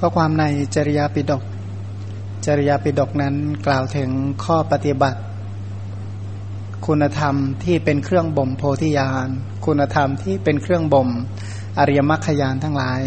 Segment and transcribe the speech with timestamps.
[0.00, 0.44] ข้อความใน
[0.74, 1.42] จริยาปิฎก
[2.46, 3.34] จริยาปิฎกนั้น
[3.66, 4.10] กล่าวถึง
[4.44, 5.20] ข้อปฏิบัติ
[6.86, 9.26] คุณธรรมที่เป็นเครื่องบ่มโพธิญาณ
[9.66, 11.08] คุณธรรมที่เป็นเครื่องบ่ม
[11.78, 13.00] อริยมรรคญาณทั้งหลาย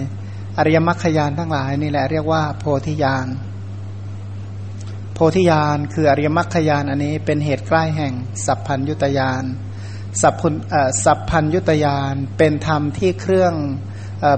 [0.58, 3.28] อริยมรรคญาณทั้งหลายนี่แหละเรียกว่าโพธิญาณ
[5.14, 8.14] โพธิญาณคืออริยมรรคญาณอันนี้เป็นเหตุใกล้แห่ง
[8.46, 9.44] สัพพัญยุตยาน
[10.22, 10.42] สัพพ
[11.06, 13.54] สัพพัญยุตยานเป็นธรรมที่เครื่อง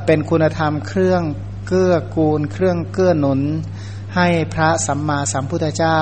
[0.06, 1.23] เป็นคุณธรรมเครื่อง
[1.70, 3.42] เกื้อกูล เครื่องเกื้อหนุน
[4.16, 6.02] ให้พระสัมมาสัมพุทธเจ้า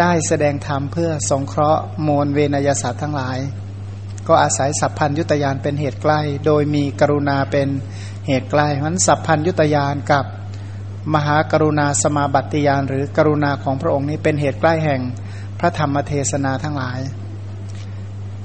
[0.00, 3.38] ได้แสดงธรรมเพื่อสงเคราะห์มวลเวนยศาสตร์ทั้งหลาย
[4.28, 7.68] ก็อาศัยสัพพัญยุตยานเป็นเหตุใกล้ โดยมีกรุณาเป็น
[8.26, 10.24] เหตุใกล้เพราะสัพพัญยุตยานกับ
[11.14, 15.00] มหากรุณาสมาบัติยานหรือกรุณาของพระองค์นี้เป็นเหตุใกล้แห่ง
[15.58, 17.00] พระธรรมเทศนาทั้งหลาย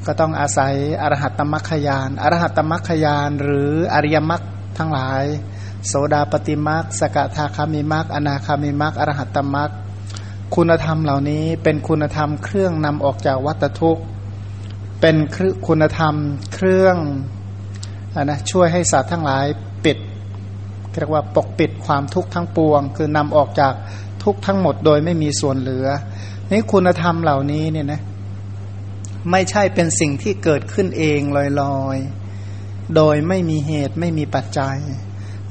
[0.06, 4.42] ก็ต้องอาศัยอรหัตตมัคคยานอรหัตตมัคคยานหรืออริยมรรค
[4.78, 5.24] ทั้งหลาย
[5.88, 9.72] โสดาปฏิมักสกทาคามิมักอนาคามิมักอรหัตตมัก
[10.56, 14.04] คุณธรรมเหล่านี้เป็นคุณธรรมเครื่องนำออกจากวัฏทุกข์
[15.02, 15.16] เป็น
[15.68, 16.16] คุณธรรม
[16.54, 16.98] เครื่อง
[18.16, 19.46] อนะช่วยให้สัตว์ทั้งหลาย
[19.86, 19.98] ปิด
[21.00, 23.74] เรียกว่าปกปิดความทุกข์ทั้งปวง คือนำออกจาก
[24.24, 25.88] ทุกทั้งหมดโดยไม่มีส่วนเหลือ
[26.52, 28.02] นี่คุณธรรมเหล่านี้เนี่ยนะ
[29.32, 31.20] ไม่ใช่เป็นสิ่งที่เกิดขึ้นเอง
[31.62, 34.78] ลอยๆ โดยไม่มีเหตุไม่มีปัจจัย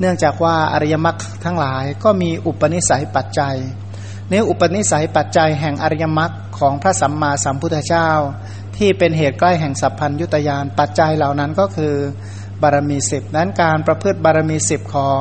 [0.01, 3.57] เนื่องจากว่าอริยมรรคทั้งหลายก็มีอุปนิสัยปัจจัย
[4.31, 8.11] ในอุปนิสัยปัจจัยแห่งอริยมรรคของพระสัมมาสัมพุทธเจ้า
[8.77, 11.95] ที่เป็นเหตุใกล้แห่งสัพพัญยุตยานปัจจัยเหล่านั้นก็คือ
[12.63, 15.21] บารมีสิบนั้นการประพฤติบารมีสิบของ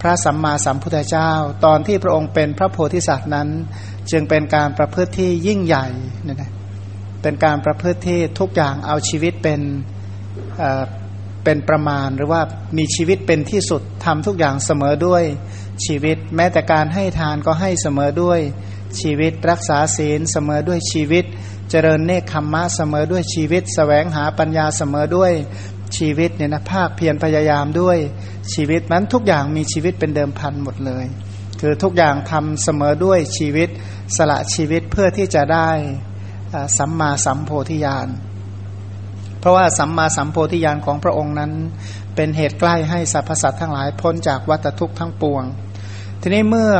[0.00, 1.30] พระสัมมาสัมพุทธเจ้า
[1.64, 3.48] ตอนที่พระองค์เป็นพระโพธิสัตว์นั้น
[4.10, 5.86] จึงเป็นการประพฤติที่ยิ่งใหญ่
[6.26, 6.50] นะนะ
[7.22, 9.60] เป็นการประพฤติที่ทุกอย่างเอาชีวิตเป็น
[11.44, 12.42] เป็นประมาณหรือว่า
[12.76, 15.24] มีชีวิตเป็นที่สุดทำทุกอย่างเสมอด้วย
[15.84, 18.40] ชีวิต แม้แต่การให้ทานก็ให้เสมอด้วย
[19.00, 21.24] ชีวิต รักษาศีลเสมอด้วยชีวิต
[21.70, 25.32] เจริญเนคขมมะเสมอด้วยชีวิตสแสวงหาปัญญาเสมอด้วย
[25.96, 27.98] ชีวิตเนี่ยนะภาคเพียรพยายามด้วย
[28.54, 31.04] ชีวิตนั้นทุกอย่างมีชีวิตเป็นเดิมพันหมดเลย
[31.60, 33.68] คือทุกอย่างทำเสมอด้วยชีวิต
[34.16, 35.70] สละชีวิตเพื่อที่จะได้
[36.78, 38.08] สัมมาสัมโพธิญาณ
[39.42, 41.52] เพราะว่าสัมมาสัมโพธิญาณของพระองค์นั้น
[42.16, 45.44] เป็นเหตุใกล้ให้สรรพสัตว์ทั้งหลายพ้นจากวัฏทุกข์ทั้งปวง
[46.20, 46.72] ทีนี้เมื่อ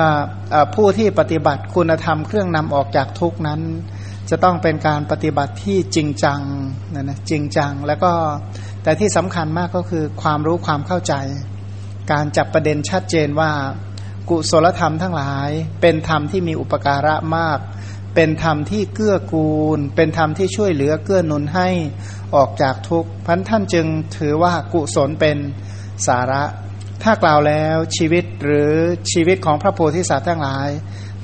[0.54, 3.60] อผู้ที่ปฏิบัติคุณธรรมเครื่องนำออกจากทุกนั้น
[4.30, 6.40] จะต้องเป็นการปฏิบัติที่จริงจัง
[6.94, 8.12] นะนะจริงจัง แล้วก็
[8.82, 11.14] แต่ที่สำคัญมากก็คือความรู้ความเข้าใจ
[12.12, 13.50] การจับประเด็นชัดเจนว่า
[14.28, 15.48] กุศลธรรมทั้งหลาย
[15.80, 17.58] เป็นธรรมที่มีอุปการะมาก
[18.14, 21.68] เป็นธรรมที่เกื้อกูล เป็นธรรมที่ช่วยเหลือเกื้อหนุนให้
[22.34, 23.86] ออกจากทุกข์พันท่านจึง
[24.16, 25.36] ถือว่ากุศลเป็น
[26.06, 26.42] สาระ
[27.02, 28.72] ถ้ากล่าวแล้วชีวิตหรือ
[29.12, 30.68] ชีวิตของพระโพธิสัตว์ทั้งหลาย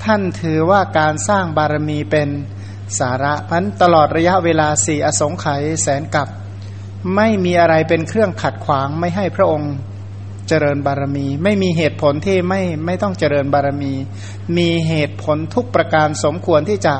[0.04, 2.28] ท่านถือว่าการสร้างบารมีเป็น
[2.98, 6.28] สาระพันตลอดระยะเวลาสี่อสงไขยแสนกับ
[7.16, 9.72] ไม่มีอะไรเป็นเครื่องขัดขวางไม่ให้พระองค์
[10.48, 13.92] เจริญบารมี ไม่มีเหตุผลที่ไม่ไม่ต้องเจริญบารมี
[14.56, 16.94] มีเหตุผลทุกประการสมควรที่จะ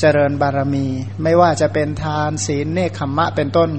[0.00, 0.86] เจริญบารมี
[1.22, 3.70] ไม่ว่าจะเป็นทานศีลเนคขมมะเป็นต้น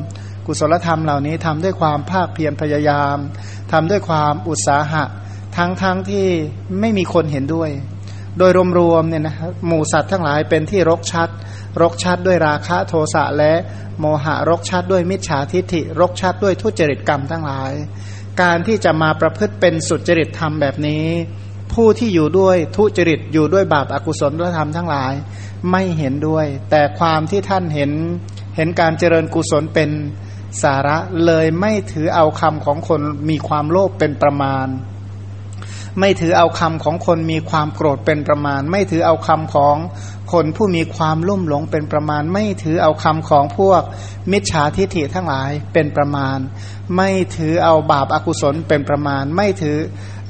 [0.45, 3.17] กุศลธรรมเหล่านี้ทำด้วยความภาคเพียรพยายาม
[3.71, 5.03] ทำด้วยความอุตสาหะ
[5.57, 6.27] ทั้งทั้งที่
[6.79, 7.69] ไม่มีคนเห็นด้วย
[8.37, 9.35] โดยรวมๆเนี่ยนะ
[9.67, 11.29] หมู่สัตว์ทั้งหลายเป็นที่รกชัด
[11.81, 13.53] รกชัดด้วยราคะโทสะและ
[13.99, 17.71] โมหะรกชัดด้วยมิจฉาทิฏฐิ รกชัดด้วยทุจริตกรรมทั้งหลาย
[18.41, 21.05] การที่จะมาประพฤติเป็นสุจริตธรรมแบบนี้
[21.73, 25.13] ผู้ที่อยู่ด้วยทุจริตอยู่ด้วยบาปอากุศลธรรมทั้งหลาย
[25.71, 27.91] ไม่เห็นด้วย แต่ความที่ท่านเห็น
[28.55, 29.89] เห็นการเจริญกุศลเป็น
[30.63, 34.67] สาระเลยไม่ถือเอาคำของคนมีความโลภเป็นประมาณ
[35.99, 39.75] ไม่ถือเอาคำของคนมีความโกรธเป็นประมาณ ไม่ถือเอาคำของ
[40.33, 43.81] คนผู้มีความลุ่มหลงเป็นประมาณ ไม่ถือเอาคำของพวก
[44.31, 46.37] มิจฉาทิฐิทั้งหลายเป็นประมาณ
[46.95, 49.77] ไม่ถือเอาบาปอากุศลเป็นประมาณ ไม่ถือ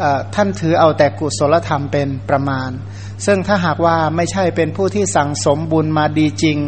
[0.04, 0.06] อ
[0.36, 2.70] ท่านถือเอาแต่กุศลธรรมเป็นประมาณ
[3.26, 6.60] ซึ่งถ้าหากว่าไม่ใช่เป็นผู้ที่สั่งสมบุญมาดีจริง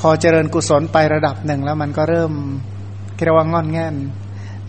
[0.00, 2.32] พอเจริญกุศลไประดับหนึ่งแล้วมันก็เริ่ม
[3.24, 3.94] เรียกว่างอนแง่น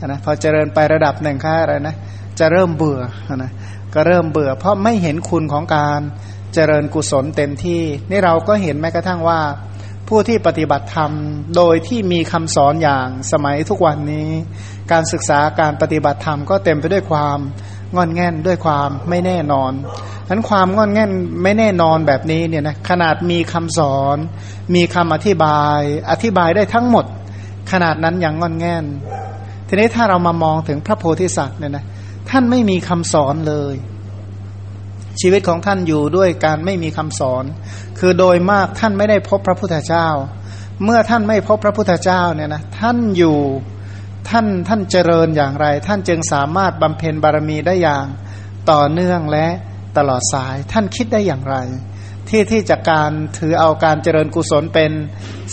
[0.06, 1.96] นะพอเจริญไประดับหนึ่งค่าอะไรนะ
[2.40, 3.02] จะเริ่มเบื่อ
[3.36, 3.52] นะ
[3.94, 6.00] ก็เริ่มเบื่อ เพราะไม่เห็นคุณของการ
[6.54, 9.42] เจริญกุศลเต็มที่ นี่เราก็เห็นแม้กระทั่งว่า
[10.08, 11.12] ผู้ที่ปฏิบัติธรรม
[11.56, 14.30] โดยที่มีคำสอนอย่างสมัยทุกวันนี้
[14.92, 17.38] การศึกษาการปฏิบัติธรรมก็เต็มไปด้วยความ
[17.96, 19.72] งอนแง่นด้วยความไม่แน่นอน
[20.30, 21.12] ทั้นความงอนแง่น
[21.44, 24.18] ไม่แน่นอนแบบนี้เนี่ยนะขนาดมีคำสอน
[24.76, 25.80] มีคำอธิบาย
[26.12, 27.06] อธิบายได้ทั้งหมด
[27.72, 28.86] ขนาดนั้นยังงอนแง่น
[29.68, 31.86] ทีนี้ถ้าเรามามองถึงพระโพธิสัตว์เนี่ยนะ
[32.34, 33.76] ท่านไม่มีคำสอนเลย
[35.22, 37.44] ชีวิตของท่านอยู่ด้วยการไม่มีคำสอน
[38.00, 40.08] คือโดยมากท่านไม่ได้พบพระพุทธเจ้า
[40.84, 43.38] เมื่อท่านไม่พบพระพุทธเจ้าเนี่ยนะท่านอยู่
[44.30, 48.06] ท่านท่านเจริญอย่างไร ท่านจึงสามารถบำเพ็ญบารมีได้อย่าง
[48.72, 49.48] ต่อเนื่องและ
[49.98, 51.58] ตลอดสาย ท่านคิดได้อย่างไร
[52.30, 54.92] ที่ที่จะการถือเอาการเจริญกุศลเป็น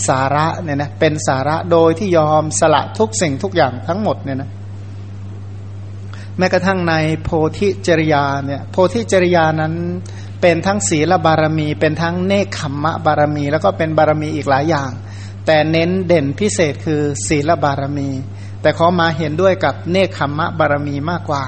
[0.07, 4.49] สาระเนี่ยนะเป็นสาระโดยที่ยอมสละทุกสิ่งทุกอย่างทั้งหมดเนี่ยนะ
[6.37, 9.73] แม้กระทั่งในโพธิจริยาเนี่ยโพธิจริยานั้น
[10.41, 14.91] เป็นทั้งศีลบารมี เป็นทั้งเนคขมมะบารมี แล้วก็เป็นบารมีอีกหลายอย่าง
[15.45, 18.09] แต่เน้นเด่นพิเศษคือศีลบารมี
[18.61, 21.45] แต่ขอมาเห็นด้วยกับเนคขมมะบารมีมากกว่า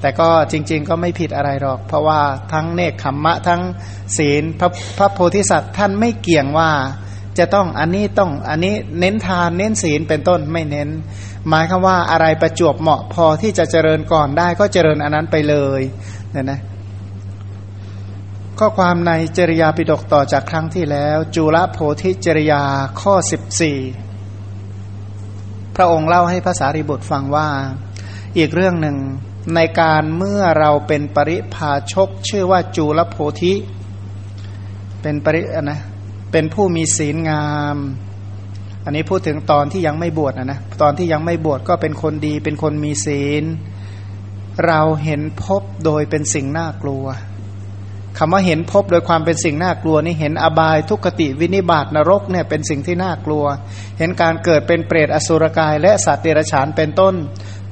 [0.00, 2.20] แต่ก็จริง ๆ ก็ไม่ผิดอะไรหรอก เพราะว่า
[2.52, 3.62] ทั้งเนคขมมะทั้ง
[4.16, 6.70] ศีลพระพระโพธิสัตว์ท่านไม่เกี่ยงว่า
[7.38, 10.88] จะต้องอันนี้ต้องอันนี้เน้นทานเน้นศีลเป็นต้นไม่เน้น
[11.48, 15.80] หมายคือว่าอะไรประจวบเหมาะพอที่จะเจริญก่อนได้ก็เจริญอันนั้นไปเลย
[16.32, 16.60] เนี่ยนะ
[18.58, 22.62] ข้อความในจริยาปิฎกต่อจากครั้งที่แล้ว จุลโพธิจริยา
[23.00, 23.14] ข้อ
[24.40, 27.48] 14 พระองค์เล่าให้ภาษาริบุตรฟังว่า
[28.38, 28.96] อีกเรื่องหนึ่ง
[29.54, 33.54] ในการเมื่อเราเป็นปริพาชก ชื่อว่าจุลโพธิ
[35.02, 35.80] เป็นปรินะ
[36.32, 37.76] เป็นผู้มีศีลงาม
[38.84, 43.44] อันนี้พูดถึงตอนที่ยังไม่บวชนะนะตอนที่ยังไม่บวชก็เป็นคนดีเป็นคนมีศีล
[44.66, 47.04] เราเห็นพบโดยเป็นสิ่งน่ากลัว
[48.18, 53.44] คำว่าเห็นพบโดยความเป็นสิ่งน่ากลัวนี่เห็นอบายทุกขติวินิบาตนรกเนี่ยเป็นสิ่งที่น่ากลัว
[53.98, 57.14] เห็นการเกิดเป็นเปรตอสุรกาย และสัตว์เดรัจฉานเป็นต้น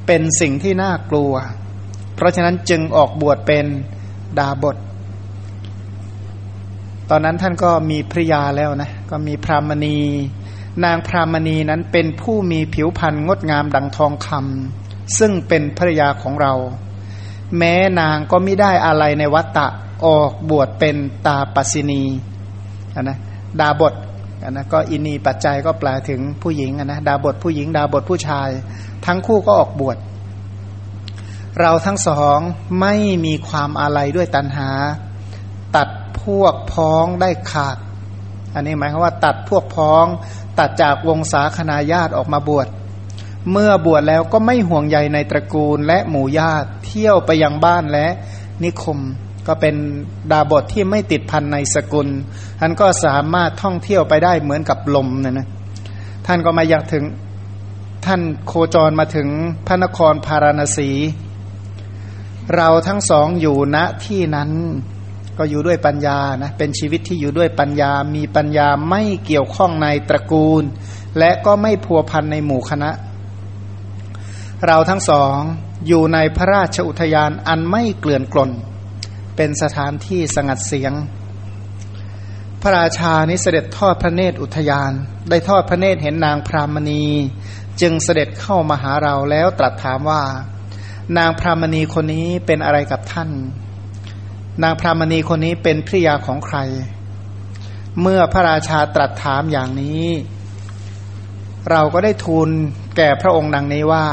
[0.06, 1.32] เป็นสิ่งที่น่ากลัว
[2.16, 3.66] เพราะฉะนั้นจึงออกบวชเป็น
[4.38, 4.76] ดาบท
[7.10, 9.98] ตอนนั้นท่านก็มีภริยาแล้วนะก็มีพรามณี
[10.84, 16.54] นางพรามณีนั้นเป็นผู้มีผิวพรรณงดงามดังทองคำซึ่งเป็นภรยาของเรา
[17.58, 19.66] แม้นางก็ไม่ได้อะไรในวัตตะ
[20.06, 20.96] ออกบวชเป็น
[21.26, 22.02] ตาปัสินี
[23.02, 23.18] นะ
[23.60, 23.94] ดาบท
[24.50, 28.48] นะก็อินีปัจจัยก็แปลถึงผู้หญิงนะดาบทผู้หญิง ดาบทผู้ชาย
[29.06, 29.96] ทั้งคู่ก็ออกบวช
[31.60, 32.38] เราทั้งสอง
[32.80, 32.94] ไม่
[33.24, 34.70] มีความอะไรด้วยตัณหา
[35.76, 35.88] ตัด
[36.22, 37.78] พวกพ้องได้ขาด
[38.54, 40.04] อันนี้หมายความว่าตัดพวกพ้อง
[40.58, 42.68] ตัดจากวงศาคณาญาติออกมาบวช
[43.50, 48.06] เมื่อบวชแล้วก็ไม่ห่วงใยในตระกูลและหมู่ญาติเที่ยวไปยังบ้านและ
[48.64, 48.98] นิคม
[49.46, 49.74] ก็เป็น
[50.30, 52.08] ดาบทที่ไม่ติดพันในสกุล
[52.60, 55.48] ท่านก็สามารถท่องเที่ยวไปได้เหมือนกับลมนะนะ
[56.26, 57.04] ท่านก็มาอยากถึง
[58.06, 59.28] ท่านโคจรมาถึง
[59.66, 60.90] พระนครพาราณสี
[62.56, 64.50] เราทั้งสองอยู่ณที่นั้น
[65.38, 70.62] ก็อยู่ด้วยปัญญานะเป็นชีวิตที่อยู่ด้วยปัญญา มีปัญญาไม่เกี่ยวข้องในตระกูล
[71.18, 72.90] และก็ไม่พัวพันในหมู่คณะ
[74.66, 75.38] เราทั้งสอง
[75.86, 78.50] อยู่ในพระราชอุทยานอันไม่เกลื่อนกลน
[79.36, 80.92] เป็นสถานที่สงัดเสียง
[82.62, 84.92] พระราชานิเสด็จทอดพระเนตรอุทยาน
[85.30, 87.04] ได้ทอดพระเนตรเห็นนางพรามณี
[87.80, 90.22] จึงเสด็จเข้ามาหาเราแล้วตรัสถามว่า
[91.16, 93.30] นางพรามณีคนนี้เป็นอะไรกับท่าน
[94.62, 96.58] นางพรามณีคนนี้เป็นภริยาของใคร
[98.00, 100.06] เมื่อพระราชาตรัสถามอย่างนี้
[101.70, 102.48] เราก็ได้ทูล
[102.96, 104.06] แก่พระองค์ดังนี้ว่า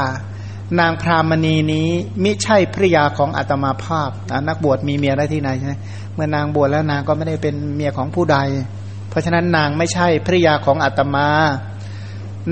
[0.80, 1.88] นางพรามณีนี้
[2.22, 4.10] มิใช่ภริยาของอัตมาภาพ
[4.48, 5.78] นักบวชมีเมียได้ที่ไหนใช่
[6.14, 8.38] เมื่อนางบวชแล้วนางก็ไม่ได้เป็นเมียของผู้ใด
[9.08, 11.28] เพราะฉะนั้นนางไม่ใช่ภริยาของอัตมา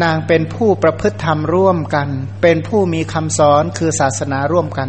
[0.03, 2.09] นางเป็นผู้ประพฤติธรรมร่วมกัน
[2.43, 4.89] เป็นผู้มีคำสอนคือศาสนาร่วมกัน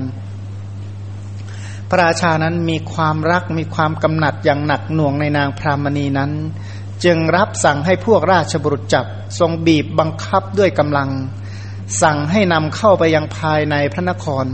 [1.89, 6.31] พระราชานั้นมีความรักมีความกำหนัดอย่างหนักหน่วงในนางพรามณีนั้น
[7.03, 9.05] จึงรับสั่งให้พวกราชบุรุษจับ
[9.39, 11.09] ทรงบีบบังคับด้วยกำลัง
[12.01, 14.45] สั่งให้นำเข้าไปยังภายในพระนคร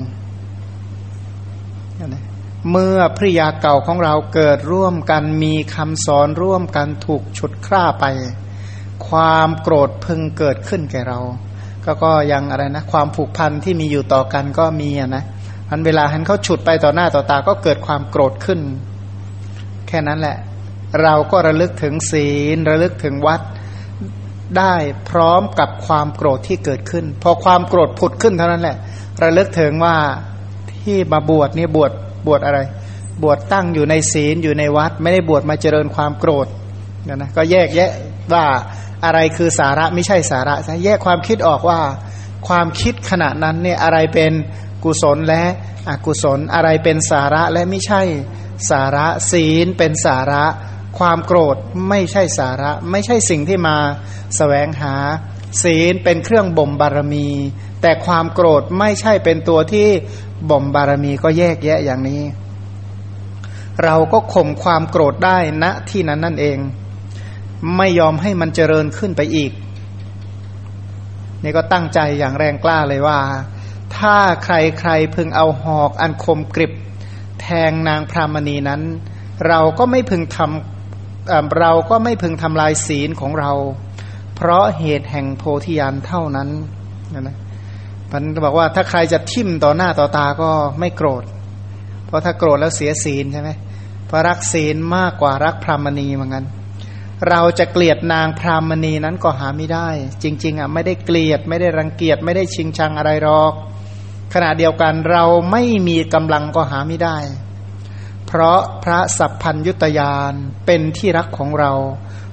[2.71, 8.05] เมื่อภริยาเก่าของเราเกิดร่วมกันมีคำสอนร่วมกันถูกฉุดคร่าไป
[9.07, 11.19] ความโกรธพึงเกิดขึ้นแก่เรา
[11.85, 15.23] ก็ก็ยังอะไรนะ ความผูกพันที่มีอยู่ต่อกันก็มีนะ
[15.69, 18.59] อันเวลาห็นเขาฉุดไปต่อหน้าต่อตาก็เกิดความโกรธขึ้น
[19.87, 20.37] แค่นั้นแหละ
[21.01, 23.41] เราก็ระลึกถึงศีล ระลึกถึงวัด
[24.57, 24.73] ได้
[25.09, 28.77] พร้อมกับความโกรธที่เกิดขึ้น พอความโกรธผุดขึ้นเท่านั้นแหละ
[29.23, 29.95] ระลึกถึงว่า
[30.81, 31.91] ที่มาบวชนี่บวช
[32.27, 32.59] บวชอะไร
[33.23, 36.47] บวชตั้งอยู่ในศีลอยู่ในวัด ไม่ได้บวชมาเจริญความโกรธ
[37.07, 37.91] นะนะก็แยกแยะ
[38.33, 38.45] ว่า
[39.05, 40.55] อะไรคือสาระไม่ใช่สาระ
[40.85, 41.79] แยกความคิดออกว่า
[42.47, 44.31] ความคิดขณะนั้นเนี่ยอะไรเป็น
[44.85, 45.43] กุศลและ
[45.89, 48.01] อกุศลอะไรเป็นสาระและไม่ใช่
[48.69, 50.43] สาระศีลเป็นสาระ
[50.97, 51.57] ความโกรธ
[51.89, 53.81] ไม่ใช่สาระ ไม่ใช่สิ่งที่มาส
[54.37, 54.95] แสวงหา
[55.63, 57.27] ศีลเป็นเครื่องบ่มบารมี
[57.81, 59.87] แต่ความโกรธไม่ใช่เป็นตัวที่
[60.49, 62.23] บ่มบารมีก็แยกแยะอย่างนี้
[63.83, 66.57] เราก็ข่มความโกรธได้ณที่นั้นนั่นเอง
[67.77, 69.51] ไม่ยอมให้มันเจริญขึ้นไปอีก
[71.43, 73.19] นี่ก็ตั้งใจอย่างแรงกล้าเลยว่า
[73.97, 76.73] ถ้าใครใครพึงเอาหอกอันคมกริบ
[77.41, 78.81] แทงนางพรามณีนั้น
[79.47, 83.51] เราก็ไม่พึงทำเราก็ไม่พึงทำลายศีลของเรา
[84.35, 86.49] เพราะเหตุแห่งโพธิญาณเท่านั้น
[87.21, 87.37] นะ
[88.11, 91.23] มันบอกว่าถ้าใครจะทิ่มต่อหน้าต่อตาก็ไม่โกรธ
[92.05, 93.49] เพราะถ้าโกรธแล้วเสียศีลใช่ไหม
[94.07, 96.45] เพราะรักศีลมากกว่ารักพรามณีเหมือนกัน
[97.29, 99.89] เราจะเกลียดนางพรามณีนั้นก็หาไม่ได้
[100.23, 103.53] จริง ๆอะไม่ได้เกลียดไม่ได้รังเกียจไม่ได้ชิงชังอะไรหรอก
[104.33, 107.17] ขณะเดียวกันเราไม่มีกำลังก็หาไม่ได้
[108.27, 110.33] เพราะพระสัพพัญยุตยาน
[110.65, 111.71] เป็นที่รักของเรา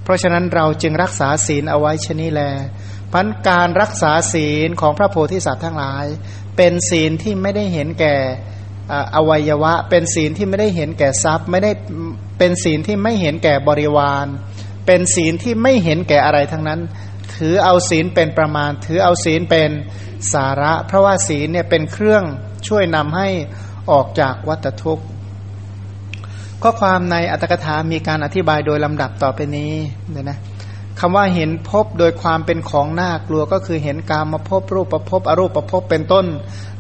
[0.03, 2.43] เพราะฉะนั้นเราจึงรักษาศีลเอาไว้ชนี้แล
[3.13, 6.07] พันการรักษาศีลของพระโพธิสัตว์ทั้งหลาย
[6.57, 8.15] เป็นศีลที่ไม่ได้เห็นแก่
[9.15, 11.71] อวัยวะ เป็นศีลที่ไม่ได้เห็นแก่ทรัพย์ ไม่ได้
[12.39, 14.27] เป็นศีลที่ไม่เห็นแก่บริวาร
[14.87, 16.81] เป็นศีลที่ไม่เห็นแก่อะไรทั้งนั้น
[17.37, 19.71] ถือเอาศีลเป็นประมาณ ถือเอาศีลเป็น
[20.33, 22.23] สาระ เพราะว่าศีลเนี่ยเป็นเครื่อง
[22.69, 23.29] ช่วยนำให้
[23.91, 25.07] ออกจากวัฏทุกข์
[26.63, 29.73] ข้อความในอัตถกถามีการอธิบายโดยลำดับต่อไปนี้
[30.11, 30.39] เนี่ยนะ
[31.01, 36.27] คำว่าเห็นพบโดยความเป็นของน่ากลัวก็คือเห็นการมาพบรูปประพบอรูปประพบเป็นต้น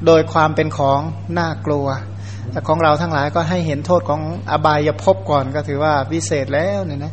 [0.07, 1.01] โดยความเป็นของ
[1.39, 1.87] น่ากลัว
[2.51, 7.13] แต่ของเราทั้งหลายก็ให้เห็นโทษของอบายภพก่อนก็ถือว่าวิเศษแล้วเนี่ยนะ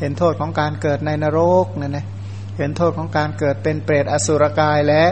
[0.00, 2.04] เห็นโทษของการเกิดในนรกเนี่ยนะ
[2.58, 5.02] เห็นโทษของการเกิดเป็นเปรตอสุรกายและ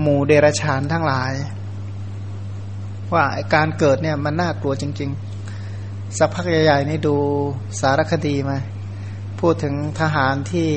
[0.00, 1.32] หมู่เดรฉานทั้งหลาย
[3.14, 3.24] ว่า
[3.54, 5.10] การเกิดเนี่ยมันน่ากลัวจริง
[5.62, 7.16] ๆ สักพักใหญ่ๆนี่ดู
[7.80, 8.58] สารคดีมา
[9.40, 10.68] พูดถึงทหารที่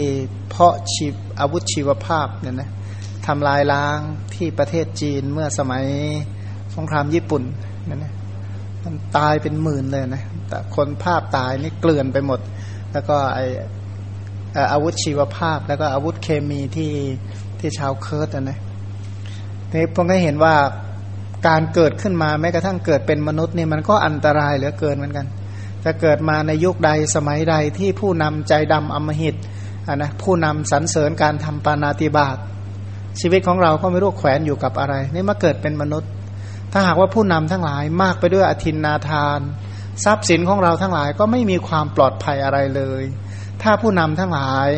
[0.50, 1.08] เพาะชี
[1.40, 2.70] อาวุธชีวภาพเนี่ยนะ
[3.28, 4.00] ทำลายล้าง
[4.36, 5.86] ที่ประเทศจีนเมื่อสมัย
[6.76, 7.44] สงครามญี่ปุ่น
[7.86, 8.14] เนี่ยนะ
[8.84, 12.40] มันตายเป็นหมื่นเลยนะแต่คนภาพตายนี่เกลื่อนไปหมด
[12.92, 13.40] แล้วก็ไอ
[14.72, 16.92] อาวุธชีวภาพ แล้วก็อาวุธเคมีที่
[17.60, 18.60] ที่ชาวเคิร์ตนะนะ
[19.74, 20.56] นี่พวกก็เห็นว่า
[21.48, 25.28] การเกิดขึ้นมาแม้กระทั่งเกิดเป็นมนุษย์นี่มันก็อันตรายเหลือเกินเหมือนกัน
[25.86, 32.38] จะเกิดมาในยุคใดสมัยใดที่ผู้นำใจดำอมหิตะนะผู้นำสรรเสริญการทำปานาติบาต
[33.20, 36.10] ชีวิตของเราก็ไม่รู้แขวนอยู่กับอะไร นี่มาเกิดเป็นมนุษย์
[36.72, 39.40] ถ้าหากว่าผู้นำทั้งหลายมากไปด้วยอธินนาทาน
[40.04, 43.04] ทรัพย์สินของเราทั้งหลายก็ไม่มีความปลอดภัยอะไรเลย
[43.62, 44.70] ถ้าผู้นำทั้งหลาย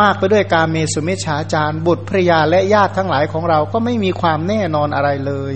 [0.00, 5.54] มากไปด้วยการเมสุมิชฌาจารบุตรภรยาและญาติทั้งหลายของเราก็ไม่มีความแน่นอนอะไรเลย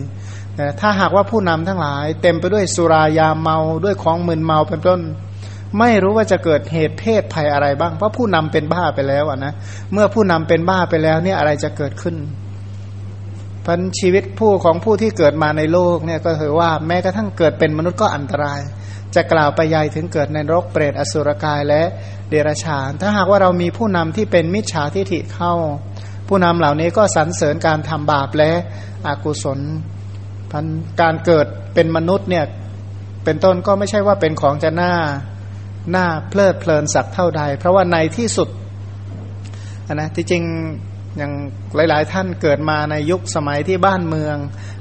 [0.81, 5.01] ถ้าหากว่าผู้นำทั้งหลาย เต็มไปด้วยสุรายาเมาด้วยของมึนเมาเป็นต้น
[5.79, 9.53] ไม่รู้ว่าจะเกิดเหตุเพศภัยอะไรบ้าง เพราะผู้นำเป็นบ้าไปแล้วนะ
[9.93, 12.17] เมื่อผู้นำเป็นบ้าไปแล้วเนี่ยอะไรจะเกิดขึ้น
[13.67, 18.61] พันชีวิตผู้ของผู้ที่เกิดมาในโลกเนี่ยก็ถือว่าแม้กระทั่งเกิดเป็นมนุษย์ก็อันตราย
[19.15, 21.83] จะกล่าวไปยายถึงเกิดในรกเปรตอสุรกายและ
[22.29, 25.55] เดรัจฉาน ถ้าหากว่าเรามีผู้นำที่เป็นมิจฉาทิฐิเข้า
[26.29, 28.53] ผู้นำเหล่านี้ก็สรรเสริญการทำบาปและ
[29.07, 29.59] อกุศล
[30.51, 30.67] พัน
[31.01, 32.45] การเกิดเป็นมนุษย์เนี่ย
[33.25, 34.93] เป็นต้นก็ไม่ใช่ว่าเป็นของจะน่า
[35.97, 38.49] น่าเพลิดเพลินสักเท่าใด เพราะว่าในที่สุด
[39.95, 40.43] นะที่จริง
[41.19, 41.33] อย่าง
[41.75, 44.37] หลาย ๆ ท่านเกิดมาในยุคสมัยที่บ้านเมือง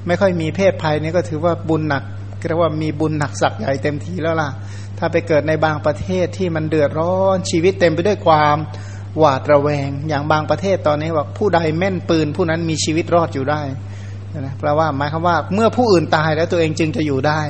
[0.07, 2.03] ไม่ค่อยมีเพศภัยนี่ก็ถือว่าบุญหนัก
[2.47, 4.49] เรียกว่ามีบุญหนักสักใหญ่เต็มทีแล้วล่ะ
[4.97, 8.57] ถ้าไปเกิดในบางประเทศที่มันเดือดร้อนชีวิตเต็มไปด้วยความ
[9.17, 13.61] หวาดระแวง อย่างบางประเทศตอนนี้ว่าผู้ใดแม่นปืนผู้นั้นมีชีวิตรอดอยู่ได้
[14.39, 17.41] นะแปลว่าหมายความว่าเมื่อผู้อื่นตายแล้วตัวเองจึงจะอยู่ได้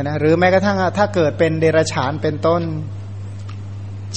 [0.00, 2.62] นะหรือแม้กระทั่งถ้าเกิดเป็นเดรัจฉานเป็นต้น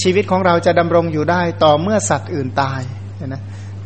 [0.02, 2.82] ชีวิตของเราจะดำรงอยู่ได้ต่อเมื่อสัตว์อื่นตาย
[3.28, 3.42] นะ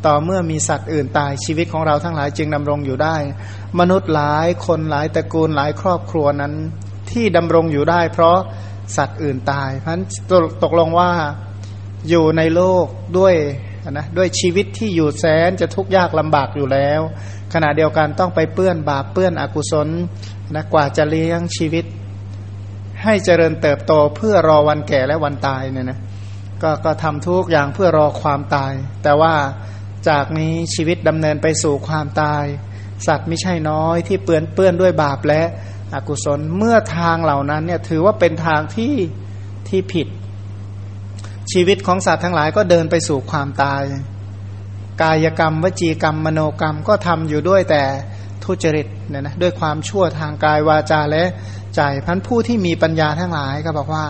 [0.06, 3.16] ต่อเมื่อมีสัตว์อื่นตายชีวิตของเราทั้งหลายจึงดำรงอยู่ได้
[3.80, 6.54] มนุษย์หลายคนหลายตระกูลหลายครอบครัวนั้น
[7.12, 8.38] ที่ดำรงอยู่ได้ เพราะ
[8.98, 10.06] สัตว์อื่นตายเพราะนั้น
[10.64, 11.12] ตกลงว่า
[12.10, 12.86] อยู่ในโลก
[13.18, 13.36] ด้วย
[13.92, 17.02] นะด้วยชีวิตที่อยู่แสนจะทุกข์ยากลำบากอยู่แล้ว
[17.54, 19.88] ขณะเดียวกันต้องไปเปื้อนบาปเปื้อนอกุศล
[20.56, 21.86] นะกว่าจะเลี้ยงชีวิต
[23.04, 26.00] ให้เจริญเติบโตเพื่อรอวันแก่และวันตายเนี่ยนะ
[26.64, 29.34] ก็ก็ทำทุกอย่างเพื่อรอความตาย แต่ว่า
[30.08, 32.46] จากนี้ชีวิตดำเนินไปสู่ความตาย
[33.08, 35.44] สัตว์ไม่ใช่น้อยที่เปื้อนเปื้อนด้วยบาปและ
[35.94, 38.96] อกุศลเมื่อทางเหล่านั้นเนี่ยถือว่าเป็นทางที่
[39.68, 40.08] ที่ผิด
[41.52, 43.84] ชีวิตของสัตว์ทั้งหลายก็เดินไปสู่ความตาย
[45.02, 47.84] กายกรรม วจีกรรม มโนกรรมก็ทำอยู่ด้วยแต่
[48.44, 51.24] ทุจริตเนี่ยนะด้วยความชั่วทางกายวาจาและ
[51.76, 54.06] ใจพันผู้ที่มีปัญญาทั้งหลายก็บอกว่า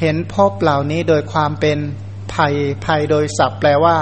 [0.00, 1.78] เห็นพบเหล่านี้โดยความเป็น
[2.34, 3.96] ภัยภัยโดยศัพท์แปลว่า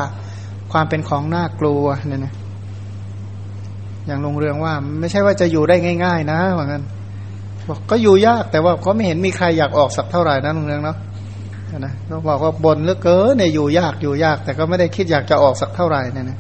[0.73, 2.35] ความเป็นของน่ากลัวเนี่ยนะ
[4.07, 6.85] อย่างลงเรืองว่า ไม่ใช่ว่าจะอยู่ได้ง่าย ๆ นะว่างั้น
[7.69, 10.97] บอกก็อยู่ยากแต่ว่าก็ไม่เห็นมีใครอยากออกสักเท่าไหร่นะลงเรืองเนาะ
[11.79, 16.39] นะก็บอกว่าบนเหลือเกินเนี่ยอยู่ยากอยู่ยาก แต่ก็ไม่ได้คิดอยากจะออกสักเท่าไหร่เนี่ยนะ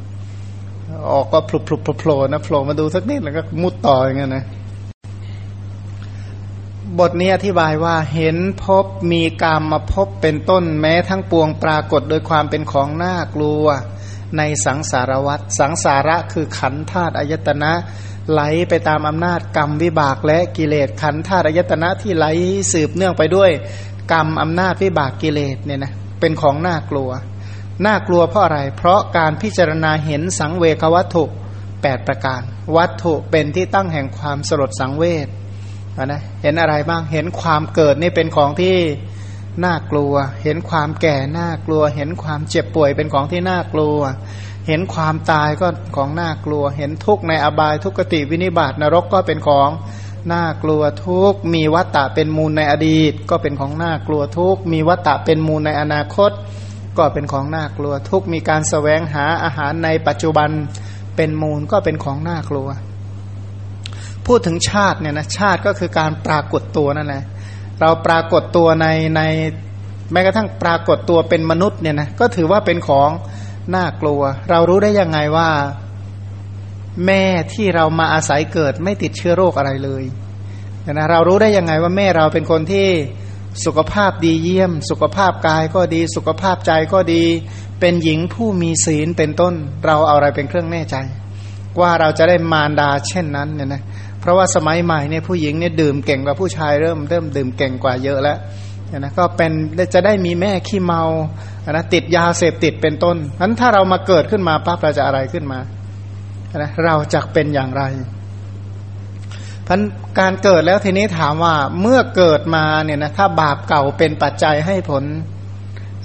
[1.12, 4.44] ออกก็พลุบพลุบโผล่นะโผล่มาดูสักนิดแล้วก็มุดต่ออย่างเงี้ยนะ
[6.98, 13.64] บทนี้อธิบายว่าเห็นพบมีกรรมมาพบเป็นต้นแม้ทั้งปวงปรากฏโดยความเป็นของน่ากลัว
[14.38, 17.72] ในสังสารวัตรสังสาระคือขันธาตุอายตนะ
[18.32, 22.26] ไหลไปตามอำนาจกรรมวิบากและกิเลสขันธาตุอายตนะที่ไหล
[22.72, 23.50] สืบเนื่องไปด้วย
[24.12, 27.10] กรรมอำนาจวิบากกิเลสเนี่ยนะเป็นของน่ากลัว
[27.86, 31.24] น่ากลัวเพราะอะไร เพราะการพิจารณาเห็นสังเวควัตถุ
[31.66, 32.40] 8 ประการ
[32.76, 35.28] วัตถุเป็นที่ตั้งแห่งความสลดสังเวช
[36.04, 38.76] นะเห็นอะไรบ้างเห็นความเกิดนี่เป็นของที่
[39.64, 43.98] น่ากลัว เห็นความแก่น่ากลัว เห็นความเจ็บป่วยเป็นของที่น่ากลัว
[44.66, 49.70] เห็นความตายก็ของน่ากลัว เห็นทุกข์ในอบายทุกขติวินิบาตนรกก็เป็นของ
[50.32, 56.30] น่ากลัวทุกมีวัตตะเป็นมูลในอดีต ก็เป็นของน่ากลัวทุกมีวัตตะเป็นมูลในอนาคต
[56.98, 60.50] ก็เป็นของน่ากลัวทุกมีการสแสวงหาอาหารในปัจจุบัน
[61.16, 62.68] เป็นมูลก็เป็นของน่ากลัว
[64.26, 67.24] พูดถึงชาติเนี่ยนะชาติก็คือการปรากฏตัวนั่นแหละ
[67.80, 69.20] เราปรากฏตัวในใน
[70.12, 73.10] แม้กระทั่งปรากฏตัวเป็นมนุษย์เนี่ยนะก็ถือว่าเป็นของ
[73.74, 75.50] น่ากลัว เรารู้ได้ยังไงว่า
[77.06, 80.04] แม่ที่เรามาอาศัยเกิดไม่ติดเชื้อโรคอะไรเลย
[80.92, 82.88] นะเรารู้ได้ยังไงว่าแม่เราเป็นคนที่
[83.64, 87.24] สุขภาพดีเยี่ยม สุขภาพกายก็ดี สุขภาพใจก็ดี
[87.80, 89.54] เป็นหญิงผู้มีศีลเป็นต้น
[89.86, 90.96] เราเอาอะไรเป็นเครื่องแน่ใจ
[91.80, 93.82] ว่าเราจะได้มารดาเช่นนั้นเนี่ยนะ
[94.20, 98.38] เพราะว่าสมัยใหม่เนี่ยผู้หญิงเนี่ยดื่มเก่งกว่าผู้ชายเริ่มเริ่มดื่มเก่งกว่าเยอะแล้ว
[98.98, 99.52] นะก็เป็น
[99.94, 101.02] จะได้มีแม่ขี้เมา
[101.70, 105.58] นะติดยาเสพติดเป็นต้นนั้นถ้าเรามาเกิดขึ้นมาปั๊บเราจะอะไรขึ้นมา
[106.56, 107.82] นะเราจะเป็นอย่างไร
[109.66, 109.80] พัน
[110.18, 115.04] การเกิดแล้วทีนี้ถามว่าเมื่อเกิดมาเนี่ยนะถ้าบาปเก่าเป็นปัจจัยให้ผล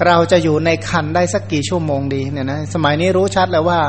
[0.07, 3.79] เราจะอยู่ในคันได้สักกี่ชั่วโมงดีเนี่ยนะสมัยนี้รู้ชัดแล้วว่า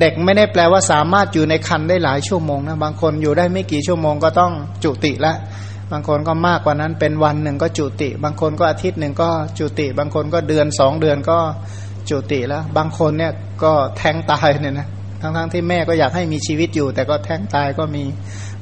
[0.00, 4.52] เด็กไม่ได้แปลว่าสามารถอยู่ในคันได้หลายชั่วโมงนะบางคนอยู่ได้ไม่กี่ชั่วโมงก็ต้อง
[4.84, 5.34] จุติละ
[5.92, 11.38] บางคนก็มากกว่านั้นเป็นวันหนึ่งก็จุติ บางคนก็อาทิตย์หนึ่งก็จุติ บางคนก็เดือนสองเดือนก็
[12.10, 13.32] จุติแล้ว บางคนเนี่ย
[13.64, 14.88] ก็แทงตายเนี่ยนะ
[15.20, 18.04] ทั้งๆทที่แม่ก็อยากให้มีชีวิตอยู่ แต่ก็แทงตายก็มี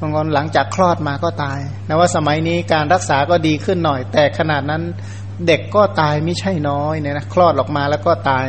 [0.00, 4.82] บางคนหลังจากคลอดมาก็ตายนะว่าสมัยนี้การรักษาก็ดีขึ้นหน่อย แต่ขนาดนั้น
[5.46, 8.46] เด็กก็ตายไม่ใช่น้อยเนี่ยนะคลอดออกมาแล้วก็ตาย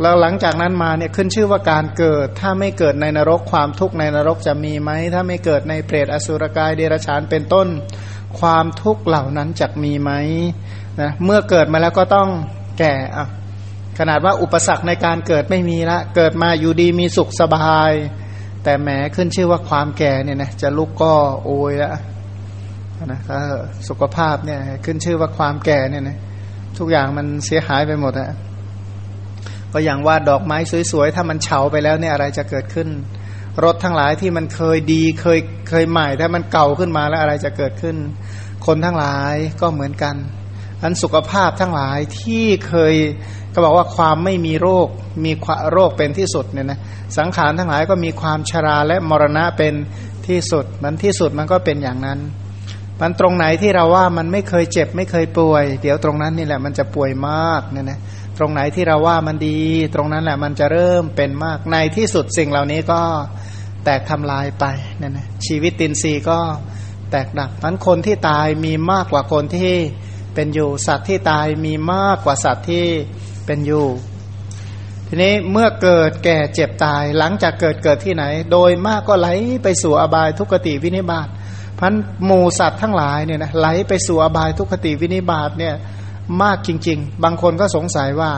[0.00, 7.68] แล้วหลังจากนั้นมาเนี่ยขึ้นชื่อว่าการเกิด ถ้าไม่เกิดในนรกความทุกข์ในนรกจะมีไหม ถ้าไม่เกิดในเปรตอสุรกายเดรัจฉานเป็นต้น
[8.38, 10.10] ความทุกข์เหล่านั้นจะมีไหม
[11.00, 12.28] นะเมื่อเกิดมาแล้วก็ต้อง
[12.78, 13.26] แก่อะ
[13.98, 17.92] ขนาดว่าอุปสรรคในการเกิดไม่มีละ เกิดมาอยู่ดีมีสุขสบาย
[18.64, 21.12] แต่แหมขึ้นชื่อว่าความแก่เนี่ยนะจะลุกก็
[21.44, 21.92] โอยล้ว
[23.12, 23.20] นะ
[23.88, 26.16] สุขภาพเนี่ยขึ้นชื่อว่าความแก่เนี่ยนะ
[26.78, 28.30] ทุกอย่างมันเสียหายไปหมดอะ
[29.74, 30.58] ก็อย่างว่าดอกไม้
[30.92, 32.88] สวยๆ ถ้ามันเฉาไปแล้วเนี่ยอะไรจะเกิดขึ้น
[33.64, 37.96] รถทั้งหลายที่มันเคยดีเคยเคยใหม่ ถ้ามันเก่าขึ้นมาแล้วอะไรจะเกิดขึ้น
[38.66, 40.14] คนทั้งหลายก็เหมือนกัน
[40.82, 42.94] อันสุขภาพทั้งหลายที่เคย
[43.54, 44.88] ก็บอกว่าความไม่มีโรค
[45.24, 45.32] มี
[45.72, 46.78] โรคเป็นที่สุดเนี่ยนะ
[47.18, 49.74] สังขารทั้งหลายก็มีความชราและมรณะเป็น
[50.26, 52.18] ที่สุดมันที่สุดมันก็เป็นอย่างนั้น
[53.00, 57.98] มันตรงไหนที่เราว่ามันไม่เคยเจ็บไม่เคยป่วย เดี๋ยวตรงนั้นนี่แหละมันจะป่วยมากเนี่ยนะ
[58.38, 59.58] ตรงไหนที่เราว่ามันดี
[59.94, 63.00] ตรงนั้นแหละมันจะเริ่มเป็นมากในที่สุดสิ่งเหล่านี้ก็
[63.84, 64.64] แตกทำลายไป
[65.00, 66.38] นั่นนะชีวิตตินซีก็
[67.10, 69.72] แตกดับนั้นคนที่ตายมีมากกว่าคนที่
[70.34, 72.84] เป็นอยู่สัตว์ที่ตายมีมากกว่าสัตว์ที่
[73.46, 73.86] เป็นอยู่
[75.06, 79.28] ทีทีนี้เมื่อเกิดแก่เจ็บตายหลังจากเกิดเกิดที่ไหน โดยมากก็ไหล
[79.62, 81.28] ไปสู่อบายทุกขติวินิบาต
[81.78, 81.94] พัน
[82.24, 85.74] หมูสัตว์ทั้งหลายเนี่ยนะไหลไปสู่อบายทุกขติวินิบาตเนี่ย
[86.42, 88.32] มากจริง ๆ บางคนก็สงสัยว่า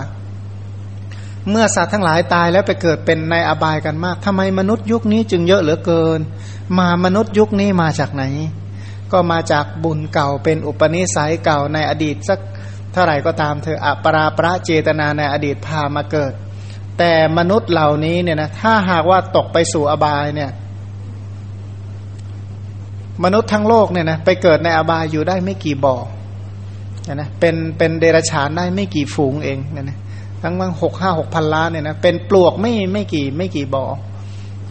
[1.51, 6.20] เมื่อสัตว์ทั้งหลายตายแล้วไปเกิดเป็นในอบายกันมากทำไมมนุษย์ยุคนี้จึงเยอะเหลือเกิน
[6.79, 8.25] มามนุษย์ยุคนี้มาจากไหน
[9.12, 12.38] ก็มาจากบุญเก่าเป็นอุปนิสัยเก่าในอดีตสัก
[12.92, 16.33] เท่าไหร่ก็ตามเธออปราประเจตนาในอดีตพามาเกิด
[16.99, 20.51] แต่มนุษย์เหล่านี้เนี่ยนะถ้าหากว่าตกไปสู่อบายเนี่ย
[23.25, 25.96] มนุษย์ทั้งโลกเนี่ยนะไปเกิดในอบายอยู่ได้ไม่กี่บ่อ
[27.14, 29.99] นะเป็นเป็นเดรัจฉานได้ไม่กี่ฝูงเองเนี่ยนะ
[30.42, 33.85] ทั้งบางหกห้าหกพันล้านเนี่ยนะเป็นปลวกไม่ไม่กี่ไม่กี่บ่อ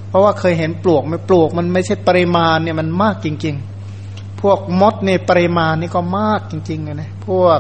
[0.10, 3.56] เพราะว่าเคยเห็นปลวกไม่ปลวกมันไม่ใช่ปริมาณเนี่ยมันมากจริง
[4.00, 7.60] ๆ พวกมดเนี่ยปริมาณนี่ก็มากจริงๆนะพวก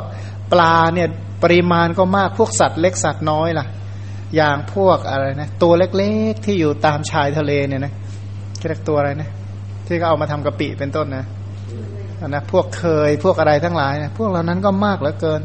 [0.51, 1.07] ปลาเนี่ย
[1.43, 3.65] ปริมาณก็มากพวกสัตว์เล็กสัตว์น้อยล่ะ
[4.35, 7.93] อย่างพวกอะไรนะตัวเล็กๆที่อยู่ตามชายทะเลเนี่ยนะ
[8.67, 9.29] เรียกตัวอะไรนะ
[9.87, 11.25] ที่เขาเอามาทำกะปิเป็นต้นนะ
[12.27, 15.41] นะพวกเคยพวกอะไรทั้งหลายนะพวกเหล่านั้นก็มากเหลือเกิน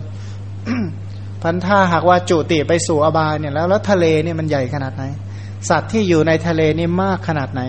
[1.42, 5.04] พันธาหากว่าจุติไปสู่อบายเนี่ยแล้วแล้วทะเลเนี่ยมันใหญ่ขนาดไหน
[5.68, 7.62] สัตว์ที่อยู่ในทะเลนี่มากขนาดไหน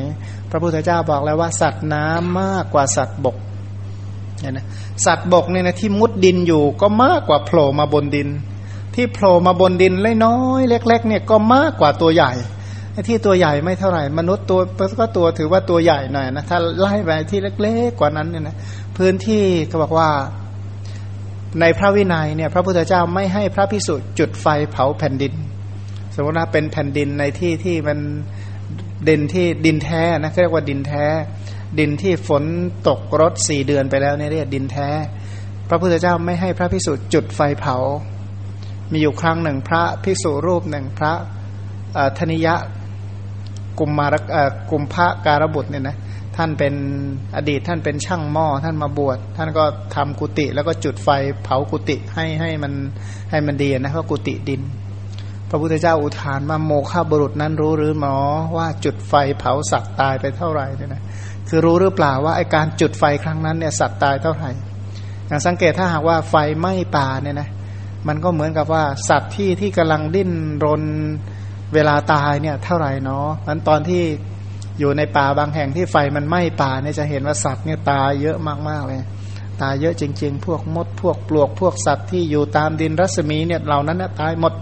[0.49, 3.37] พระพุทธเจ้าบอกแล้วว่า สัตว์น้ำมากกว่าสัตว์บก
[4.39, 4.65] เนี่ยนะ
[5.05, 8.29] สัตว์บกเนี่ยนะที่มุดดินอยู่ก็มากกว่าโผล่มาบนดิน
[8.95, 12.31] ที่โผล่มาบนดินเล็กน้อยเล็ก ๆ เนี่ยก็มากกว่าตัวใหญ่
[13.09, 14.59] ที่ตัวใหญ่ไม่เท่าไหร่ มนุษย์ตัว
[14.99, 18.55] ก็ตัวถือว่าตัวใหญ่หน่อยนะถ้าไล่ไปที่เล็ก ๆ กว่านั้นเนี่ยนะ
[18.97, 20.09] พื้นที่เขาบอกว่า
[21.59, 25.33] ในพระวินัยเนี่ยพระพุทธเจ้าไม่ให้พระพิสุจุดไฟเผาแผ่นดิน
[26.15, 27.99] สมมติว่าเป็นแผ่นดินในที่ที่มัน
[29.09, 31.05] ดินที่ดินแท้นะเรียกว่าดินแท้
[31.79, 32.43] ดินที่ฝน
[32.87, 34.89] ตกรถสี่เดือนไปแล้วเนี่ยเรียกดินแท้
[35.69, 37.77] พระพุทธเจ้าไม่ให้พระพิสุจุดไฟเผา
[38.91, 41.13] มีอยู่ครั้งหนึ่งพระพิสุรูปหนึ่งพระ
[42.17, 42.55] ธนิยะ
[43.79, 44.15] กุมมาร
[44.71, 45.97] กุมพระการบุตรเนี่ยนะ
[46.37, 46.73] ท่านเป็น
[47.35, 49.63] อดีตท่านเป็นช่างหม้อท่านมาบวชท่านก็
[49.95, 51.09] ทำกุฏิแล้วก็จุดไฟ
[51.43, 52.73] เผากุฏิให้ให้มัน
[53.29, 54.61] ให้มันดีนะเพราะกุฏิดิน
[55.49, 58.15] พระพุทธเจ้าอุทานมาโมฆะบุรุษนั้นรู้หรือหมอ
[58.57, 61.01] ว่าจุดไฟเผาสัตว์ตายไปเท่าไหร่เนี่ยนะ
[61.47, 64.49] คือรู้หรือเปล่าว่าไอการจุดไฟครั้งนั้นเนี่ยสัตว์ตายเท่าไหร่
[65.27, 67.49] อย่างสังเกตถ้าหากว่าไฟไหม้ป่าเนี่ยนะ
[68.07, 70.31] มันก็เหมือนกับว่าสัตว์ที่ที่กำลังดิ้น
[70.65, 70.83] รน
[71.73, 74.03] เวลาตายเนี่ยเท่าไหร่เนาะมันตอนที่
[74.81, 78.37] อยู่ในป่าบางแห่งที่ไฟมันไหม้ป่าเนี่ยจะเห็นว่าสัตว์เนี่ยตายเยอะ
[78.69, 78.99] มากๆเลย
[79.61, 84.53] ตายเยอะจริง ๆ พวกมดพวกปลวกพวกสัตว์ที่อยู่ตามดินรัศมีเนี่ยเหล่านั้นตายหมด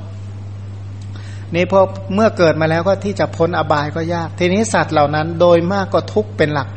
[1.56, 1.80] นี่พอ
[2.14, 6.68] เมื่อเกิดมาแล้วก็ที่จะพ้นอบายก็ยาก ทีนี้สัตว์เหล่านั้นโดยมากก็ทุกข์เป็นหลัก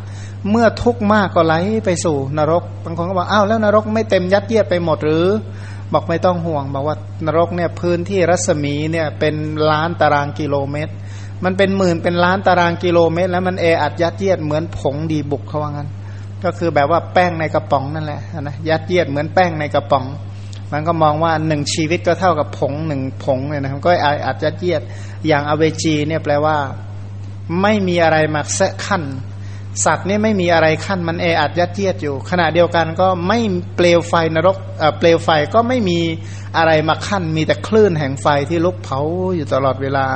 [0.51, 5.27] เมื่อทุกข์มากก็ไหลไปสู่นรกบางคนก็บอกอ้าวแล้วนรกไม่เต็มยัดเยียดไปหมดหรือ
[5.93, 9.35] บอกไม่ต้องห่วงบอกว่านรกเนี่ยพื้นที่รัศมีเนี่ยเป็น
[9.71, 10.93] ล้านตารางกิโลเมตร
[11.45, 15.89] มันเป็นหมื่นเป็นล้านตารางกิโลเมตร แล้วมันเออัดยัดเยียดเหมือนผงดีบุกเขาว่างั้น
[16.45, 20.05] ก็คือแบบว่าแป้งในกระป๋องนั่นแหละนะยัดเยียดเหมือนแป้งในกระป๋อง
[20.73, 23.91] มันก็มองว่าหนึ่งชีวิตก็เท่ากับผงหนึ่งผงเนี่ยนะก็
[24.27, 24.83] อาจจะเยียด
[25.27, 26.57] อย่างอเวจีเนี่ยแปลว่า
[27.63, 29.03] ไม่มีอะไรมาแทะขั้น
[29.85, 33.39] สัตว์นี่ไม่มีอะไรขั้นมันเออัดยัดเยียดอยู่ ขณะเดียวกันก็ไม่
[33.77, 34.57] เปลวไฟนรก
[34.99, 35.99] เปลวไฟก็ไม่มี
[36.57, 39.01] อะไรมาขั้น มีแต่คลื่นแห่งไฟที่ลุกเผา
[39.37, 40.07] อยู่ตลอดเวลา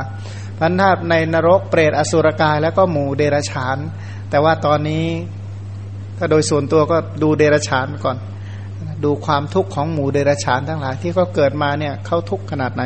[0.58, 3.78] พันธาในนรกเปรตอสุรกาย แล้วก็หมู่เดรฉาน
[4.30, 5.06] แต่ว่าตอนนี้
[6.18, 8.16] ถ้าโดยส่วนตัวก็ดูเดรฉานก่อน
[9.04, 12.82] ดูความทุกข์ของหมู่เดรฉานทั้งหลายที่เขาเกิดมาเนี่ยเขาทุกข์ขนาดไหน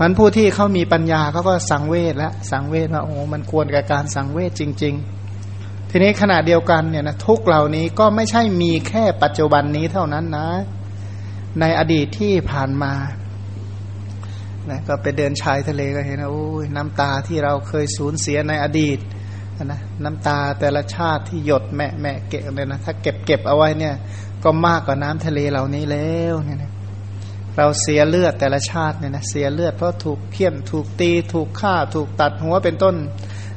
[0.00, 4.94] มันผู้ที่เขามีปัญญาเขาก็สังเวชแล้วสังเวชว่าโอ้มันควรกับการสังเวชจริง
[5.42, 10.48] ๆ ทีนี้ขณะเดียวกันเนี่ยนะทุกเหล่านี้ก็ไม่ใช่มีแค่ปัจจุบันนี้เท่านั้นนะ
[11.60, 12.92] ในอดีตที่ผ่านมา
[14.70, 18.98] นะก็ไปเดินชายทะเลก็เห็นโอ้ยน้ำตาที่เราเคยสูญเสียในอดีต
[19.64, 23.94] นะน้ำตาแต่ละชาติที่หยดแม่แม่เก็บเลยนะถ้าเก็บเก็บเอาไว้เนี่ย
[24.44, 26.72] ก็มากกว่าน้ำทะเลเหล่านี้แล้วเนี่ยนะ
[27.56, 32.96] เราเสียเลือดแต่ละชาติเนี่ยนะเสียเลือดเพราะถูกเคี่ยนถูกตี ถูกฆ่า ถูกตัดหัวเป็นต้น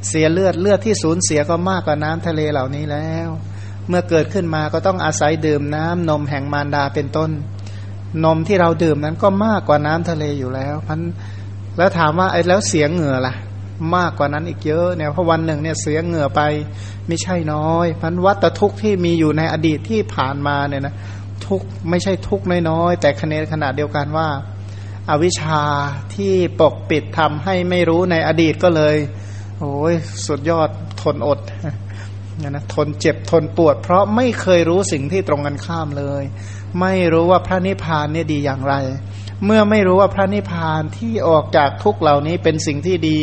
[0.08, 3.30] เสียเลือดเลือดที่สูญเสียก็มากกว่าน้ำทะเลเหล่านี้แล้ว
[3.88, 7.32] เมื่อเกิดขึ้นมาก็ต้องอาศัยดื่มน้ำนมแห่งมารดาเป็นต้น
[8.26, 11.00] นมที่เราดื่มนั้นก็มากกว่าน้ำทะเลอยู่แล้วพัน
[11.78, 13.36] แล้วถามว่าไอ้แล้วเสียงเหงื่อล่ะ
[13.96, 16.42] มากกว่านั้นอีกเยอะเนี่ยเพราะวันหนึ่งเนี่ยเสียงเหงื่อไป
[17.08, 20.96] ไม่ใช่น้อยพันวัตทุกข์ที่มีอยู่ในอดีตที่ผ่านมาเนี่ยนะ
[21.46, 24.28] ทุกไม่ใช่ทุกน้อยๆแต่คะแนนขนาดเดียวกันว่า
[25.10, 25.64] อาวิชชา
[26.16, 28.96] ที่ปกปิดทำให้ไม่รู้ในอดีตก็เลย
[29.60, 29.94] โอ้ย
[30.28, 30.70] สุดยอด
[31.02, 31.40] ทนอด
[32.50, 36.24] นะทนเจ็บทนปวด เพราะไม่เคยรู้สิ่งที่ตรงกันข้ามเลย
[36.82, 38.76] ไม่รู้ว่าพระนิพพานเนี่ยดีอย่างไร
[39.46, 43.20] เมื่อไม่รู้ว่าพระนิพพานที่ออกจากทุกเหล่านี้เป็นสิ่งที่ดี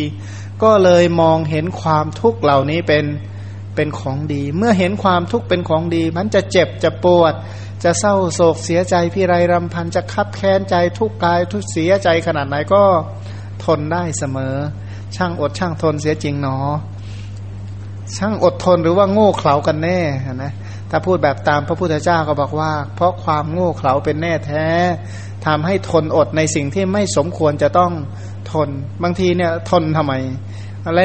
[0.63, 3.05] ก็เลยมองเห็นความทุกข์เหล่านี้เป็น
[3.75, 7.35] เป็นของดี เมื่อเห็นความทุกข์เป็นของดี มันจะเจ็บจะปวด
[7.85, 12.83] จะเศร้าโศกเสียใจพิไรรำพันจะคับแค้นใจทุกกายทุกเสียใจขนาดไหนก็
[13.65, 14.55] ทนได้เสมอ
[15.17, 16.59] ช่างอดช่างทนเสียจริงหนอ
[18.17, 19.99] ช่างอดทนหรือว่าโง่เขลากันแน่
[20.45, 20.53] นะ
[20.97, 24.67] ถ้าพูดแบบตามพระพุทธเจ้าก็บอกว่า เพราะความโง่เขลาเป็นแน่แท้
[25.47, 27.93] ทำให้ทนอดในสิ่งที่ไม่สมควรจะต้อง
[28.53, 28.69] ทน
[29.03, 30.13] บางทีเนี่ยทนทำไม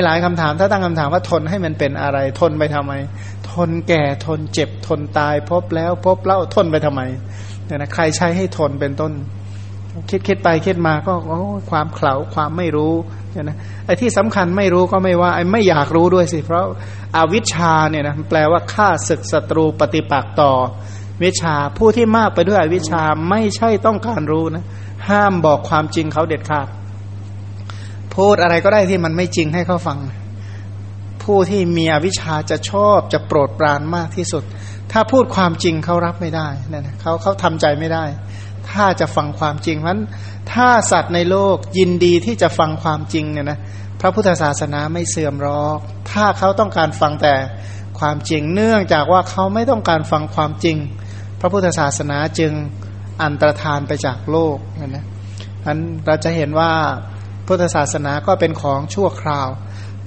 [0.06, 2.94] หลาย ๆคำถามถ้าตั้งคำถามว่าทนให้มันเป็นอะไร ทนไปทำไม
[3.52, 7.02] ทนแก่ทนเจ็บทนตาย พบแล้วพบเล่าทนไปทำไม
[7.66, 9.12] เนี่ยนะใครใช้ให้ทนเป็นต้น
[10.10, 12.94] คิดคิดไปคิดมาก็โอ้ความเขลาความไม่รู้
[13.32, 16.66] เนี่ยนะไอ้ที่สำคัญไม่รู้ก็ไม่ว่าไอ้ไม่อยากรู้ด้วยสิ เพราะ
[17.16, 20.52] อาวิชชาเนี่ยนะแปลว่าฆ่าศึกศัตรูปฏิปักษ์ต่อ
[21.24, 24.64] วิชาผู้ที่มากไปด้วยอวิชชาไม่ใช่ต้องการรู้นะ
[25.10, 26.68] ห้ามบอกความจริงเขาเด็ดขาด
[28.16, 29.98] พูดอะไรก็ได้ที่มันไม่จริงให้เขาฟัง
[31.24, 34.44] ผู้ที่มีอวิชชาจะชอบจะโปรดปรานมากที่สุด
[34.92, 38.04] ถ้าพูดความจริงเขารับไม่ได้นั่นนะเขาเขาทำใจไม่ได้
[38.72, 40.00] ถ้าจะฟังความจริงเพราะ
[40.54, 43.60] ถ้าสัตว์ในโลกยินดีที่จะฟังความจริงเนี่ยนะ
[44.02, 45.80] พระพุทธศาสนาไม่เสื่อมรอก
[46.12, 47.36] ถ้าเขาต้องการฟังแต่
[48.00, 50.78] ความจริง เนื่องจากว่าเขาไม่ต้องการฟังความจริง
[51.40, 52.52] พระพุทธศาสนาจึง
[53.22, 55.06] อันตรธานไปจากโลกนะนะ
[55.66, 56.72] นั้นเราจะเห็นว่า
[57.48, 59.48] พุทธศาสนาก็เป็นของชั่วคราว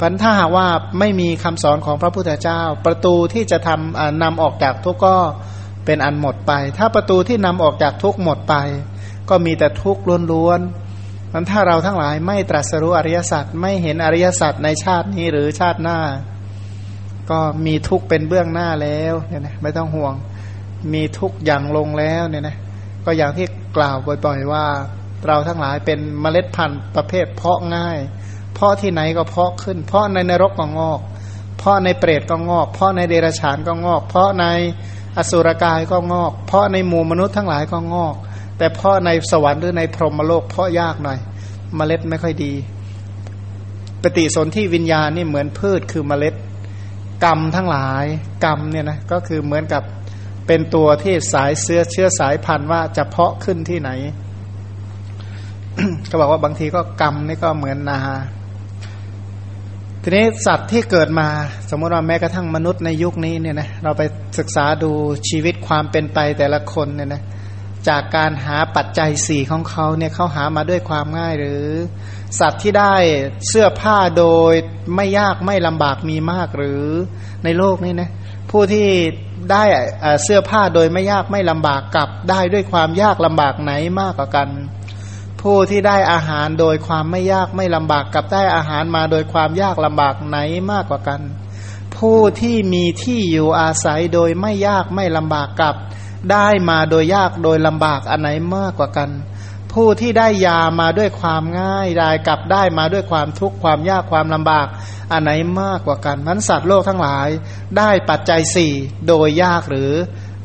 [0.00, 0.66] พันถ้าหากว่า
[0.98, 5.16] ไม่มีคำสอนของพระพุทธเจ้า ประตูที่จะทำนำออกจากทุกข์ก็
[5.84, 8.54] เป็นอันหมดไป ถ้าประตูที่นำออกจากทุกหมดไป
[9.28, 15.98] ก็มีแต่ทุกข์ล้วนๆมันถ้าเราทั้งหลายไม่ตรัสรู้อริยสัจไม่เห็นอริยสัจในชาตินี้หรือชาติหน้า
[17.30, 20.14] ก็มีทุกข์เป็นเบื้องหน้าแล้วเนี่ยนะไม่ต้องห่วง
[20.92, 22.56] มีทุกข์อย่างลงแล้วเนี่ยนะ
[23.04, 24.66] ก็อย่างที่กล่าวบ่อยๆว่า
[25.26, 27.98] เราทั้งหลายเป็นเมล็ดพันธุ์ประเภทเพาะง่าย
[28.54, 31.00] เพาะที่ไหนก็เพาะขึ้น เพาะในนรกก็งอก
[31.58, 34.44] เพาะในเปรตก็งอก เพาะในเดรัจฉานก็งอก เพาะใน
[35.16, 38.14] อสุรกายก็งอก เพาะในหมู่มนุษย์ทั้งหลายก็งอก
[38.58, 41.18] แต่เพาะในสวรรค์หรือในพรหมโลกเพาะยากหน่อย
[41.76, 42.52] เมล็ดไม่ค่อยดี
[44.02, 46.34] ปฏิสนธิวิญญาณนี่เหมือนพืชคือเมล็ด
[47.24, 48.04] กรรมทั้งหลาย
[48.44, 49.82] กรรมเนี่ยนะก็คือเหมือนกับ
[50.46, 53.90] เป็นตัวที่สายเสื้อเชื้อสายพันธุ์ว่าจะเพาะขึ้นที่ไหน
[56.10, 57.98] ก็บอกว่าบางทีก็กรรมนี่ก็เหมือนนา
[60.04, 61.28] ทีนี้สัตว์ที่เกิดมา
[61.70, 64.02] สมมติว่าแม้กระทั่งมนุษย์ในยุคนี้เนี่ยนะเราไป
[64.38, 64.90] ศึกษาดู
[65.28, 67.22] ชีวิตความเป็นไปแต่ละคนเนี่ยนะ
[67.88, 71.64] จากการหาปัจจัยสี่ของเขาเนี่ยเขาหามาด้วยความง่ายหรือ
[72.40, 72.94] สัตว์ที่ได้
[73.48, 74.54] เสื้อผ้าโดย
[74.96, 76.84] ไม่ยากไม่ลำบากมีมากหรือ
[77.44, 78.10] ในโลกนี้นะ
[78.50, 78.88] ผู้ที่
[79.52, 79.64] ได้
[80.22, 84.48] เสื้อผ้าโดยไม่ยากไม่ลำบากกับได้ด้วยความยากลำบากไหนมากกว่ากัน
[85.42, 90.38] ผู้ที่ได้อาหารโดยความไม่ยากไม่ลำบากกับได้อาหารมาโดยความยากลำบากไหน
[90.70, 91.20] มากกว่ากัน
[91.96, 95.74] ผู้ที่มีที่อยู่อาศัยโดยไม่ยากไม่ลำบากกับ
[96.32, 99.10] ได้มาโดยยากโดยลำบากอันไหนมากกว่ากัน
[99.72, 104.66] ผู้ที่ได้ยามาด้วยความง่ายรายกับได้มาด้วยความทุกข์ความยากความลำบาก
[105.12, 107.28] อันไหนมากกว่ากันมันสัตว์โลกทั้งหลาย
[107.78, 108.72] ได้ปัจจัยสี่
[109.08, 109.92] โดยยากหรือ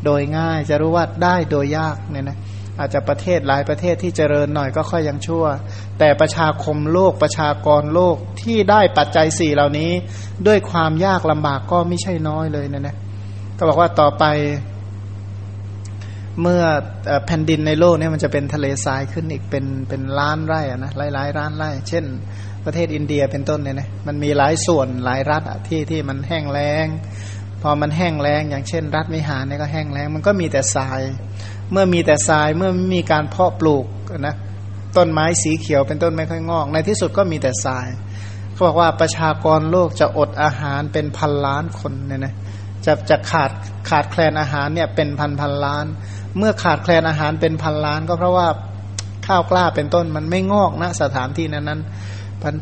[0.06, 2.38] โดยง่ายจะรู้ว่าได้โดยยากเนี่ยนะ
[2.80, 5.46] อาจจะประเทศหลายประเทศที่เจริญหน่อยก็ค่อยยังชั่ว
[6.00, 9.92] แต่ประชาคมโลกประชากรโลกที่ได้ปัจจัยสี่เหล่านี้
[10.48, 12.96] ด้วยความยากลำบากก็ไม่ใช่น้อยเลยนะนะ
[13.58, 14.26] ก็บอกว่าต่อไป
[16.42, 16.64] เมื่อ
[17.26, 22.06] แผ่นดินในโลกนี้มันจะเป็นทะเลทรายขึ้นอีกเป็นเป็นล้านไร่นะหลายหลายล้านไร่ เช่น
[22.66, 26.88] ประเทศอินเดียเป็นต้นเนี่ยนะมันมีหลายส่วนหลายรัฐอะที่ที่มันแห้งแล้ง
[27.62, 31.02] พอมันแห้งแล้งอย่างเช่น รัฐมิหารเนี่ยก็แห้งแล้งมันก็มีแต่ทราย
[31.72, 33.86] เมื่อมีแต่ทรายเมื่อไม่มีการเพาะปลูก
[34.28, 34.36] นะ
[34.98, 37.88] ต้นไม้สีเขียวเป็นต้นไม่ค่อยงอก ในที่สุดก็มีแต่ทราย
[38.54, 42.34] เขาบอกว่าประชากรโลกจะอดอาหารเป็นพันล้านคนเนี่ยนะ
[42.86, 43.52] จะจะขาด
[43.90, 45.86] ขาดแคลนอาหารเนี่ยเป็นพันพันล้าน
[46.38, 48.48] เมื่อขาดแคลนอาหารเป็นพันล้าน ก็เพราะว่า
[49.28, 51.82] ข้าวกล้าเป็นต้นมันไม่งอกนะสถานที่นั้นนั้น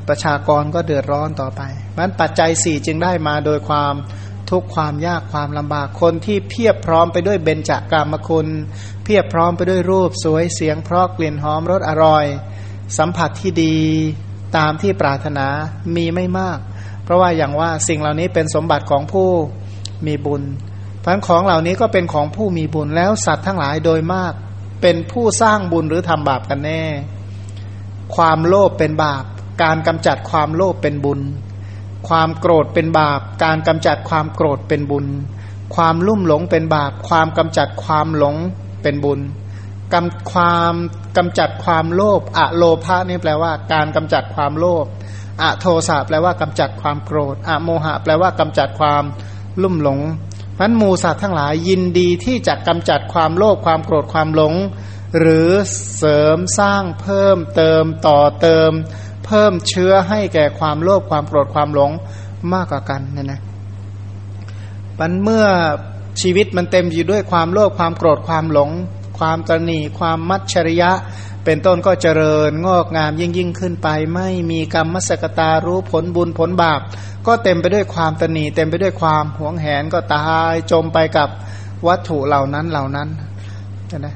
[0.09, 1.61] ประชากรก็เดือดร้อนต่อไป
[1.97, 3.93] มันปัจจัยสี่จึงได้มาโดยความ
[4.51, 8.47] ทุกความยากความลำบากคนที่เพียบพร้อมไปด้วยเบญจากามคุณ
[9.03, 12.25] เพียบพร้อมไปด้วยรูปสวยเสียงเพราะกลิ่นหอมรสอร่อย
[12.97, 13.77] สัมผัสที่ดี
[14.57, 15.47] ตามที่ปรารถนา
[15.95, 16.59] มีไม่มาก
[17.03, 19.29] เพราะว่าอย่างว่าสิ่งเหล่านี้เป็นสมบัติของผู้
[20.07, 20.43] มีบุญ
[21.03, 24.33] พันของเหล่านี้ก็เป็นของผู้มีบุญแล้วสัตว์ทั้งหลายโดยมาก
[24.81, 26.83] เป็นผู้สร้างบุญหรือทำบาปกันแน่
[28.15, 29.23] ความโลภเป็นบาป
[29.63, 31.19] การกำจัดความโลภเป็นบุญ
[32.07, 35.05] ความโกรธเป็นบาป การกำจัดความโกรธเป็นบุญ
[35.75, 38.35] ความลุ่มหลงเป็นบาป ความกำจัดความหลง
[38.81, 39.19] เป็นบุญ
[39.93, 40.73] กำความ
[41.17, 44.85] กำจัดความโลภอะโลภะนี่แปลว่า การกำจัดความโลภ
[45.41, 49.03] อะโทสะแปลว่ากำจัดความโกรธอะโมหะ แปลว่ากำจัดความ
[49.61, 49.99] ลุ่มหลง
[50.57, 54.53] พันมูสัตว์ทั้งหลายยินดีที่จะกำจัดความโลภความโกรธความหลง
[55.19, 55.49] หรือ
[55.97, 58.71] เสริมสร้างเพิ่มเติมต่อเติม
[59.25, 61.91] เพิ่มเชื้อให้แก่ความโลภความโกรธความหลง
[62.53, 63.41] มากกว่ากันเนี่ยนะ
[64.99, 65.45] มันเมื่อ
[66.21, 68.69] ชีวิตมันเต็มอยู่ด้วยความโลภความโกรธความหลง
[69.19, 70.91] ความตนีความมัจฉริยะ
[71.45, 76.79] เป็นต้นก็เจริญงอกงามยิ่งยิ่งขึ้นไป ไม่มีกรรมมสกตารู้ผลบุญผลบาป
[77.27, 81.29] ก็เต็มไปด้วยความตนีเต็มไปด้วยความหวงแหนก็ตายจมไปกับ
[81.87, 83.07] วัตถุเหล่านั้นเหล่านั้น
[83.99, 84.15] นะ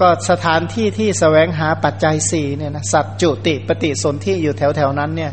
[0.00, 5.32] ก็สถานที่ที่สแสวงหาปัจจัยสี่เนี่ยนะสัตว์จุติปฏิสนธิอยู่แถวแถวนั้นเนี่ย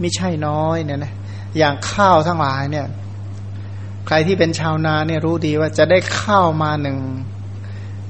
[0.00, 1.12] ไม่ใช่น้อยเนี่ยนะ
[1.58, 2.86] อย่างข้าวทั้งหลายเนี่ย
[4.06, 6.98] ใครที่เป็นชาวนาเนี่ยรู้ดีว่าจะได้ข้าวมาหนึ่ง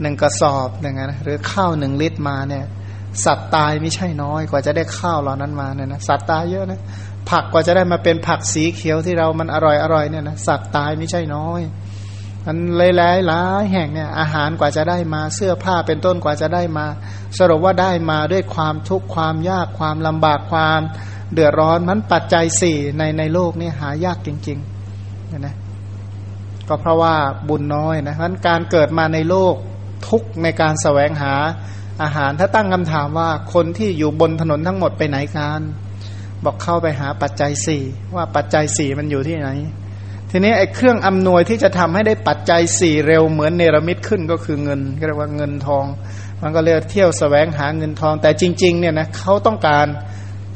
[0.00, 2.64] หนึ่งกระสอบอย่างเงี้ยหรือข้าวหนึ่งลิตรมาเนี่ย
[3.24, 6.80] สัตว์ตายไม่ใช่น้อยกว่าจะได้ข้าวเหล่านั้นมาเนี่ยนะสัตว์ตายเยอะนะ
[7.30, 11.60] ผักกว่าจะได้มาเป็นผักสีเขียวที่เรามันอร่อยอร่อยเนี่ยนะสัตว์ตายไม่ใช่น้อย
[12.50, 12.92] มันหลาย
[13.26, 16.86] หลายแห่งเนี่ยอาหารกว่าจะได้มาเสื้อผ้าเป็นต้นกว่าจะได้มา
[17.38, 20.80] สรุปว่าได้มาด้วยความทุกข์ความยากความลำบากความ
[21.32, 25.56] เดือดร้อนมันปัจจัยสี่ในในโลกนี่หายากจริงๆนะ
[26.68, 27.14] ก็เพราะว่า
[27.48, 29.54] บุญน้อยนะเพราะการเกิดมาในโลก
[30.08, 31.34] ทุกในการแสวงหา
[32.02, 35.60] อาหารถ้าตั้งคำถามว่าคนที่อยู่บนถนนทั้งหมดไปไหนกัน
[36.44, 37.82] บอกเข้าไปหาปัจจัยสี่
[38.16, 39.48] ว่าปัจจัยสี่มันอยู่ที่ไหน
[40.30, 45.84] ทีนี้ไอ้เครื่องอำนวยที่จะทำให้ได้ปัจจัยสี่เร็วเหมือนเนรมิตขึ้นก็คือเงินเรียกว่าเงินทอง
[46.42, 49.86] มันก็เรียเที่ยวสแสวงหาเงินทอง แต่จริงๆเนี่ยนะเขาต้องการ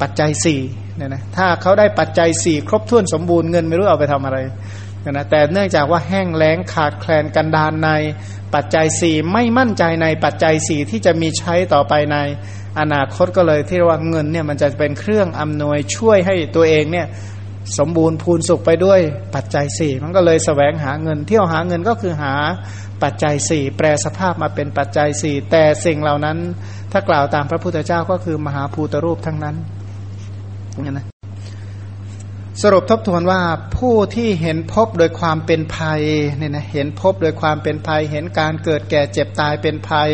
[0.01, 0.61] ปัจจัยสี่
[0.97, 4.37] เนี่ยนะถ้าเขาได้ปัจจัยสี่ครบถ้วนสมบูรณ์เงินไม่รู้เอาไปทำอะไร
[5.11, 7.89] นะแต่เนื่องจากว่าแห้งแล้งขาดแคลนกันดานใน
[8.53, 12.17] ปัจจัยสี่ไม่มั่นใจในปัจจัยสี่ที่จะมีใช้ต่อไปใน
[12.79, 17.07] อนาคตก็เลยที่ว่าเงินเนี่ยมันจะเป็นเครื่องอำนวยช่วยให้ตัวเองเนี่ย
[17.77, 18.99] สมบูรณ์พูนสุขไปด้วย
[19.35, 22.33] ปัจจัยสี่มันก็เลยสแสวงหาเงิน เที่ยวหาเงินก็คือหา
[23.03, 26.37] ปัจจัยสี่แปลสภาพมาเป็นปัจจัยสี่แต่สิ่งเหล่านั้น
[26.91, 29.55] ถ้ากล่าวตามพระพุทธเจ้าก็คือมหาภูตรูปทั้งนั้น
[30.91, 31.05] นะ
[32.61, 33.41] สรุปทบทวนว่า
[33.77, 36.01] ผู้ที่เห็นพบโดยความเป็นภัย
[36.37, 40.11] เนี่ยนะเห็นพบโดยความเป็นภัย เห็นการเกิดแก่เจ็บตายเป็นภัย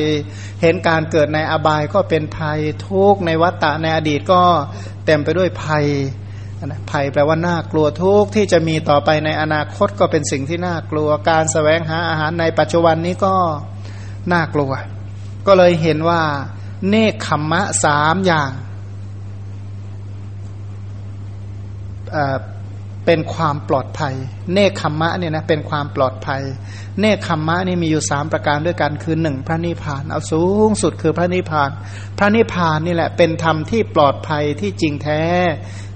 [0.62, 4.44] เห็นการเกิดในอบายก็เป็นภัยทุกในวัฏฏะในอดีตก็
[5.06, 5.86] เต็มไปด้วยภัย
[6.66, 13.36] นะภัยแปลว่าน่ากลัวทุกที่จะมีต่อไปในอนาคตก็เป็นสิ่งที่น่ากลัว การสแสวงหาอาหารในปัจจุบันนี้ก็
[14.34, 14.72] น่ากลัว
[15.48, 16.22] ก็เลยเห็นว่า
[16.90, 18.52] เนคขมมะสามอย่าง
[23.12, 24.16] เป็นความปลอดภัย
[24.54, 26.42] เนคขมมะเนี่ยนะเป็นความปลอดภัย
[27.00, 31.70] เนคขมมะนี่มีอยู่สามประการด้วยกันคือหนึ่งพระนิพพาน เอาสูงสุดคือพระนิพพาน
[32.18, 35.22] พระนิพพานนี่แหละเป็นธรรมที่ปลอดภัยที่จริงแท้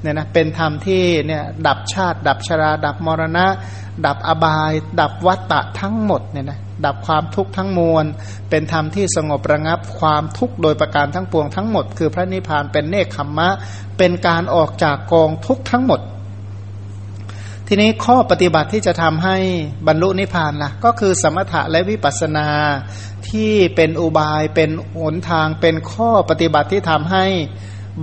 [0.01, 3.47] เนี่ยนะเป็นธรรมที่เนี่ยดับชาติ ดับชรา ดับมรณะ
[4.05, 4.71] ดับอบาย
[5.01, 8.05] ดับวัตตะทั้งหมดเนี่ยนะดับความทุกข์ทั้งมวล
[8.49, 13.49] เป็นธรรมที่สงบระงับความทุกข์โดยประการทั้งปวงทั้งหมด คือพระนิพพานเป็นเนคขมมะ
[13.97, 16.01] เป็นการออกจากกองทุกข์ทั้งหมด
[17.67, 19.37] ทีนี้ข้อปฏิบัติที่จะทำให้
[19.87, 22.47] บรรลุนิพพานล่ะ ก็คือสมถะและวิปัสสนา
[23.29, 27.25] ที่เป็นอุบายเป็นหนทางเป็นข้อปฏิบัติที่ทำให้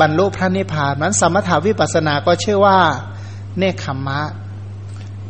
[0.01, 2.79] บรรลุพระนิพพานนั้นสมถาวิปัสสนาก็ชื่อว่า
[3.59, 4.21] เนคขมมะ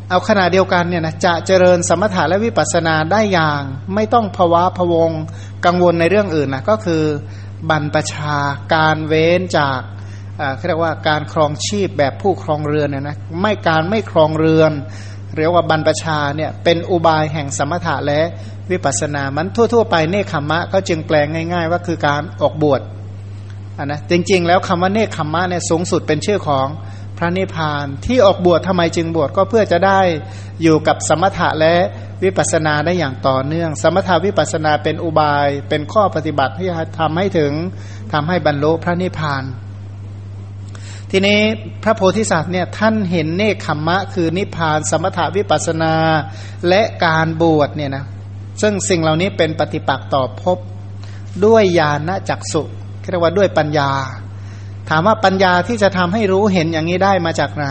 [0.09, 3.61] เอาขณะเดียวกันเนี่ยนะจะเจริญสมถะและวิปัสสนาได้อย่าง
[3.95, 5.11] ไม่ต้องภาวะพวง
[5.65, 7.03] กังวลในเรื่องอื่นนะก็คือ
[7.69, 8.37] บรรปชา
[8.73, 9.79] การเว้นจาก
[10.67, 14.71] เรียกว่าการครองชีพแบบผู้ครองเรือนเนี่ยนะไม่การไม่ครองเรือน
[15.37, 18.21] เรียกว่าบรรพชาเนี่ยเป็นอุบายแห่งสมถะและ
[18.71, 22.81] วิปัสสนามันทั่ว ๆ ไปเนคขมะก็จึงแปลงง่าย ๆ ว่าคือการออกบวช
[23.77, 26.67] นนะจริง ๆ แล้วคำว่าเนคขมะเนี่ยสูงสุดเป็นชื่อของ
[27.17, 29.99] พระนิพพานที่ออกบวชทำไมจึงบวชก็เพื่อจะได้
[30.61, 31.75] อยู่กับสมถะและ
[32.23, 37.51] วิปัสสนาได้อย่างต่อเนื่อง สมถาวิปัสสนาเป็นอุบายเป็นข้อปฏิบัติที่ทำให้ถึง
[38.13, 39.43] ทำให้บรรลุพระนิพพาน
[41.13, 41.39] ทีนี้
[41.83, 45.95] พระโพธิสัตว์เนี่ยท่านเห็นเนคขมมะ คือนิพพานสมถาวิปัสนา
[46.69, 48.05] และการบวชเนี่ยนะ
[48.61, 50.57] ซึ่งสิ่งเหล่านี้เป็นปฏิปักษ์ต่อภพ
[51.45, 52.63] ด้วยญาณจักสุ
[53.09, 53.91] เรียกว่าด้วยปัญญา
[54.89, 57.67] ถามว่าปัญญาที่จะทำให้รู้เห็นอย่างนี้ได้มาจากไหน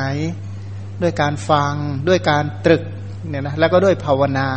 [1.02, 1.74] ด้วยการฟัง
[2.08, 2.82] ด้วยการตรึก
[3.28, 4.48] เนี่ยนะแล้วก็ด้วยภาวนา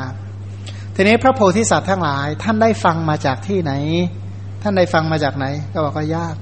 [0.96, 3.74] ทีนี้พระโพธิสัตว์ทั้งหลาย ท่านได้ฟังมาจากที่ไหน
[4.62, 6.36] ท่านได้ฟังมาจากไหน ก็บอกว่ายาก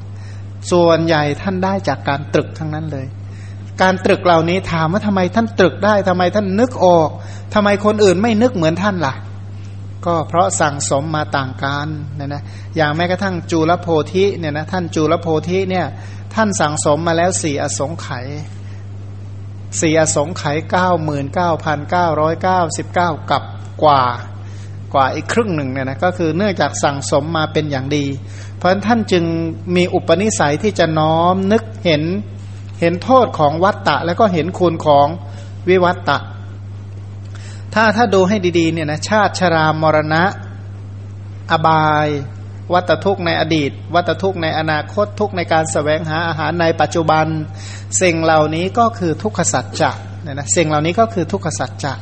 [0.72, 3.06] ส่วนใหญ่ท่านได้จากการตรึกทั้งนั้นเลย
[3.82, 7.10] การตรึกเหล่านี้ถามว่าทำไมท่านตรึกได้ทำไมท่านนึกออก
[7.54, 9.14] ทำไมคนอื่นไม่นึกเหมือนท่านล่ะ
[10.06, 11.88] ก็เพราะสั่งสมมาต่างกัน
[12.20, 12.44] นี่ยนะ
[12.76, 15.86] อย่างแม้กระทั่งจูลโพธิเนี่ยนะท่านจูลโพธิเนี่ย
[16.36, 18.28] ท่านสั่งสมมาแล้วสี่อสงไขย
[19.82, 23.44] สี่อสงไขยเก้าหมื่นเก้าพันเก้าร้อยเก้าสิบเก้ากับ
[23.84, 24.04] กว่า
[24.94, 28.06] กว่าอีกครึ่งหนึ่งเนี่ยนะก็คือเนื่องจากสั่งสมมาเป็นอย่างดี
[28.62, 29.26] เพราะท่านจึง
[29.76, 32.04] มีอุปนิสัยที่จะน้อมนึกเห็น
[32.80, 35.08] เห็นโทษของวัตตะ แล้วก็เห็นคุณของ
[35.70, 36.18] วิวัตตะ
[37.74, 40.24] ถ้าถ้าดูให้ดีๆเนี่ยนะชาติชรามรณะ
[41.52, 42.08] อบาย
[42.74, 47.26] วัตทุกในอดีต วัตทุกในอนาคตทุกในการสแสวงหาอาหารในปัจจุบัน
[48.02, 49.92] สิ่งเหล่านี้ก็คือทุกขสัจจะ
[50.22, 51.94] เนี่ยนะสิ่งเหล่านี้ก็คือทุกขสัจจะ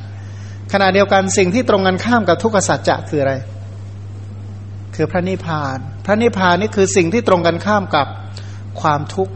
[0.73, 3.33] ขณะเดียวกันสิ่งที่ตรงกันข้ามกับทุกขสัจจะคืออะไร
[4.95, 5.79] คือพระนิพพาน
[6.09, 8.07] ระนิพพานนี่คือสิ่งที่ตรงกันข้ามกับ
[8.81, 9.33] ความทุกข์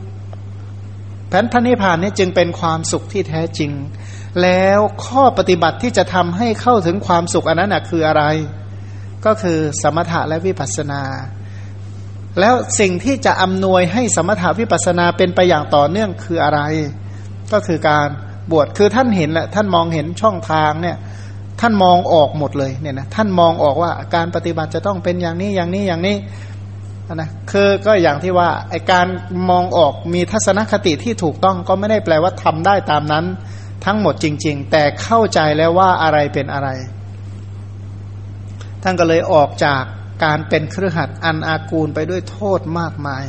[1.28, 3.72] แผนพระนิพพานนี่จึงเป็นความสุขที่แท้จริง
[4.42, 8.24] แล้วข้อปฏิบัติที่จะทำให้เข้าถึงความสุขอันนั้นคืออะไร
[9.26, 11.02] ก็คือสมถะและวิปัสสนา
[12.40, 16.62] แล้วสิ่งที่จะอำนวยให้สมถะวิปัสสนาเป็นไปอย่างต่อเนื่องคืออะไร
[17.54, 18.08] ก็คือการ
[18.52, 20.98] บวชคือท่านเห็นแหละท่านมองเห็นช่องทางเนี่ย
[21.62, 26.16] ท่านมองออกหมดเลยเนี่ยนะท่านมองออกว่าการปฏิบัติจะต้องเป็นอย่างนี้อย่างนี้อย่างนี้
[27.12, 29.08] นะคือก็อย่างที่ว่าไอการ
[29.50, 33.26] มองออกมีทัศนคติที่ถูกต้องก็ไม่ได้แปลว่าทำได้ตามนั้น
[33.86, 36.70] ทั้งหมดจริง ๆ แต่เข้าใจแล้วว่าอะไรเป็นอะไร
[38.84, 39.84] ท่านก็เลยออกจาก
[40.24, 43.24] การเป็นเครือขัดอันอากูลไปด้วยโทษมากมาย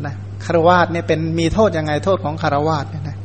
[0.00, 3.18] นะคารวาสเนี่ยเป็นมีโทษยังไงโทษของคารวาสเนี่ยนะ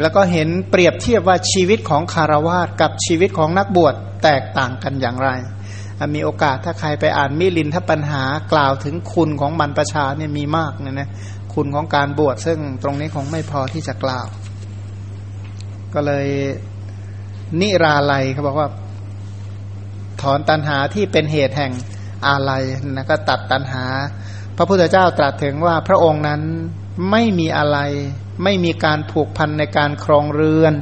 [0.00, 5.30] แล้วก็เห็นเปรียบเทียบว่าชีวิตของคารวาสกับชีวิตของนักบวชแตกต่างกันอย่างไร
[6.14, 8.22] มีโอกาสถ้าใครไปอ่านมิลินทปัญหา
[8.52, 11.10] กล่าวถึงคุณของบรรพชาเนี่ยมีมากเนี่ยนะ
[11.54, 14.26] คุณของการบวชซึ่งตรงนี้คงไม่พอที่จะกล่าว
[15.94, 16.26] ก็เลย
[17.60, 18.68] นิราลัยเขาบอกว่า
[20.20, 21.72] ถอนตันหาที่เป็นเหตุแห่ง
[22.26, 23.84] อาลัยนะก็ตัดตันหา
[24.56, 26.42] พระพุทธเจ้าตรัสถึงว่าพระองค์นั้น
[27.10, 27.78] ไม่มีอะไร
[28.44, 30.74] ไม่มีการผูกพันในการครองเรือน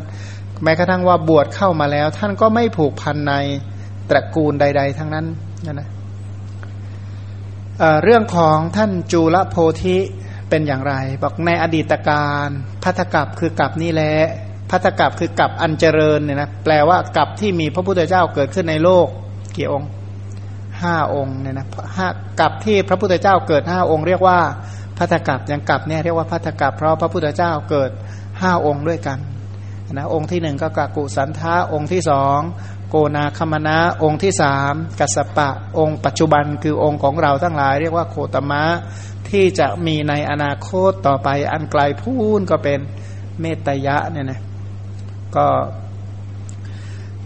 [0.62, 3.34] แม้กระทั่งว่าบวชเข้ามาแล้ว ท่านก็ไม่ผูกพันใน
[4.10, 5.26] ตระกูลใด ๆ ทั้งนั้น
[5.66, 5.88] นะ
[7.78, 9.96] เเรื่องของท่านจูลโพธิ
[10.50, 12.48] เป็นอย่างไร บอกในอดีตการ
[12.84, 14.14] พัทกับคือกับนี่แหละ
[14.70, 19.06] พัทกับคือกับอันเจริญเนี่ยนะแปลว่ากับที่มีพระพุทธเจ้าเกิดขึ้นในโลก
[19.56, 19.88] กี่องค์
[20.82, 22.08] ห้าองค์เนี่ยนะห้า
[22.40, 24.38] กับที่พระพุทธเจ้าเกิดห้าองค์ เรียกว่า
[24.98, 27.90] พัทกับยังกับเนี่ยเรียกว่าพัทกับเพราะพระพุทธเจ้าเกิด
[28.40, 29.18] ห้าองค์ด้วยกัน
[29.92, 32.40] นะองค์ที่หนึ่งก็กากุสันทาองค์ที่สอง
[32.90, 38.64] โกนาคมนะองค์ที่สามกัสปะ องค์ปัจจุบันคือองค์ของเราทั้งหลาย เรียกว่าโคตมะ
[39.30, 42.80] ที่จะมีในอนาคตต่อไปอันไกลพูนก็เป็น
[43.40, 44.40] เมตยะเนี่ยนะ
[45.36, 45.46] ก็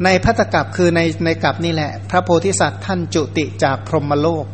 [0.05, 4.47] ในพัตกับคือในในกับนี่แหละ พระโพธิสัตว์ท่านจุติจากพรหมโลก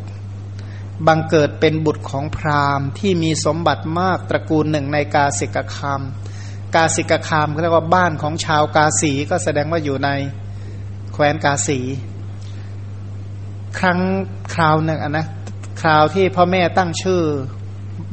[1.07, 6.01] บังเกิดเป็นบุตรของพราหมณ์ ที่มีสมบัติมากตระกูลหนึ่งในกาสิกคาม
[6.75, 10.11] กาสิกคามเขาเรียกว่าบ้านของชาวกาสีก็แสดงว่าอยู่ใน
[11.13, 11.79] แคว้นกาสี
[13.79, 13.99] ครั้ง
[14.55, 15.27] คราวหนึ่งนะ
[15.81, 17.21] คราวที่พ่อแม่ตั้งชื่อ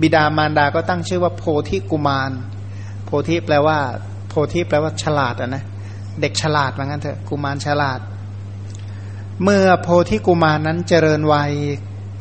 [0.01, 2.31] บิดามารดาก็ตั้งชื่อว่าโพธิกุมาร
[3.05, 3.79] โพธิแปลว่า
[4.29, 5.63] โพธิแปลว่าฉลาดอะนะ
[6.21, 7.99] เด็กฉลาดว่างั้นเถอะกุมารฉลาด
[9.43, 11.51] เมื่อโพธิกุมารนั้นเจริญวัย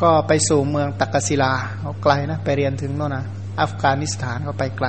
[0.03, 3.25] ก็ไปสู่เมืองตักกศิลาเขาไกลนะไปเรียนถึงโน่นนะ
[3.61, 4.89] อัฟกานิสถานก็ไปไกล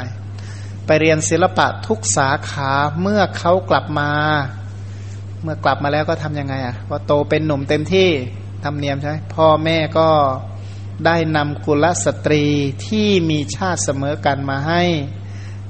[0.86, 2.72] ไปเรียนศิลปะทุกสาขา
[3.02, 4.12] เมื่อเขากลับมา
[5.44, 8.10] เมื่อกลับมาแล้วก็ทํำยังไงอะว่าโตเป็นหนุ่มเต็มที่
[8.64, 10.10] ทำเนียมใช่ไหมพ่อแม่ก็
[11.06, 12.44] ได้นำกุลสตรี
[12.88, 14.84] ที่มีชาติเสมอกันมาให้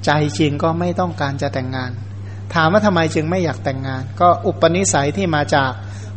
[0.04, 1.90] ใจจริงก็ไม่ต้องการจะแต่งงาน
[2.54, 5.72] ถามว่าทำไมจึงไม่อยากแต่งงาน ก็อุปนิสัยที่มาจาก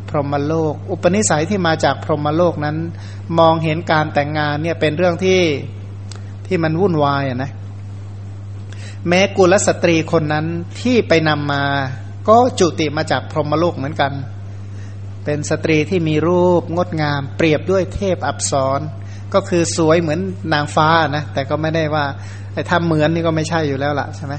[0.09, 2.77] พรหมโลก อุปนิสัยที่มาจากพรหมโลกนั้น
[3.39, 5.39] มองเห็นการแต่งงานเนี่ยเป็นเรื่องที่
[6.47, 7.51] ที่มันวุ่นวายอะนะ
[9.07, 10.45] แม้กุลสตรีคนนั้น
[10.81, 11.63] ที่ไปนำมา
[12.27, 14.11] ก็จุติมาจากพรหมโลกเหมือนกัน
[15.25, 18.79] เป็นสตรีที่มีรูปงดงาม เปรียบด้วยเทพอับสร
[19.33, 20.19] ก็คือสวยเหมือน
[20.53, 22.05] นางฟ้านะแต่ก็ไม่ได้ว่า
[22.53, 24.33] ไอ้ทำเหมือนนี่ก็ไม่ใช่อยู่แล้วล่ะใช่ไหม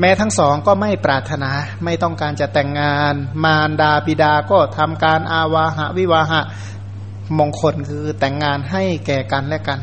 [0.00, 1.50] แม้ทั้งสองก็ไม่ปรารถนา
[1.84, 3.14] ไม่ต้องการจะแต่งงาน
[3.44, 6.40] มารดาบิดาก็ทำการอาวาหะวิวาหะ
[7.38, 9.80] มงคลคือแต่งงานให้แก่กันและกัน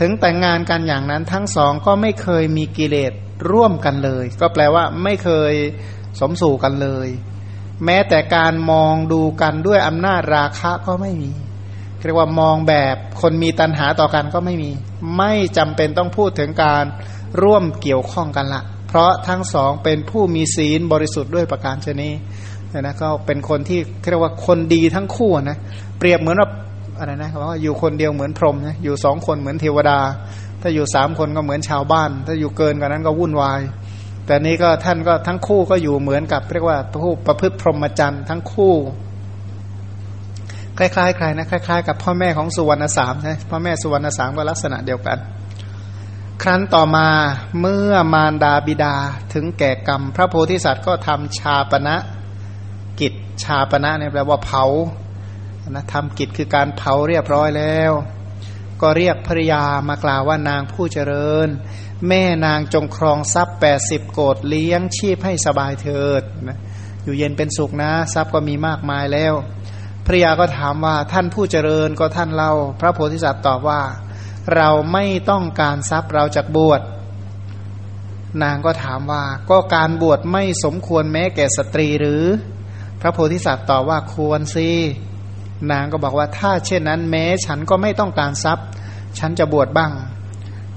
[0.00, 3.12] ถึงแต่งงานกันอย่างนั้นทั้งสองก็ไม่เคยมีกิเลส
[3.50, 5.52] ร่วมกันเลย ก็แปลว่าไม่เคย
[6.20, 7.08] สมสู่กันเลย
[7.84, 11.30] แม้แต่การมองดูกันด้วยอำนาจราคะก็ไม่มี
[12.04, 14.70] เรียกว่ามองแบบคนมีตัณหาต่อกันก็ไม่มี
[15.16, 16.84] ไม่จำเป็นต้องพูดถึงการ
[17.42, 22.10] ร่วมเกี่ยวข้องกันละเพราะทั้งสองเป็นผู้มีศีลบริสุทธิ์ด้วยประการชนี
[22.70, 23.80] เนี่ยนะก็เป็นคนที่
[24.10, 25.58] เรียกว่าคนดีทั้งคู่นะ
[25.98, 26.48] เปรียบเหมือนว่า
[27.00, 29.98] อะไรนะเขาว่าอยู่คนเดียวเหมือนพรหมนะอยู่สองคนเหมือนเทวดา
[30.62, 33.60] ถ้าอยู่สามคนก็เหมือนชาวบ้าน ถ้าอยู่เกินกว่านั้นก็วุ่นวาย
[34.26, 38.74] แต่นี้ก็ท่านก็ทั้งคู่ก็อยู่เหมือนกับเรียกว่าผู้ประพฤติพรหมจรรย์ทั้งคู่
[40.78, 45.18] คล้ายๆใครนะคล้ายๆกับพ่อแม่ของสุวรรณสามนะพ่อแม่สุวรรณสามก็ลักษณะเดียวกัน
[46.42, 47.08] ครั้นต่อมา
[47.60, 48.94] เมื่อมารดาบิดา
[49.34, 51.96] ถึงแก่กรรม พระโพธิสัตว์ก็ทำชาปณะ
[53.00, 54.64] กิจชาปณะเนี่ยแปลว่าเผา
[55.74, 57.92] นะทำกิจคือการเผาเรียบร้อยแล้ว
[58.82, 61.48] ก็เรียกภริยามากล่าวว่านางผู้เจริญ
[62.08, 66.58] แม่นางจงครองทรัพย์แปดสิบโกดเลี้ยงชีพให้สบายเถิดนะ
[67.04, 69.34] อยู่เย็นเป็นสุขนะ ทรัพย์ก็มีมากมายแล้ว
[70.06, 73.80] ภริยาก็ถามว่าท่านผู้เจริญก็ท่านเล่า พระโพธิสัตว์ตอบว่า
[74.56, 76.82] เราไม่ต้องการทรัพย์เราจะบวช
[78.42, 82.24] นางก็ถามว่าก็การบวชไม่สมควรแม้แก่สตรีหรือ
[83.00, 84.70] พระโพธิสัตว์ตอบว่าควรสิ
[85.70, 88.66] นางก็บอกว่าถ้าเช่นนั้นแม้ฉันก็ไม่ต้องการทรัพย์
[89.18, 89.92] ฉันจะบวชบ้าง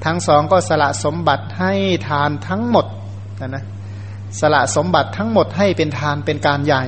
[0.06, 1.74] ทั้งสองก็สละสมบัติให้
[2.08, 2.86] ทานทั้งหมด
[3.42, 3.66] นะนะ
[4.40, 6.84] สละสมบัติทั้งหมดให้เป็นทานเป็นการใหญ่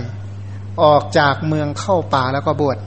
[0.83, 2.77] ออกจากเมืองเข้าป่าแล้วก็บวช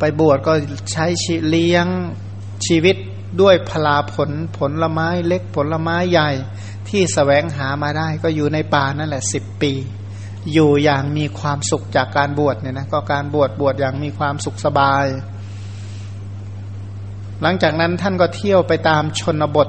[0.00, 0.52] ไปบวชก็
[0.92, 1.06] ใช้
[1.48, 1.86] เลี้ยง
[2.66, 2.96] ชีวิต
[3.40, 6.30] ด้วยพลาผลผลลไม้เล็กผลไม้ใหญ่
[6.88, 9.72] ที่สแสวงหามาได้ก็อยู่ในป่านั่นแหละสิบปี
[10.52, 15.04] อยู่อย่างมีความสุขจากการบวชเนี่ยนะก็การบวชบวชอย่างมีความสุขสบาย
[17.42, 19.68] หลังจากนั้นท่านก็เที่ยวไปตามชนบท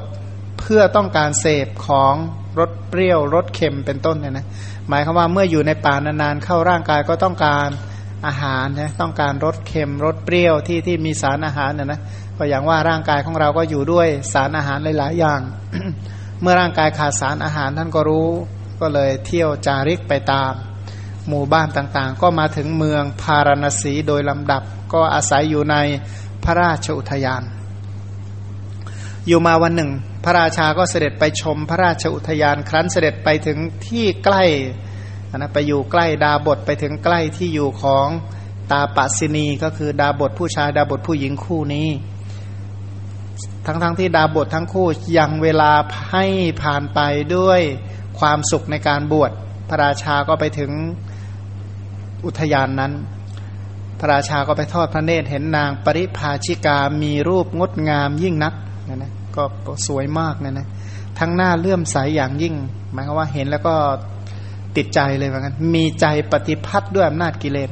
[0.59, 2.13] เพื่อต้องการเสพของ
[2.59, 4.45] รสเปรี้ยวรสเค็มเป็นต้นเนี่ยนะ
[4.89, 7.69] หมายความว่าเมื่ออยู่ในป่านานๆเข้าร่างกายก็ต้องการ
[8.27, 11.99] อาหารนะต้องการรสเค็มรสเปรี้ยวที่ที่มีสารอาหารเนี่ยนะ
[12.37, 15.41] ก็อย่างว่าร่างกายของเราก็อยู่ด้วยสารอาหารหลายๆอย่าง
[16.41, 18.29] เมื่อร่างกายขาดสารอาหารท่านก็รู้
[18.79, 20.51] ก็เลยเที่ยวจาริกไปตาม
[21.27, 24.63] หมู่บ้านต่างๆ ก็มาถึงเมืองพาราณสีโดยลำดับ
[24.93, 25.75] ก็อาศัยอยู่ใน
[26.43, 27.43] พระราชอุทยาน
[29.27, 29.91] อยู่มาวันหนึ่ง
[30.23, 33.57] พระราชาก็เสด็จไปชมพระราชอุทยาน ครั้นเสด็จไปถึง
[33.87, 34.43] ที่ใกล้
[35.35, 38.07] นะไปอยู่ใกล้ดาบทไปถึงใกล้ที่อยู่ของ
[38.71, 41.89] ตาปสินีก็คือดาบทผู้ชายดาบทผู้หญิงคู่นี้
[43.65, 45.71] ทั้งๆทที่ดาบททั้งคู่ยังเวลา
[46.11, 46.25] ให้
[46.61, 46.99] ผ่านไป
[47.35, 47.61] ด้วย
[48.19, 49.31] ความสุขในการบวช
[49.69, 50.71] พระราชาก็ไปถึง
[52.25, 52.93] อุทยานนั้น
[53.99, 58.53] พระราชาก็ไปทอดพระเนตรเห็นนางปริภาชิกามีรูปงดงามยิ่งนัก
[58.87, 59.43] นะนะก็
[59.87, 60.67] สวยมากนะนะ
[61.19, 62.55] ทั้งหน้าเลื่อมใสยอย่างยิ่ง
[62.91, 63.75] หมายความว่าเห็นแล้วก็
[64.77, 67.69] ติดใจเลยเหมือนกันมีใจปฏิพัทธ์ด้วยอำนาจกิเลส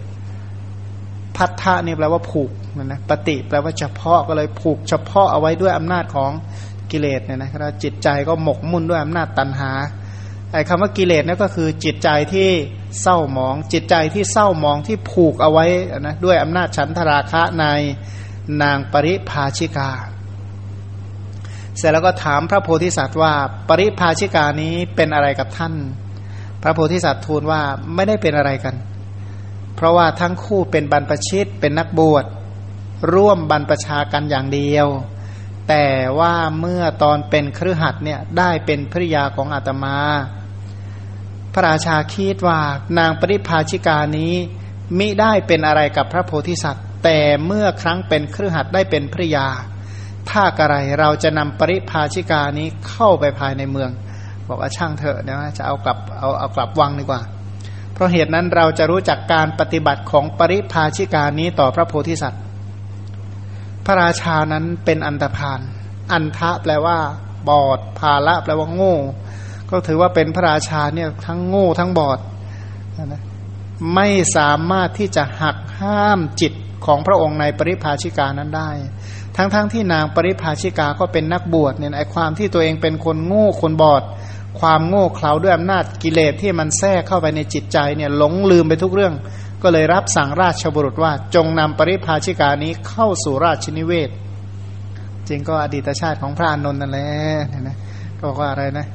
[1.35, 6.31] พัทธะนี่แปลว่าผูกนะนะปฏิแปลว่าเฉพาะก็เลยผูกเฉพาะเอาไว้ด้วยอำนาจของ
[6.91, 9.71] กิเลสเนี่ยนะแล้วจิตใจก็หมกมุ่นด้วยอำนาจตันหา
[10.55, 12.49] ไอ้คำว่ากิเลสนั่นก็คือจิตใจที่
[13.01, 15.65] เศร้าหมอง จิตใจที่เศร้าหมองที่ผูกเอาไว้
[15.99, 17.65] นะด้วยอำนาจฉันทราคะใน
[18.61, 19.91] นางปริภาชิกา
[21.77, 23.33] เสร็จแล้วก็ถามพระโพธิสัตว์ว่า
[23.69, 25.73] ปริภาชิกานี้เป็นอะไรกับท่าน
[26.61, 27.61] พระโพธิสัตว์ทูลว่า
[27.95, 28.75] ไม่ได้เป็นอะไรกัน
[29.75, 32.25] เพราะว่าทั้งคู่เป็นบรรพชิตเป็นนักบวช
[33.13, 34.87] ร่วมบรรพชากันอย่างเดียว
[35.67, 35.85] แต่
[36.19, 39.97] ว่าเมื่อตอนเป็นครือหัดเนี่ยได้เป็นภริยาของอาตมา
[41.55, 42.59] พระราชาคิดว่า
[42.97, 44.33] นางปริภาชิกานี้
[44.97, 49.47] มิได้เป็นอะไรกับพระโพธิสัตว์ แต่เมื่อครั้งเป็นเครือหัดได้เป็นภริยา
[50.29, 53.89] ถ้ากระไรเราจะนำปริภาชิกานี้เข้าไปภายในเมือง
[54.47, 57.21] บอกว่าช่างเถอะนะจะเอากลับเอาเอากลับวังดีกว่า
[57.93, 62.41] เพราะเหตุนั้นเราจะรู้จักการปฏิบัติของปริภาชิกานี้ต่อพระโพธิสัตว์
[63.85, 65.59] พระราชานั้นเป็นอันตรพาน
[66.11, 66.97] อันทะแปลว่า
[67.47, 68.95] บอดภาละแปลว่าโง่
[69.69, 72.19] ก็ถือว่าเป็นพระราชาเนี่ยทั้งโง่ทั้งบอด
[72.97, 73.21] นะ
[73.95, 76.53] ไม่สามารถที่จะหักห้ามจิต
[76.85, 78.69] ของพระองค์ในปริภาชิกานั้นได้
[79.37, 84.03] ทั้งๆทที่นางปริภาชิกาก็เป็นนักบวชเนี่ยไอความที่ตัวเองเป็นคนโง่คนบอด
[84.59, 89.13] ความโง่เขลาด้วยอำนาจกิเลสที่มันแทรกเข้าไปในจิตใจเนี่ยหลงลืมไปทุกเรื่อง
[89.63, 94.09] ก็เลยรับสั่งราชบุรุษว่าจงนำปริภาชิกานี้เข้าสู่ราชนิเวศ
[95.27, 97.09] จริงก็อดีตชาติของพระอนนท์นั่นแหละ
[97.61, 97.77] นะ
[98.17, 98.87] ก็บอกว่าอะไรนะ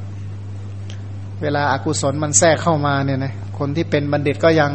[1.42, 4.72] เวลาอากุศลมันแทรกเข้ามาเนี่ยนะคนที่เป็นบัณฑิตก็ยัง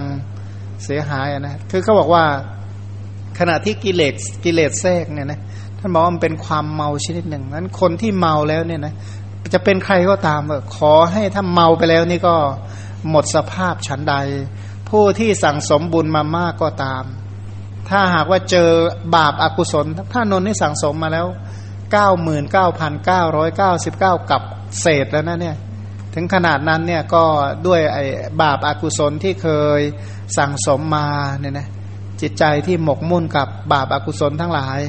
[0.83, 2.23] เสียหายนะคือเขาบอกว่า
[3.39, 5.39] ขณะที่กิเลสกิเลสแทรกเนี่ยนะ
[5.79, 8.93] ท่านบอกว่ามันเป็นความเมาชนิดหนึ่งนั้นคนที่เมาแล้วเนี่ยนะ
[9.53, 10.41] จะเป็นใครก็ตาม
[10.77, 12.35] ขอให้ถ้าเมาไปแล้วนี่ก็
[13.09, 14.15] หมดสภาพฉันใด
[14.89, 17.03] ผู้ที่สั่งสมบุญมามากก็ตาม
[17.89, 18.69] ถ้าหากว่าเจอ
[19.15, 21.27] บาปอากุศล ถ้านนนี่สั่งสมมาแล้ว
[21.91, 24.41] เก้าหมื่นเก้าพันเก้าร้อยเก้าสิบเก้ากับ
[24.81, 25.55] เศษแล้วนะเนี่ย
[26.17, 27.23] ถึงขนาดนั้นเนี่ยก็
[27.67, 28.03] ด้วยไอ้
[28.41, 29.47] บาปอากุศลที่เค
[29.79, 29.81] ย
[30.37, 31.07] สั่งสมมา
[31.39, 31.67] เนี่ยนะ
[32.21, 34.79] จิตใจที่หมกมุ่นกับบาปอากุศลทั้งหลาย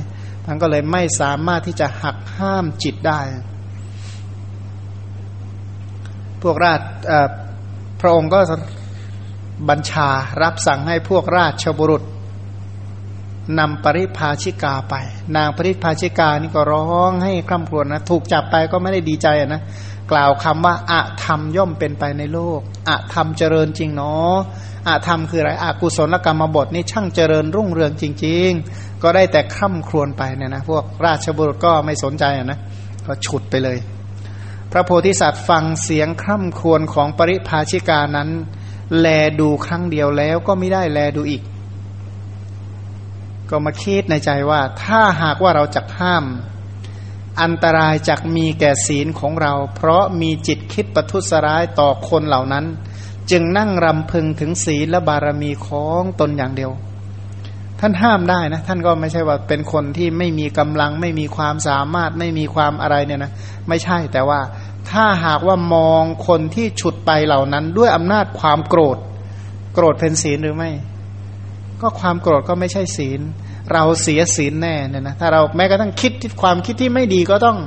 [0.46, 3.20] มันก็เลยไม่สามารถที่จะหักห้ามจิตได้
[6.42, 6.80] พวกราช
[8.00, 8.40] พระองค์ก็
[9.68, 10.08] บัญชา
[10.42, 12.02] รับสั่งให้พวกราชบุรุษ
[13.58, 14.94] นำปริพาชิกาไป
[15.36, 19.62] นางปริพาชิกานี่ก็ร้องให้คร่ำครวญนะ ถูกจับไปก็ไม่ได้ดีใจนะ
[20.12, 24.34] กล่าวคำว่าอะธรรมย่อมเป็นไปในโลกอะธรรมเจริญจริงเนาะ
[24.88, 32.58] อะธรรมคืออะไรอะกุศลกรรมบทนี่ช่างเจริญรุ่งเรืองจริง ๆ ก็ได้แต่คร่ำครวญไปเนี่ยนะพวกราชบุรุษก็ไม่สนใจนะ
[33.06, 33.78] ก็ฉุดไปเลย
[34.72, 38.28] พระโพธิสัตว์ฟังเสียงคร่ำครวญของปริพาชิกานั้น
[39.00, 39.06] แล
[39.40, 41.42] ดูครั้งเดียวแล้วก็ไม่ได้แลดูอีก
[43.50, 46.24] ก็มาคิดในใจว่า ถ้าหากว่าเราจะห้าม
[47.42, 52.64] อันตรายจากมีแก่ศีลของเรา เพราะมีจิตคิดประทุษร้ายต่อคนเหล่านั้น
[53.30, 56.72] จึงนั่งรำพึงถึงศีลและบารมีของตนอย่างเดียว
[57.80, 63.32] ท่านห้ามได้นะ ท่านก็ไม่ใช่ว่าเป็นคนที่ไม่มีกำลัง ไม่มีความสามารถไม่มีความอะไรเนี่ยนะ
[63.68, 64.40] ไม่ใช่แต่ว่า
[64.90, 68.98] ถ้าหากว่ามองคนที่ฉุดไปเหล่านั้น ด้วยอำนาจความโกรธ
[69.74, 70.70] โกรธเป็นศีลหรือไม่
[71.80, 73.20] ก็ความโกรธก็ไม่ใช่ศีล
[73.72, 76.12] เราเสียศีลแน่เนี่ยนะถ้าเราแม้กระทั่งคิด
[76.42, 77.58] ความคิดที่ไม่ดีก็ต้อง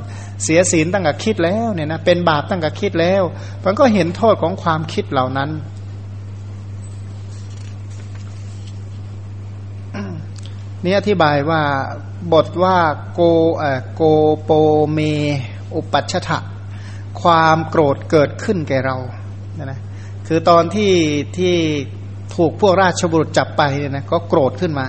[0.44, 3.24] เสียศีลตั้งแต่คิดแล้วเนี่ยนะเป็นบาปตั้งแต่คิดแล้ว
[3.66, 5.50] มันก็เห็นโทษของความคิดเหล่านั้น
[10.84, 11.62] นี่อธิบายว่า
[12.34, 12.78] บทว่า
[13.14, 13.22] โก
[13.58, 14.02] เอโก
[14.44, 14.52] โป
[14.92, 15.00] เม
[15.76, 16.40] อุปัชชะ
[17.22, 18.98] ความโกรธเกิดขึ้นแก่เรา
[19.56, 19.80] เนี่ยนะ
[20.28, 20.94] คือตอนที่
[21.38, 21.56] ที่
[22.36, 24.88] ถูกพวกราชบุรุษจับไปเนี่ยนะก็โกรธขึ้นมา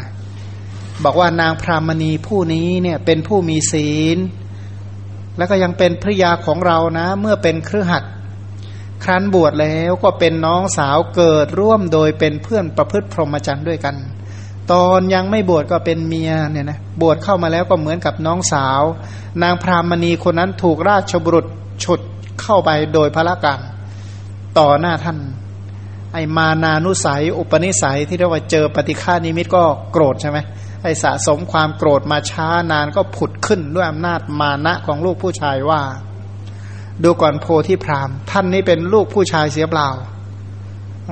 [1.04, 4.18] บอกว่านางพรามณีผู้นี้เนี่ยเป็นผู้มีศีล
[5.38, 8.04] แล้วก็ยังเป็นภริยาของเรานะ เมื่อเป็นเครือขัด
[9.04, 13.96] ครั้นบวชแล้วก็เป็นน้องสาวเกิดร่วมโดยเป็นเพื่อนประพฤติพรหมจรรย์ด้วยกัน
[14.72, 18.82] ตอนยังไม่บวชก็เป็นเมียเนี่ยนะบวชเข้ามาแล้วก็เหมือนกับน้องสาว
[19.42, 21.46] นางพรามณีคนนั้นถูกราชบุรุษ
[21.84, 22.00] ฉุด
[22.42, 23.60] เข้าไปโดยพระการ
[24.58, 25.18] ต่อหน้าท่าน
[26.12, 30.38] ไอมานานุสัย อุปนิสัยที่เรียกว่าเจอปฏิฆานิมิตก็โกรธใช่ไหม
[30.82, 35.80] ไอสะสมความโกรธมาช้านานก็ผุดขึ้นด้วยอำนาจมานะของลูกผู้ชายว่า
[37.02, 39.88] ดูก่อนโพธิพรามท่านนี้เป็นลูกผู้ชายเสียเปล่า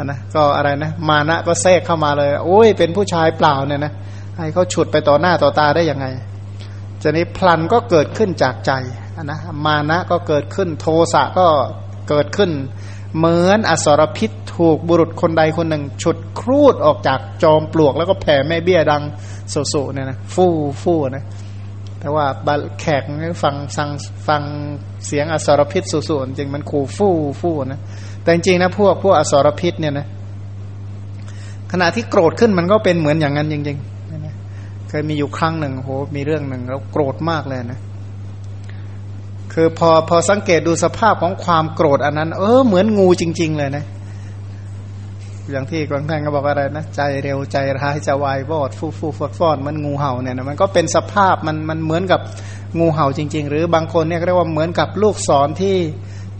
[0.04, 3.92] นะก็อะไรนะ มานะก็แทรกเข้ามาเลย โอ้ยเป็นผู้ชายเปล่าเนี่ยนะ
[4.36, 6.06] ให้เขาฉุดไปต่อหน้าต่อตาได้ยังไง
[7.02, 8.72] จะนี้พลันก็เกิดขึ้นจากใจ
[9.24, 11.46] นะมานะก็เกิดขึ้นโทสะก็
[12.08, 12.50] เกิดขึ้น
[13.16, 19.02] เหมือนอสรพิษถูกบุรุษคนใดคนหนึ่ง ฉุดครูดออกจากจอมปลวกแล้วก็แผ่แม่เบี้ยดัง
[19.54, 21.24] สุๆเนี่ยนะฟู่ฟู่นะ
[22.00, 22.24] แต่ว่า
[22.80, 23.02] แขก
[23.42, 23.88] ฟังฟัง
[24.28, 24.42] ฟัง
[25.06, 27.80] เสียงอสรพิษสุๆจริงมันขู่ฟู่ฟู่นะ
[28.22, 30.06] แต่จริงๆนะพวกพวกอสรพิษเนี่ยนะ
[31.72, 37.80] ขณะที่โกรธขึ้นมันก็เป็นเหมือนอย่างนั้นจริงๆเคยมีอยู่ครั้งหนึ่งโหมีเรื่องหนึ่งแล้วโกรธมากเลยนะ
[39.52, 43.84] คือพอพอสังเกตดูสภาพของความโกรธอันนั้น เออเหมือนงูจริง ๆ เลยนะ
[45.52, 52.20] อย่างที่กวางแทงก็บอกอะไรนะใจเร็วใจร้ายจะวายวอดฟูฟูฟอดฟอดมันงูเห่าเนี่ยนะมันก็เป็นสภาพมันมันเหมือนกับ
[52.78, 55.76] งูเห่าจริง ๆ หรือบางคนเนี่ยเรียกว่าเหมือนกับลูกศรที่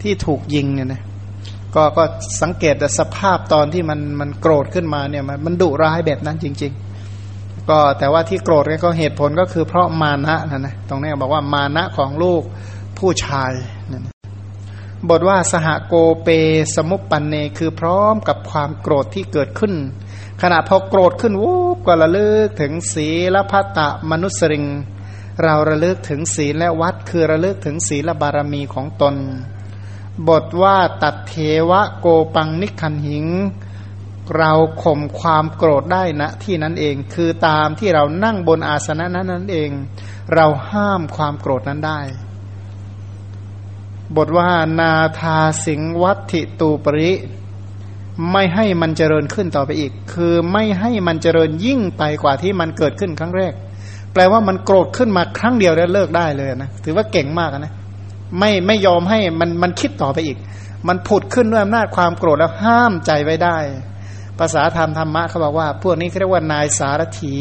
[0.02, 1.02] ที่ถูกยิงเนี่ยนะ
[1.74, 2.04] ก็ก็
[2.42, 12.42] สังเกตแต่สภาพตอนที่มันมันโกรธขึ้นมาเนี่ยมันมันดุร้ายแบบนั้นจริง ๆ ก็แต่ว่าที่โกรธก็เหตุผลก็คือเพราะมานะนะนะตรงนี้บอกว่ามานะของลูก
[12.98, 13.52] ผู้ชาย
[13.92, 14.04] นั่น
[15.06, 16.28] บทว่าสหโกเป
[16.74, 19.74] สมุปปันเนคือพร้อมกับความโกรธที่เกิดขึ้น
[20.42, 24.66] ขณะพอโกรธขึ้นวูบก็ระลึกถึงศีลพัตตะมนุสริง
[25.42, 29.14] เราระลึกถึงศีลและวัดคือระลึกถึงศีลบารมีของตน
[30.28, 31.34] บทว่าตัดเท
[31.70, 33.26] วะโกปังนิคันหิง
[34.36, 39.70] เราข่มความโกรธได้นะที่นั้นเอง คือตามที่เรานั่งบนอาสนะนั้นนั่นเอง
[40.34, 42.00] เราห้ามความโกรธนั้นได้
[44.16, 44.48] บทว่า
[44.80, 47.12] นาทาสิงวัติตูปริ
[48.32, 53.52] ไม่ให้มันเจริญขึ้นต่อไปอีก คือไม่ให้มันเจริญยิ่งไปกว่าที่มันเกิดขึ้นครั้งแรก
[54.12, 57.72] แปลว่ามันโกรธขึ้นมาครั้งเดียวแล้วเลิกได้เลยนะถือว่าเก่งมากนะ
[58.38, 60.36] ไม่ไม่ยอมให้มันมันคิดต่อไปอีก
[60.88, 63.56] มันผุดขึ้นด้วยอำนาจความโกรธแล้วห้ามใจไว้ได้
[64.38, 67.34] ภาษาธรรมธรรมะเขาบอกว่า พวกนี้เขาเรียกว่านายสารถี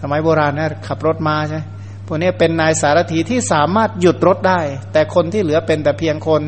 [0.00, 1.60] สมัยโบราณนะขับรถมาใช่
[2.12, 4.60] พวกนี้เป็นนายสารถีที่สามารถหยุดรถได้
[4.92, 6.42] แต่คนที่เหลือเป็นแต่เพียงคน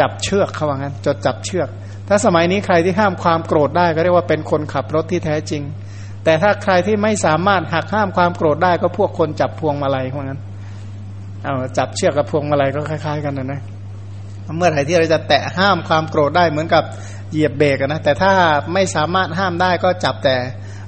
[0.00, 1.68] จับเชือกเขาว่างั้นจดจับเชือก
[2.08, 5.62] ถ้าสมัยนี้ใครที่ห้ามความโกรธได้ก็เรียกว่าเป็นคนขับรถที่แท้จริง
[6.24, 10.40] แต่ถ้าใครที่ไม่สามารถหักห้ามความโกรธได้ก็พวกคนจับพวงมาลัยเขาว่างั้น
[11.42, 13.60] เอาจับเชือกกับพวงมาลัยก็คล้าย ๆ กันนะนะ
[14.56, 16.84] เมื่อไหร่ที่เราจะแตะห้ามความโกรธได้เหมือนกับ
[17.30, 18.32] เหยียบเบรกนะแต่ถ้า
[18.72, 20.36] ไม่สามารถห้ามได้ก็จับแต่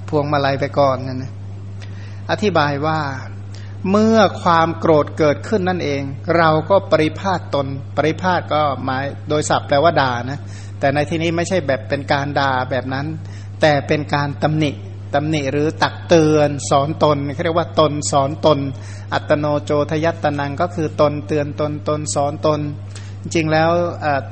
[0.08, 1.32] พวงมาลัยไปก่อนนั่นนะ
[2.30, 2.98] อธิบายว่า
[3.91, 6.03] เมื่อความโกรธเกิดขึ้นนั่นเอง
[6.37, 7.66] เราก็ปริพาทตน
[7.97, 10.41] ปริพาทก็หมายโดยศัพท์แปลว่าด่านะ
[10.81, 13.07] แต่ในที่นี้ไม่ใช่แบบเป็นการด่าแบบนั้น
[13.61, 14.70] แต่เป็นการตำหนิ
[15.14, 18.59] ตำหนิหรือตักเตือนสอนตนเขาเรียกว่าตนสอนตน
[19.12, 22.61] อัตโนโจทยัตนังก็คือตนเตือนตนตนสอนตน
[23.22, 23.70] จริงแล้ว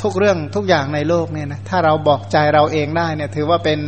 [0.03, 3.81] ทุกเรื่องทุกอย่างในโลกเนี่ยนะถ้าเราบอกใจเราเองได้เนี่ยถือว่าเป็น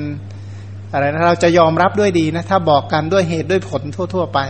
[0.92, 3.82] อะไรนะเราจะยอมรับด้วยดีนะถ้าบอกกันด้วยเหตุด้วยผล
[4.14, 4.40] ทั่ว ๆ ไป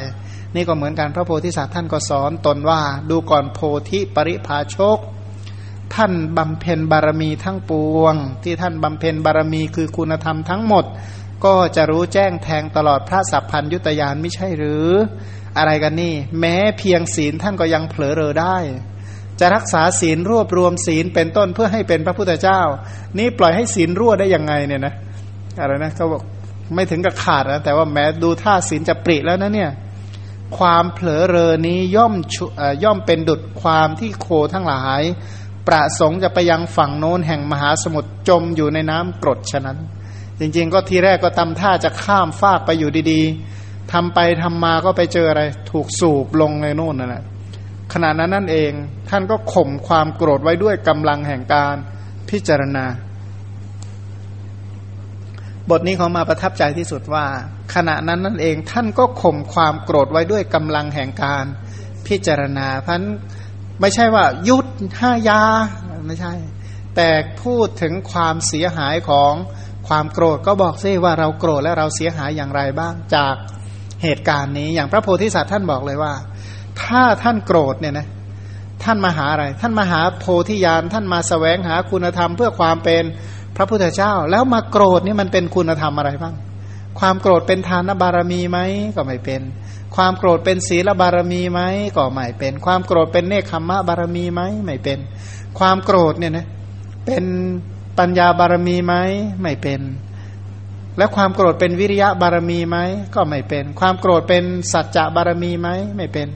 [0.55, 2.80] นี่ก็เหมือนกันพระโพธิสัตว์ท่านก็สอนตนว่า
[3.11, 4.99] ดูก่อนโพธิปริภาชก
[5.94, 10.84] ท่านบำเพ็ญบารมีทั้งปวง ที่ท่านบำเพ็ญบารมีคือคุณธรรมทั้งหมด
[11.44, 14.86] ก็จะรู้แจ้งแทงตลอดพระสัพพัญยุตยานไม่ใช่หรือ
[15.59, 18.57] อะไรกันนี่ แม้เพียงศีลท่านก็ยังเผลอเรอได้
[19.40, 22.61] จะรักษาศีลรวบรวมศีลเป็นต้นเพื่อให้เป็นพระพุทธเจ้า
[23.18, 24.94] นี่ปล่อยให้ศีลรั่วได้ยังไงเนี่ยนะ
[25.61, 26.22] อะไรนะเขาบอก
[26.74, 29.70] ไม่ถึงกับขาดนะแต่ว่าแม้ดูท่าศีลจะปริแล้วนะเนี่ย
[30.57, 32.14] ความเผลอเรอนี้ย่อม
[32.84, 35.03] ย่อมเป็นดุดความที่โคทั้งหลาย
[35.68, 39.78] ประสงค์จะไปยังฝั่งโน้นแห่งมหาสมุทรจมอยู่ในน้ำกรดฉะนั้น
[40.40, 47.24] จริงๆ ก็ทีแรกก็ทำท่าจะข้ามฟากไปอยู่ดีๆทำไปทำมาก็ไปเจออะไร ถูกสูบลงในโน่นนั่นแหละ
[47.92, 48.72] ขณะนั้นนั่นเอง
[49.09, 51.76] ท่านก็ข่มความโกรธไว้ด้วยกำลังแห่งการ
[52.28, 52.84] พิจารณา
[55.71, 57.27] บทนี้เขามาประทับใจที่สุดว่า
[57.75, 61.45] ขณะนั้นนั่นเองท่านก็ข่มความโกรธไว้ด้วยกำลังแห่งการ
[62.07, 63.03] พิจารณาพัน
[63.81, 64.66] ไม่ใช่ว่ายุด
[65.01, 65.43] ห้ายา
[66.07, 66.35] ไม่ใช่
[66.97, 67.09] แต่
[67.43, 69.33] พูดถึงความเสียหายของ
[69.89, 73.35] ความโกรธก็บอกซิว่าเราโกรธและเราเสียหายอย่างไรบ้างจาก
[74.03, 76.14] เหตุการณ์นี้ อย่างพระโพธิสัตว์ท่านบอกเลยว่า
[76.83, 78.09] ถ้าท่านโกรธเนี่ยนะ
[78.85, 83.05] ท่านมาหาอะไร ท่านมาหาโพธิญาณท่านมาสแสวงหาคุณธรรมเพื่อความเป็น
[83.57, 86.34] พระพุทธเจ้า แล้วมาโกรธนี่มันเป็นคุณธรรมอะไรบ้าง
[86.99, 88.59] ความโกรธเป็นทานบารมีไหม
[88.96, 89.42] ก็ไม่เป็น
[89.96, 91.61] ความโกรธเป็นศีลบารมีไหม
[91.96, 94.99] ก็ไม่เป็น ความโกรธเป็นเนคขมมะบารมีไหมไม่เป็น
[95.59, 96.46] ความโกรธเนี่ยนะ
[97.07, 97.24] เป็น
[97.99, 98.94] ปัญญาบารมีไหม
[99.42, 99.80] ไม่เป็น
[100.99, 102.78] และความโกรธเป็นวิริยะบารมีไหม
[103.14, 106.28] ก็ไม่เป็น ความโกรธเป็นสัจจะบารมีไหมไม่เป็น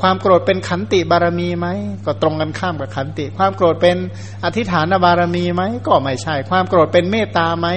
[0.00, 1.66] ความโกรธเป็นขันติบารมีไหม
[2.06, 3.96] ก็ตรงกันข้ามกับขันติ ความโกรธเป็น
[4.44, 7.68] อธิฐานบารมีไหมก็ไม่ใช่ ความโกรธเป็นเมตตาไหม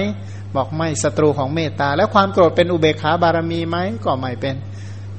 [0.56, 4.54] บอกไม่ศัตรูของเมตตา แล้วความโกรธเป็นอุเบกขาบารมีไหมก็ไม่เป็น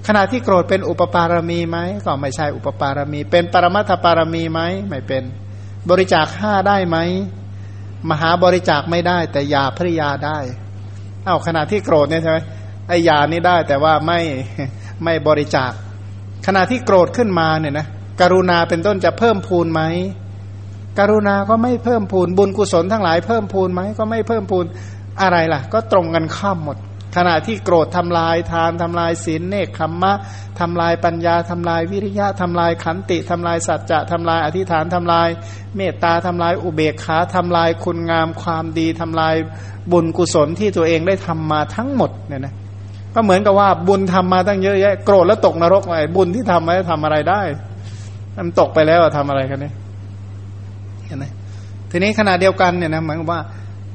[0.08, 5.24] ขณะที่โกรธเป็นอุปปารมีไหมก็ไม่ใช่อุปปารมี เป็นปรมัตถปารมีไหมไม่เป็น
[5.90, 6.98] บริจาคห้าได้ไหม
[8.10, 10.38] มหาบริจาคไม่ได้ แต่ยาภริยาได้
[11.24, 12.38] เอา้าขณะที่โกรธเนี่ยใช่ไหม
[12.88, 14.20] ไอยานี่ได้แต่ว่าไม่
[15.04, 15.72] ไม่บริจาค
[16.46, 17.88] ขณะที่โกรธขึ้นมาเนี่ยนะ
[18.22, 19.82] กรุณาเป็นต้นจะเพิ่มพูนไหม
[21.00, 24.66] กรุณาก็ไม่เพิ่มพูน บุญกุศลทั้งหลายเพิ่มพูนไหมก็ไม่เพิ่มพูน
[25.22, 26.78] อะไรล่ะ ก็ตรงกันข้ามหมด
[27.16, 30.14] ขณะที่โกรธทำลายทานทำลายศีลเนคขมมะ
[30.60, 35.30] ทำลายปัญญาทำลายวิริยะทำลายขันติทำลายสัจจะทำลายอธิษฐานทำลาย
[35.76, 39.36] เมตตาทำลายอุเบกขาทำลายคุณงามความดีทำลาย
[39.92, 42.54] บุญกุศลที่ตัวเองได้ทำมาทั้งหมดเนี่ยนะ
[43.16, 47.42] ก็เหมือนกับว่าบุญทำมาตั้งเยอะแยะโกรธแล้วตกนรกไงบุญที่ทำไว้ทำอะไรได้
[48.46, 49.74] มันตกไปแล้วทำอะไรกันเนี่ย
[51.06, 51.26] เห็นไหม
[51.92, 53.42] ทีนี้ขณะเดียวกันเนี่ยนะเหมือนว่า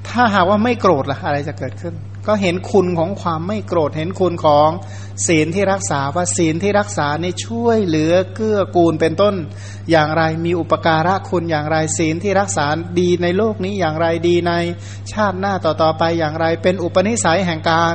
[0.08, 1.94] ถ้าหากว่าไม่โกรธล่ะอะไรจะเกิดขึ้น
[2.26, 4.70] ก็เห็นคุณของความไม่โกรธเห็นคุณของ
[5.26, 9.34] ศีลที่รักษาว่าศีลที่รักษานี่ช่วยเหลือเกื้อกูลเป็นต้น
[9.90, 12.66] อย่างไรมีอุปการะคุณอย่างไรศีลที่รักษา
[13.00, 14.52] ดีในโลกนี้อย่างไรดีใน
[15.12, 17.94] ชาติหน้าต่อๆไปอย่างไร เป็นอุปนิสัยแห่งการ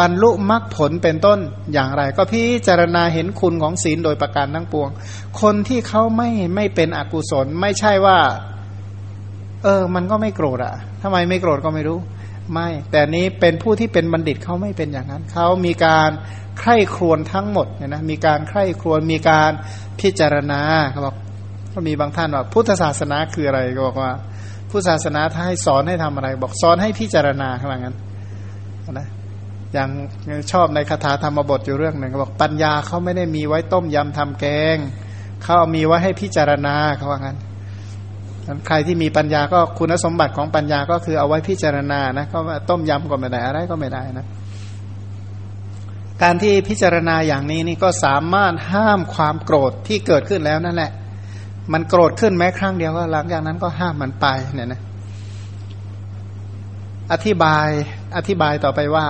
[0.00, 1.38] บรรลุมรรคผลเป็นต้น
[1.72, 4.88] อย่างไร ก็พิจารณาเห็นคุณของศีลโดยประการทั้งปวง
[5.40, 8.18] คนที่เขาไม่ไม่เป็นอกุศล ไม่ใช่ว่า
[9.64, 11.98] เออ มันก็ไม่โกรธอะทำไมไม่โกรธก็ไม่รู้
[12.52, 16.10] ไม่ แต่นี้เป็นผู้ที่เป็นบัณฑิตเขาไม่เป็นอย่างนั้นเขามีการ
[16.60, 19.50] ใคร่ครวญทั้งหมดเนี่ยนะมีการใคร่ครวญมีการ
[20.00, 21.16] พิจารณาเขาบอก
[21.72, 24.12] ก็มีบางท่านว่าพุทธศาสนาคืออะไรก็บอกว่า
[24.70, 27.96] พุทธศาสนาถ้าให้สอนให้ทำอะไร บอกสอนให้พิจารณาเขาบอกงั้น
[28.92, 29.08] นะ
[29.72, 29.88] อย่าง
[30.52, 34.76] ชอบในคาถาธรรมบทอยู่เรื่องหนึ่งบอกปัญญาเขาไม่ได้มีไว้ต้มยำทำแกง
[35.42, 37.38] เขาเอามีไว้ให้พิจารณาเขาว่างั้น
[38.66, 42.38] ใครที่มีปัญญาก็คุณสมบัติของปัญญาก็คือเอาไว้พิจารณานะก็
[42.70, 44.26] ต้มยำก็ไม่ได้อะไรก็ไม่ได้นะ
[46.22, 50.92] การที่พิจารณาอย่างนี้นี่ก็สามารถห้ามความโกรธที่เกิดขึ้นแล้วนั่นแหละ
[51.72, 54.80] มันโกรธขึ้นแม้ครั้งเดียวก็หลังจากนั้นก็ห้ามมันไปเนี่ยนะ
[57.12, 57.68] อธิบาย
[58.16, 59.06] อธิบายต่อไปว่า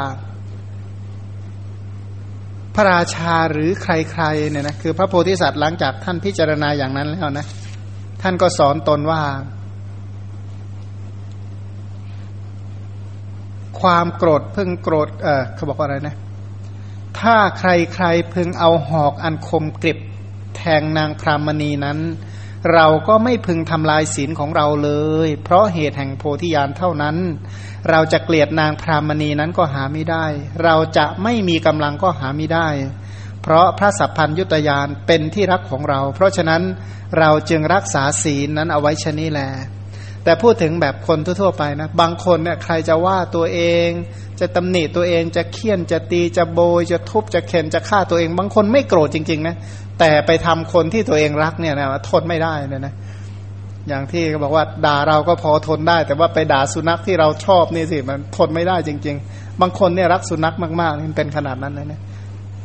[2.74, 7.46] พระราชาหรือใครๆเนี่ยนะคือพระโพธิสัตว์หลังจากท่านพิจารณาอย่างนั้นแล้วนะ
[8.22, 9.22] ท่านก็สอนตนว่า
[13.80, 16.16] ความโกรธพึงโกรธเออเขาบอกว่าอะไรนะ
[17.20, 19.98] ถ้าใครๆพึงเอาหอกอันคมกริบ
[20.56, 21.98] แทงนางพรามณีนั้น
[22.74, 24.90] เราก็ไม่พึงทำลายศีลของเราเล
[25.26, 27.16] ย เพราะเหตุแห่งโพธิญาณเท่านั้น
[27.90, 30.26] เราจะเกลียดนางพรามณีนั้นก็หาไม่ได้
[30.64, 32.68] เราจะไม่มีกำลังก็หาไม่ได้
[33.42, 36.62] เพราะพระสัพพัญยุตยานเป็นที่รักของเรา เพราะฉะนั้น
[37.18, 39.42] เราจึงรักษาศีลนั้นเอาไว้ชนี้แล
[40.24, 43.88] แต่พูดถึงแบบคนทั่วๆไปนะ บางคนเนี่ยใครจะว่าตัวเอง
[44.40, 49.56] จะตำหนิตัวเองจะเคี่ยนจะตีจะโบย จะทุบจะเข็นจะฆ่าตัวเอง บางคนไม่โกรธจริงๆนะ
[50.00, 52.94] แต่ไปทำคนที่ตัวเองรักเนี่ยนะทนไม่ได้นี่ยนะ
[53.88, 62.00] อย่างที่เขาบอกว่าด่าเราก็พอทนได้ แต่ว่าไปด่าสุนัขที่เราชอบนี่สิมันทนไม่ได้จริง ๆ บางคนเนี่ยรักสุนัขมากๆนี่เป็นขนาดนั้นเลยนะ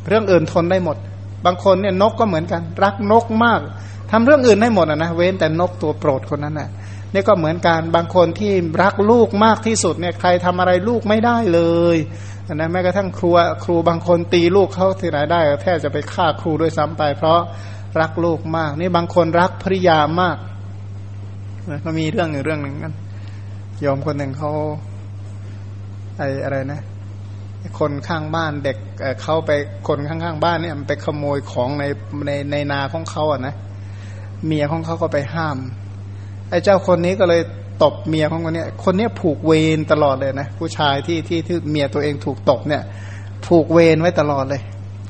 [0.08, 0.98] เรื่องอื่นทนได้หมด
[1.46, 3.60] บางคนเนี่ยนกก็เหมือนกัน รักนกมาก
[4.12, 6.70] ทำเรื่องอื่นได้หมดนะเว้นแต่นกตัวโปรดคนนั้นนะ่ะ
[7.14, 8.54] นี่ก็เหมือนกันบางคนที่
[8.84, 11.62] รักลูกมากที่สุดเนี่ยใครทำอะไรลูกไม่ได้เล
[11.96, 11.98] ย
[12.54, 13.30] นะแม้กระทั่งครู
[13.64, 17.40] ครูบางคนตีลูกเขาที่ไหนได้แทบจะไปฆ่าครูด้วยซ้ำไป เพราะ
[18.00, 20.38] รักลูกมาก นี่บางคนรักภริยามาก
[21.86, 22.94] ก็มีเรื่องหนึ่งเรื่องหนึ่งกัน
[23.86, 24.52] ยอมคนหนึ่งเขา
[26.18, 26.82] ไออะไรนะ
[27.80, 28.78] คนข้างบ้านเด็ก
[29.22, 29.52] เขาไป
[29.88, 31.84] คนข้างๆบ้านเนี่ยมันไปขโมยของใน
[32.28, 33.56] ในในนาของเขาอะนะ
[34.46, 35.58] เมียของเขาก็ไปห้าม
[36.50, 37.42] ไอ้เจ้าคนนี้ก็เลย
[37.84, 42.84] ตบเมียของคนนี้คนนี้ผูกเวรตลอดเลยนะผู้ชายที่ที่ที่เมียตัวเองถูกตบเนี่ย
[43.46, 44.62] ผูกเวรไว้ตลอดเลย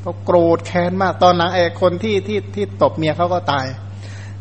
[0.01, 3.65] เขาโกรธแค้นมากตอนหลังไอ้คนที่ที่ที่ตบเมียเขาก็ตาย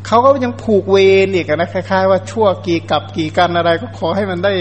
[0.05, 4.53] เขาก็ยังผูกเวรอีกนะคล้ายๆว่าชั่วกี่กับกี่กันอะไรก็ขอให้มันได้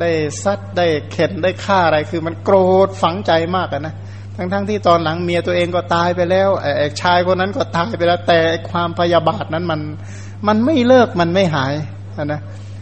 [0.00, 0.10] ได้
[0.42, 2.56] ซัดได้เข็นได้ฆ่าอะไรคือมันโกร
[2.86, 3.94] ธฝังใจมากนะ
[4.36, 8.38] ทั้งๆทที่ตอนหลังเมียตัวเองก็ตายไปแล้วไอ้ชายคนนั้นก็ตายไปแล้วแต่
[8.70, 9.80] ความพยาบาทนั้นมัน
[10.48, 11.74] มันไม่เลิกมันไม่หาย
[12.24, 12.40] นะ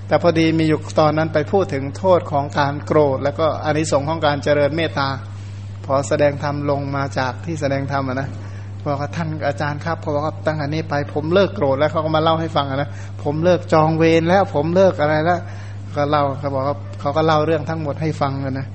[0.09, 5.09] แต่พอดีมีอยู่ตอนนั้นไปพูดถึงโทษของการโกรธ แล้วก็อานิสงส์ของการเจริญเมตตา
[5.85, 8.29] พอแสดงธรรมลงมาจากที่แสดงธรรมนะ
[8.85, 12.91] บอกว่าท่านอาจารย์ครับพอว่าตั้งอันนี้ไปผมเลิกโกรธแล้วเขาก็มาเล่าให้ฟังนะ
[13.23, 15.41] ผมเลิกจองเวรแล้วผมเลิกอะไรแล้ว
[15.97, 18.67] ก็เล่าเขาบอกว่าเขาก็เล่าเรื่องทั้งหมดให้ฟังนนะ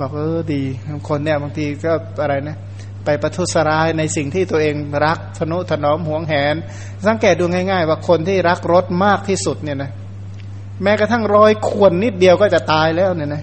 [0.00, 0.62] บอกเออดี
[1.08, 2.56] คนเนี่ยบางทีก็อะไรนะ
[3.10, 6.54] ไปประทุษร้ายในสิ่งที่ตัวเองรักทนุถนอมห่วงแหน
[7.06, 9.90] สังเกตดูง่าย ๆ ว่าคนที่รักรถมากที่สุดเนี่ยนะ
[10.82, 13.42] แม้กระทั่งรอยขวนนิดเดียวก็จะตายแล้วเนี่ยนะ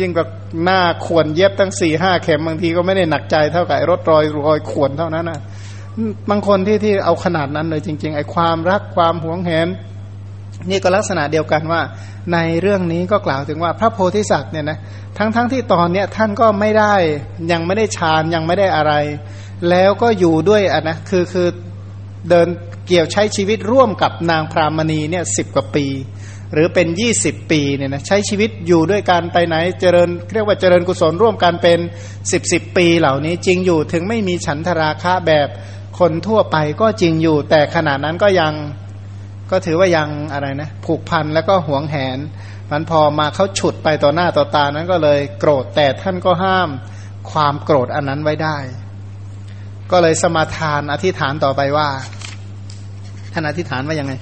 [0.00, 0.26] ยิ่งกับ
[0.64, 5.40] หน้าขวนเย็บตั้งสี่ห้าเข็มบางทีก็ไม่ได้หนักใจเท่ากับรถรอยรอยขวนเท่านั้นนะ
[6.30, 9.68] บางคนที่ที่เอาขนาดนั้นเลยจริง ๆ ไอ้ความรักความห่วงแหน
[10.70, 11.82] นี่ก็ลักษณะเดียวกันว่า
[12.32, 14.78] ในเรื่องนี้ก็กล่าวถึงว่าพระโพธิสัตว์เนี่ยนะ
[15.18, 16.94] ทั้งๆทที่ตอนเนี้ยท่านก็ไม่ได้
[17.52, 18.92] ยังไม่ได้ฌานยังไม่ได้อะไร
[19.70, 21.48] แล้วก็อยู่ด้วยอะนะคือคือ
[22.28, 22.48] เดิน
[22.86, 25.86] เกี่ยวใช้ชีวิตร่วมกับนางพรามณีเนี่ยสิบกว่าปี
[26.52, 31.78] หรือเป็นยี่สิบปีเนี่ยนะใช้ชีวิตอยู่ด้วยกันไปไหนเจริญเรียกว่าเจริญกุศลร่วมกันเป็น
[32.32, 35.48] สิบสิบปีเหล่านี้จริงอยู่ถึงไม่มีฉันทราคะแบบ
[35.98, 38.52] คนทั่วไปก็จริงอยู่แต่ขณะนั้นก็ยัง
[39.50, 42.18] ก็ถือว่ายังอะไรนะผูกพันแล้วก็หวงแหน
[42.70, 46.68] มันพอมาเขาฉุดไปต่อหน้าต่อตานั้นก็เลยโกรธแต่ท่านก็ห้าม
[47.30, 48.56] ความโกรธอันนั้นไว้ได้
[49.90, 51.88] ก็เลยสมาทานอธิษฐานต่อไปว่า
[53.32, 54.12] ท่านอธิษฐานว่ายังไง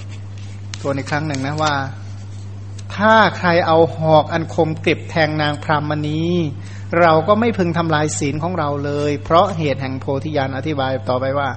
[0.82, 1.74] ตัวในครั้งหนึ่งนะว่า
[2.96, 6.22] ถ้าใครเอาหอกอันคมกริบแทงนางพรามณี
[7.00, 11.48] เราก็ไม่พึงทำลายศีลของเราเลย เพราะเหตุแห่งโพธิญาณอธิบายต่อไปว่า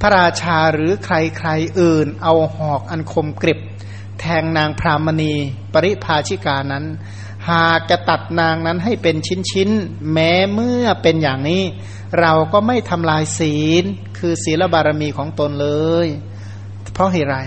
[0.00, 1.48] พระราชาหรือใครใคร
[1.80, 3.60] อื่น เอาหอกอันคมกริบ
[4.20, 5.34] แทงนางพรามณี
[5.72, 6.84] ปริภาชิกานั้น
[7.50, 9.70] หากจะตัดนางนั้นให้เป็นชิ้นชิ้น
[10.12, 11.62] แม้เมื่อเป็นอย่างนี้
[12.20, 13.84] เราก็ไม่ทำลายศีล
[14.18, 15.68] คือศีลบารมีของตนเล
[16.06, 16.08] ย
[16.92, 17.38] เพราะเหตุไร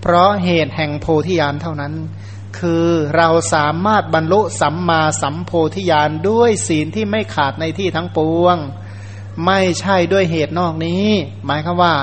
[0.00, 1.94] เพราะเหตุแห่งโพธิญาณเท่านั้น
[2.58, 8.56] คือเราสามารถบรรลุสัมมาสัมโพธิญาณด้วยศีลที่ไม่ขาดในที่ทั้งปวง
[9.46, 11.06] ไม่ใช่ด้วยเหตุนอกนี้
[11.44, 11.94] หมายคือว่า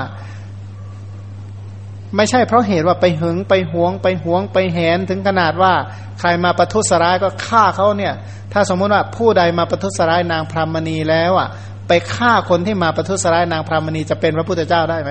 [2.16, 5.72] ไม่ใช่เพราะเหตุว่าไปหึงไปหวง ไปหวงไปแหนถึงขนาดว่า
[6.20, 8.14] ใครมาประทุษร้ายก็ฆ่าเขาเนี่ย
[8.52, 11.48] ถ้าสมมุติว่าผู้ใดมาประทุษร้ายนางพรามณีแล้วอะ
[11.88, 15.10] ไปฆ่าคนที่มาประทุษร้ายนางพรามณีจะเป็นพระพุทธเจ้าได้ไหม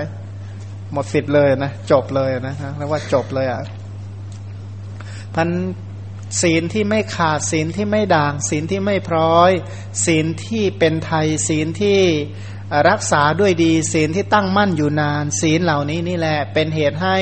[0.92, 3.60] หมดสิทธิ์เลยนะจบเลยนะเรียกว่าจบเลยอะ
[5.34, 5.48] พัน
[6.40, 9.50] ศีลที่ไม่ขาดศีลที่ไม่ด่าง ศีลที่ไม่พร้อย
[10.04, 12.00] ศีลที่เป็นไทย ศีลที่
[12.88, 17.18] รักษาด้วยดี ศีลที่ตั้งมั่นอยู่นาน ศีลเหล่านี้นี่แหละเป็นเหตุให้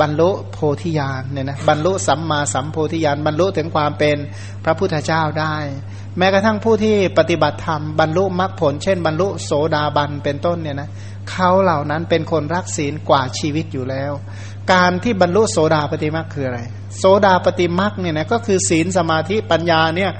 [0.00, 4.16] บรรลุโพธิญาณเนี่ยนะบรรลุสัมมาสัมโพธิญาณบรรลุถึงความเป็น
[4.64, 5.56] พระพุทธเจ้าได้
[6.18, 10.90] แม้กระทั่งผู้ที่ปฏิบัติธรรมบรรลุมรรคผล เช่น บรรลุโสดาบันเป็นต้นเนี่ยนะ
[11.30, 14.12] เขาเหล่านั้นเป็นคนรักศีลกว่าชีวิตอยู่แล้ว
[14.72, 16.60] การที่บรรลุโสดาปฏิมาคืออะไร
[16.98, 20.10] โสดาปฏิมาเนี่ยนะก็คือศีลสมาธิปัญญาเนี่ย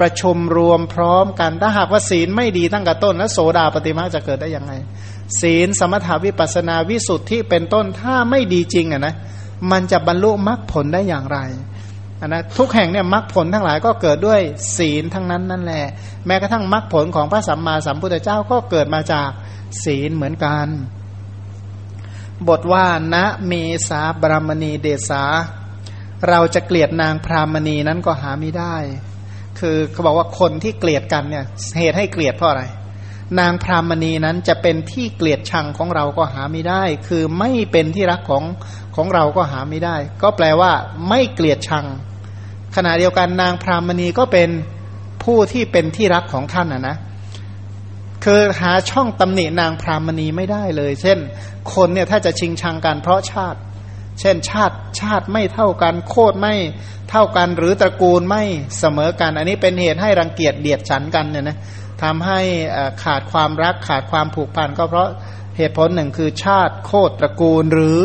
[0.00, 4.72] ประชุมรวมพร้อมกัน ถ้าหากว่าศีลไม่ดีตั้งแต่ต้น แล้วโสดาปฏิมาจะเกิดได้ยังไง
[5.40, 9.14] ศีลสมถาวิปัสนาวิสุทธิเป็นต้นถ้าไม่ดีจริงอะนะ
[9.70, 11.38] มันจะบรรลุมรรคผลได้อย่างไร
[12.26, 14.40] นนะทุกแห่งเนี่ยมรรคผลทั้งหลายก็เกิดด้วย
[14.76, 15.86] ศีลทั้งนั้นนั่นแหละ
[16.26, 19.30] แม้กระทั่งมรรคผลของพระสัมมาสัมพุทธเจ้าก็เกิดมาจาก
[19.84, 20.66] ศีลเหมือนกัน
[22.48, 23.16] บทว่าณ
[23.46, 23.52] เม
[23.88, 25.22] สาบรมณีเดสา
[26.28, 28.76] เราจะเกลียดนางพรามณีนั้นก็หาไม่ได้
[29.58, 31.44] คือเขาบอกว่าคนที่เกลียดกันเนี่ย
[31.78, 32.64] เหตุให้เกลียดเพราะอะไร
[33.40, 38.44] นางพรามณีนั้นจะเป็นที่เกลียดชังของเราก็หาไม่ได้ คือไม่เป็นที่รักของ
[38.96, 40.72] ของเราก็หาไม่ได้ ก็แปลว่า
[41.08, 41.86] ไม่เกลียดชัง
[42.76, 44.50] ขณะเดียวกันนางพรามณีก็เป็น
[45.24, 46.96] ผู้ที่เป็นที่รักของท่านนะนะ
[48.24, 51.18] คือหาช่องตำหนินางพรามณีไม่ได้เลย เช่น
[51.74, 53.58] คนเนี่ยถ้าจะชิงชังกันเพราะชาติ
[54.20, 56.54] เช่นชาติชาติไม่เท่ากันโคตรไม่
[57.10, 58.42] เท่ากันหรือตระกูลไม่
[58.78, 61.56] เสมอกัน อันนี้เป็นเหตุให้รังเกียจเดียดฉันกันเนี่ยนะ
[62.02, 62.40] ทำให้
[63.02, 65.08] ขาดความรักขาดความผูกพันก็เพราะ
[65.56, 68.00] เหตุผลหนึ่งคือชาติโคตรตระกูลหรือ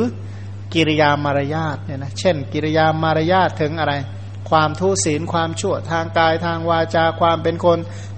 [0.73, 3.93] กิริยามารยาทเนี่ยนะเช่น กิริยามารยาทถึงอะไร
[4.49, 7.77] ความทุศีลความชั่วทางกายทางวาจาความเป็นคน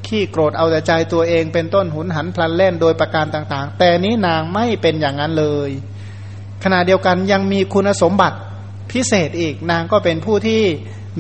[0.10, 5.70] ขี้โกรธเอาแต่ใจตัวเองเป็นต้นหุนหันพลันเล่นโดยประการต่าง ๆ แต่นี้นางไม่เป็นอย่างนั้นเลย
[6.64, 8.38] ขณะเดียวกันยังมีคุณสมบัติ
[8.92, 10.62] พิเศษอีกนางก็เป็นผู้ที่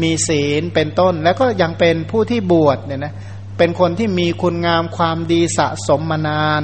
[0.01, 3.13] มีศีลเป็นต้น แล้วก็ยังเป็นผู้ที่บวชเนี่ยนะ
[3.57, 6.61] เป็นคนที่มีคุณงามความดีสะสมมานาน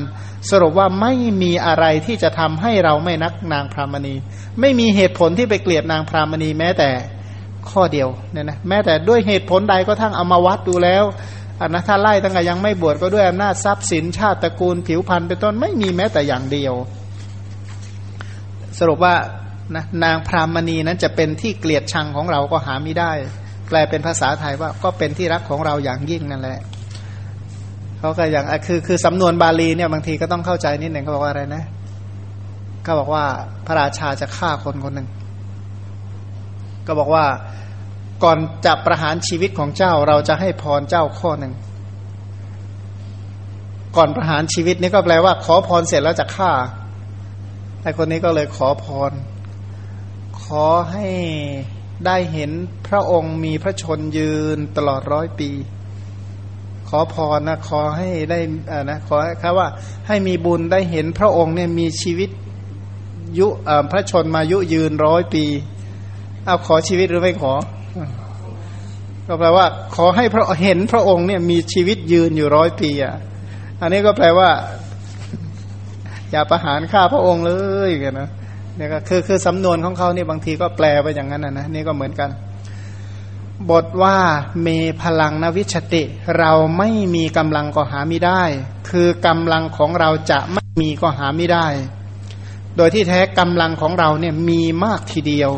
[0.50, 4.16] สรุปว่าไม่มีอะไรที่จะทำให้เราไม่นักนางพรามณี
[4.60, 6.90] ไม่มีเหตุผลที่ไปเกลียดนางพรามณีแม้แต่
[7.70, 11.04] ข้อเดียวเนี่ยนะแม้แต่ด้วยเหตุผลใดก็ทั้งเอามาวัดดูแล้ว
[11.60, 16.74] อันนะถ้าไล่ตั้งแต่ยังไม่บวชก็ด้วยอำนาจทรัพย์สินชาติตระกูลผิวพรรณเป็นต้นไม่มีแม้แต่อย่างเดียว
[18.80, 19.16] สรุปว่า
[19.76, 23.12] นะนางพรามณีนั้นจะเป็นที่เกลียดชังของเราก็หาไม่ได้
[23.68, 26.60] แปลเป็นภาษาไทยว่าก็เป็นที่รักของเราอย่างยิ่งนั่นแหละ
[28.00, 31.64] เขาก็อย่างคือคือสำนวนบาลีเนี่ยบางทีก็ต้องเข้าใจนิดหนึ่งเขาบอกว่าอะไรนะ
[32.86, 33.26] ก็บอกว่า
[33.66, 35.08] พระราชาจะฆ่าคนคนหนึ่ง
[36.88, 37.26] ก็บอกว่า
[38.24, 41.54] ก่อนจะประหารชีวิตของเจ้าเราจะให้พรเจ้าข้อหนึ่ง
[43.96, 46.52] ก่อนประหารชีวิตนี่ก็แปลว่า ขอพรเสร็จแล้วจะฆ่า
[47.82, 49.12] ไอ้คนนี้ก็เลยขอพร
[50.44, 51.08] ขอให้
[52.06, 52.52] ได้เห็น
[52.88, 55.50] พระองค์มีพระชนยืนตลอดร้อยปี
[56.90, 58.40] ขอพรนะขอให้ได้
[58.72, 59.68] อ่านะขอครับว่า
[60.08, 62.30] ให้มีบุญได้เห็นพระองค์เนี่ยมีชีวิต
[63.38, 63.48] ยุ
[63.92, 65.46] พระชนมายุยืนร้อยปี
[66.46, 67.54] เอาขอชีวิตหรือไม่ขอ
[69.28, 69.66] ก็แปลว่า
[69.96, 73.16] ขอให้พระเห็นพระองค์เนี่ยมีชีวิตยืนอยู่ร้อยปีอะ
[73.82, 74.50] อันนี้ก็แปลว่า
[76.32, 77.54] อย่าประหารฆ่าพระองค์เล
[77.90, 78.30] ยกันนะ
[78.76, 82.30] เนี่ยก็คือคือสำนวนของเขาเนี่ยบางทีก็แปลไปอย่างนั้นนะนะนี่ก็เหมือนกัน
[83.70, 84.18] บทว่า
[84.62, 84.68] เม
[85.02, 86.04] พลังนวิชติ
[86.38, 88.44] เราไม่มีกำลังก็หาไม่ได้
[88.90, 91.68] คือกำลังของเราจะไม่มีก็หาไม่ได้
[92.78, 95.52] โดยที่แท้กำลังของเราเนี่ยมีมากทีเดียว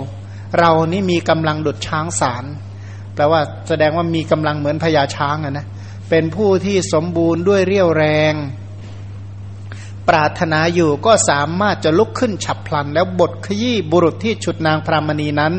[0.59, 2.45] เรานี่มีกำลังดุดช้างสาร
[3.15, 5.67] แปลว่าแสดงว่ามีกำลังเหมือนพญาช้างอะนะ
[6.09, 8.33] เป็นผู้ที่สมบูรณ์ด้วยเรี่ยวแรง
[10.09, 15.53] ปรารถนาอยู่ก็สามารถจะลุกขึ้นฉับพลัน แล้วบทขยี้บุรุษที่ฉุดนางพรามณีนั้น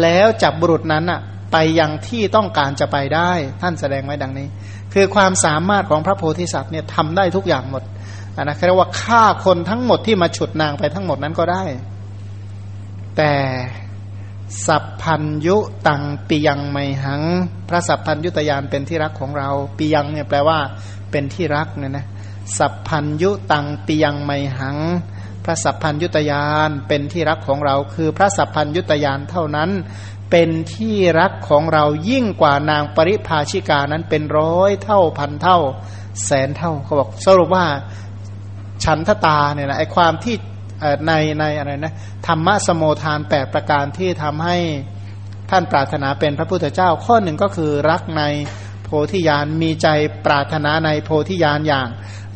[0.00, 1.20] แล้วจับบุรุษนั้นอะ
[1.52, 3.30] ไปยังที่ต้องการจะไปได้
[3.62, 4.48] ท่านแสดงไว้ดังนี้
[4.92, 7.82] คือความสามารถของพระโพธิสัตว์เนี่ยทำได้ทุกอย่างหมด
[8.36, 11.64] อันนะเรียกว่าฆ่าคนทั้งหมดที่มาฉุดนางไปทั้งหมดนั้นก็ได้
[13.16, 13.32] แต่
[14.66, 15.56] สัพพัญยุ
[15.88, 17.22] ตังปิยังไมหัง
[17.68, 20.58] พระสัพพัญยุตยานเป็นที่รักของเราปิยังเนี่ยแปลว่า
[21.10, 22.06] เป็นที่รักเนี่ยนะ
[22.58, 24.78] สัพพัญยุตังปิยังไมหัง
[25.44, 29.70] พระสัพพัญยุตยานเป็นที่รักของเรา คือพระสัพพัญยุตยานเท่านั้น
[30.30, 35.58] เป็นที่รักของเรายิ่งกว่านางปริภาชิกานั้นเป็นร้อยเท่าพันเท่า
[36.24, 37.66] แสนเท่าเขาบอกสรุปว่า
[38.84, 40.34] ฉันทตาเนี่ยนะไอความที่
[41.06, 41.94] ในในอะไรนะ
[42.26, 44.56] ธรรมะสมโมทานแปดประการที่ทำให้
[45.50, 48.22] ท่านปรารถนาเป็นพระพุทธเจ้า ข้อหนึ่งก็คือรักใน
[48.84, 49.88] โพธิญาณมีใจ
[50.26, 51.88] ปรารถนาในโพธิญาณอย่าง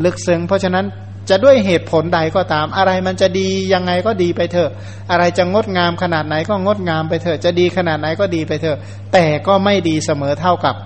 [0.05, 0.87] ลึกซึ้งเพราะฉะนั้น
[1.31, 4.71] จะด้วยเหตุผลใดก็ตาม อะไรมันจะดียังไงก็ดีไปเถอะ
[5.11, 8.79] อะไรจะงดงามขนาดไหนก็งดงามไปเถอะจะดีขนาดไหนก็ดีไปเถอะ
[9.13, 10.77] แต่ก็ไม่ดีเสมอเท่ากับ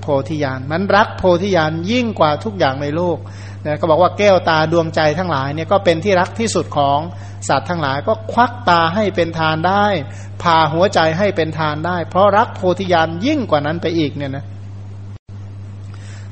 [0.00, 3.18] โพธิญาณมันรักโพธิญาณยิ่งกว่าทุกอย่างในโลก
[3.64, 6.98] นี่ยก็บอกว่าแก้วตาดวงใจทั้งหลายเนี่ยก็เป็นที่รักที่สุดของ
[7.48, 9.86] สัตว์ทั้งหลาย ก็ควักตาให้เป็นทานได้
[10.42, 14.44] พาหัวใจให้เป็นทานได้ เพราะรักโพธิญาณยิ่งกว่านั้นไปอีกเนี่ยนะ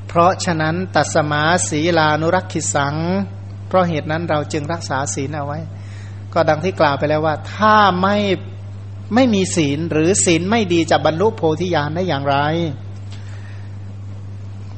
[0.09, 2.97] เพราะฉะนั้นตัสมาศีลานุรักขิสัง
[3.69, 5.59] เพราะเหตุนั้นเราจึงรักษาศีลเอาไว้
[6.35, 8.17] ก็ดังที่กล่าวไปแล้วว่า ถ้าไม่
[9.15, 12.37] ไม่มีศีลหรือศีลไม่ดีจะบรรลุโพธิญาณได้อย่างไร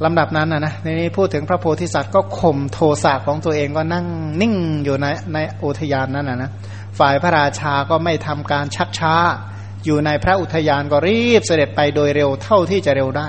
[0.05, 4.07] ลำดับนั้นนะนะในนี้พูดถึงพระโพธิสัตว์ก็ข่มโทสะของตัวเองก็นั่ง
[4.41, 6.51] นิ่งอยู่ในในอุทยานนั้นนะนะ
[6.99, 9.15] ฝ่ายพระราชาก็ไม่ทำการชักช้า
[9.85, 13.29] อยู่ในพระอุทยานก็รีบเสด็จไปโดยเร็วเท่าที่จะเร็วได้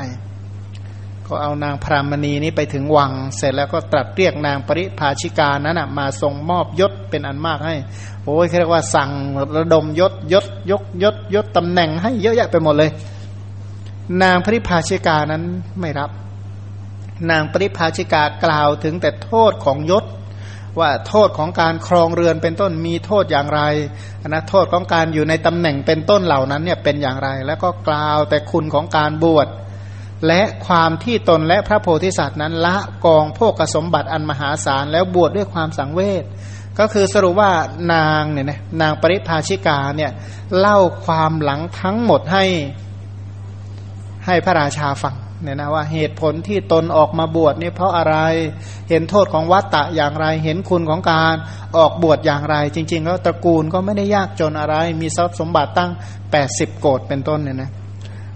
[1.28, 7.76] ก็เอานางพรามณีนี้ไปถึงวัง เสร็จแล้วก็ตรัสเรียกนางปริภาชิกานั้นนะมาทรงมอบยศเป็นอันมากให้
[8.24, 9.11] โอ้ยเรียกว่าสั่ง
[9.55, 12.91] ระดมยศยศยกยศยศตำแหน่งให้เยอะแยะไปหมดเลย
[14.22, 15.43] นางปริภาชิกานั้น
[15.82, 16.09] ไม่รับ
[17.30, 20.05] นางปริภาชิกากล่าวถึงแต่โทษของยศ
[20.80, 23.61] ว่าโทษของการครองเรือนเป็นต้นมีโทษอย่างไร
[24.28, 29.47] นะโทษของการอยู่ในตำแหน่งเป็นต้นเหล่านั้นเนี่ยเป็นอย่างไร แล้วก็กล่าวแต่คุณของการบวช
[30.28, 36.24] และความที่ตนและพระโพธิสัตว์นั้นละกองโภกสมบัติอันมหาศาลแล้วบวชดด้วยความสังเวช
[36.80, 37.51] ก็คือสรุปว่า
[37.93, 40.11] นางเนี่ยนะนางปริภาชิกาเนี่ย
[40.59, 42.45] เล่าความหลังทั้งหมดให้
[44.26, 48.15] ให้พระราชาฟัง เนี่ยนะว่าเหตุผลที่ตนออกมาบวชนี่เพราะอะไร
[48.89, 51.36] เห็นโทษของวัตตะอย่างไร เห็นคุณของการ
[51.77, 55.91] ออกบวชอย่างไร จริง ๆ แล้วตระกูลก็ไม่ได้ยากจนอะไร มีทรัพย์สมบัติตั้ง
[56.36, 57.71] 80 โกดเป็นต้นเนี่ยนะ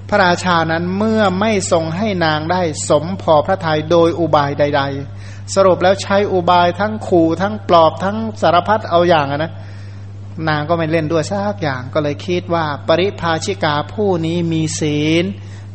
[0.09, 4.81] พระราชานั้นเมื่อไม่ทรงให้นางได้สมพอพระทัยโดยอุบายใด
[5.17, 9.53] ๆ สรุปแล้วใช้อุบายทั้งขู่ทั้งปลอบทั้งสารพัดเอาอย่างนะ
[10.49, 15.25] นางก็ไม่เล่นด้วยสักอย่างก็เลยคิดว่าปริภาชิกาผู้นี้มีศีล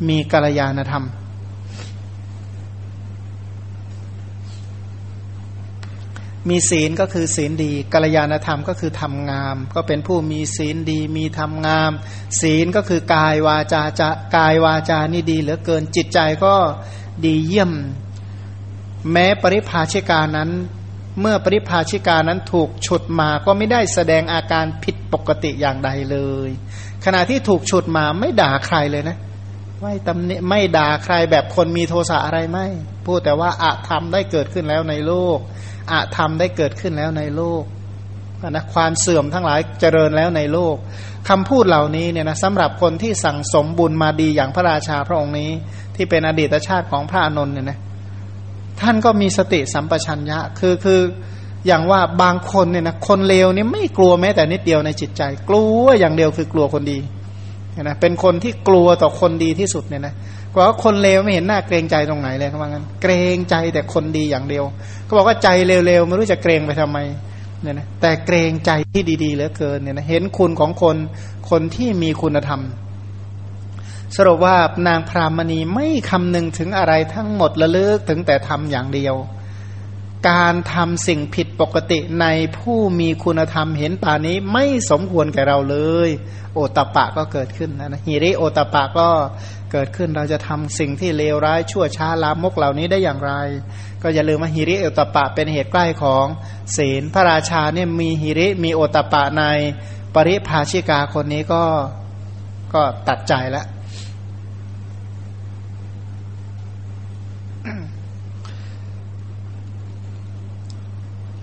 [0.08, 1.06] มีกัลยาณธรรม
[6.50, 11.90] มีศีลก็คือศีลดีกัลยาณธรรมก็คือทำงาม ก็เป็นผู้มีศีลดีมีทำงาม
[12.40, 16.54] ศีลก็คือกายวาจาจะกายวาจานี่ดีเหลือเกินจิตใจก็
[17.24, 17.72] ดีเยี่ยม
[19.12, 20.50] แม้ปริภาชิกานั้น
[21.20, 26.18] เมื่อปริภาชิกานั้นถูกฉุดมาก็ไม่ได้แสดงอาการผิดปกติอย่างใดเล
[26.48, 26.50] ย
[27.04, 29.16] ขณะที่ถูกฉุดมาไม่ด่าใครเลยนะ
[29.84, 32.66] ไม่ตำหนิไม่ด่าใครแบบคนมีโทสะอะไรไม่
[33.06, 35.38] พูดแต่ว่าอะธรรมได้เกิดขึ้นแล้วในโลก
[35.92, 37.62] อะธรรมได้เกิดขึ้นแล้วในโลก
[38.50, 40.76] นะความเสื่อมทั้งหลายเจริญแล้วในโลก
[41.28, 45.50] คำพูดเหล่านี้เนี่ยนะสำหรับคนที่สั่งสมบุญมาดีอย่างพระราชาพระองค์นี้
[45.94, 47.78] ที่เป็นอดีตชาติของพระอนนท์เนี่ยนะ
[48.80, 51.00] ท่านก็มีสติสัมปชัญญะคือคือ
[51.66, 56.98] อย่างว่าบางคนเนี่ยนะคนเลวเนี่ยไม่กลัวแม้แต่นิดเดียวในจิตใจ กลัวอย่างเดียวคือกลัวคนดี
[57.82, 60.14] นะเป็นคนที่กลัวต่อคนดีที่สุดเนี่ยนะ
[60.54, 64.64] กว่าคนเลวไม่เห็นหน้าเกรงใจตรงไหนเลยเขาบอกงั้นเกรงใจแต่คนดีอย่างเดียว
[65.08, 66.98] ก็บอกว่าใจเร็วๆไม่รู้จะเกรงไปทำไม
[67.62, 70.96] เนี่ยนะแต่เกรงใจที่ดีๆเหลือเกินเนี่ยนะเห็นคุณของคน
[71.50, 72.60] คนที่มีคุณธรรม
[74.16, 74.56] สรุปว่า
[74.86, 79.14] นางพรามณีไม่คำนึงถึงอะไรทั้งหมดละเลิกถึงแต่ทำอย่างเดียว
[80.28, 82.26] การทำสิ่งผิดปกติใน
[82.58, 86.08] ผู้มีคุณธรรมเห็นป่านี้ไม่สมควรแก่เราเลย
[86.54, 89.08] โอตปะก็เกิดขึ้นนะฮิริโอตปะก็
[89.72, 93.32] เกิดขึ้นเราจะทำสิ่งที่เลวร้ายชั่วช้าลามกเหล่านี้ได้อย่างไร
[94.02, 96.26] ก็อย่าลืมว่าฮิริโอตปะเป็นเหตุใกล้ของ
[96.76, 99.44] ศีลพระราชาเนี่ยมีฮิริมีโอตปะใน
[100.14, 101.64] ปริภาชิกาคนนี้ก็
[102.74, 103.66] ก็ตัดใจแล้ว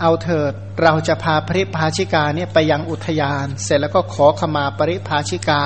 [0.02, 5.64] เอาเถิดเราจะพาปริภาชิกาเนี่ยไปยังอุทยาน เสร็จแล้วก็ขอขมาปริภาชิกา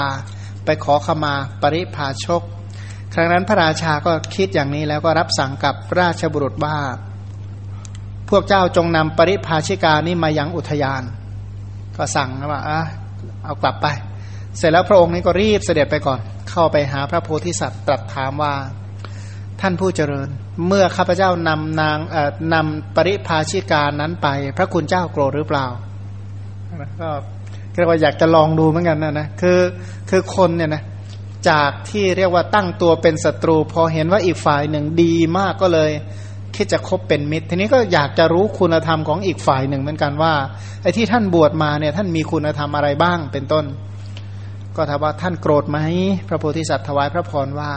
[0.65, 2.41] ไปขอขมาปริภาชก
[3.13, 6.77] ครั้งนั้นพระราชาก็คิดอย่างนี้แล้วก็รับสั่งกับราชบุรุษว่า
[8.29, 11.03] พวกเจ้าจงนำปริภาชิกานี่มายังอุทยาน
[11.97, 12.79] ก็สั่งว่าอะ
[13.45, 13.87] เอากลับไป
[14.57, 16.19] เสร็จแล้วพระองค์นี้ก็รีบเสด็จไปก่อน
[16.49, 18.53] เข้าไปหาพระโพธิสัตว์ตรัสถามว่า
[19.61, 20.29] ท่านผู้เจริญ
[20.67, 21.97] เมื่อข้าพเจ้านำนาง
[22.53, 24.27] นำปริภาชิกานั้นไป
[24.57, 25.65] พระคุณเจ้าโกรธหรือเปล่า
[27.01, 27.09] ก็
[27.77, 29.59] เรียกว่าอยากจะลองดูเหมือนกันนะนะคือ
[30.09, 30.83] คือคนเนี่ยนะ
[31.49, 35.91] จากที่เรียกว่าตั้งตัวเป็นศัตรู พอเห็นว่าอีกฝ่ายหนึ่งดีมากก็เลย
[36.55, 40.33] คิดจะคบเป็นมิตร ทีนี้ก็อยากจะรู้คุณธรรมของอีกฝ่ายหนึ่งเหมือนกันว่า
[40.81, 43.65] ไอ้ที่ท่านบวชมาเนี่ยท่านมีคุณธรรมอะไรบ้างเป็นต้น
[44.75, 45.79] ก็ถามว่าท่านโกรธไหม
[46.27, 47.71] พระโพธิสัตว์ถวายพระพรว่า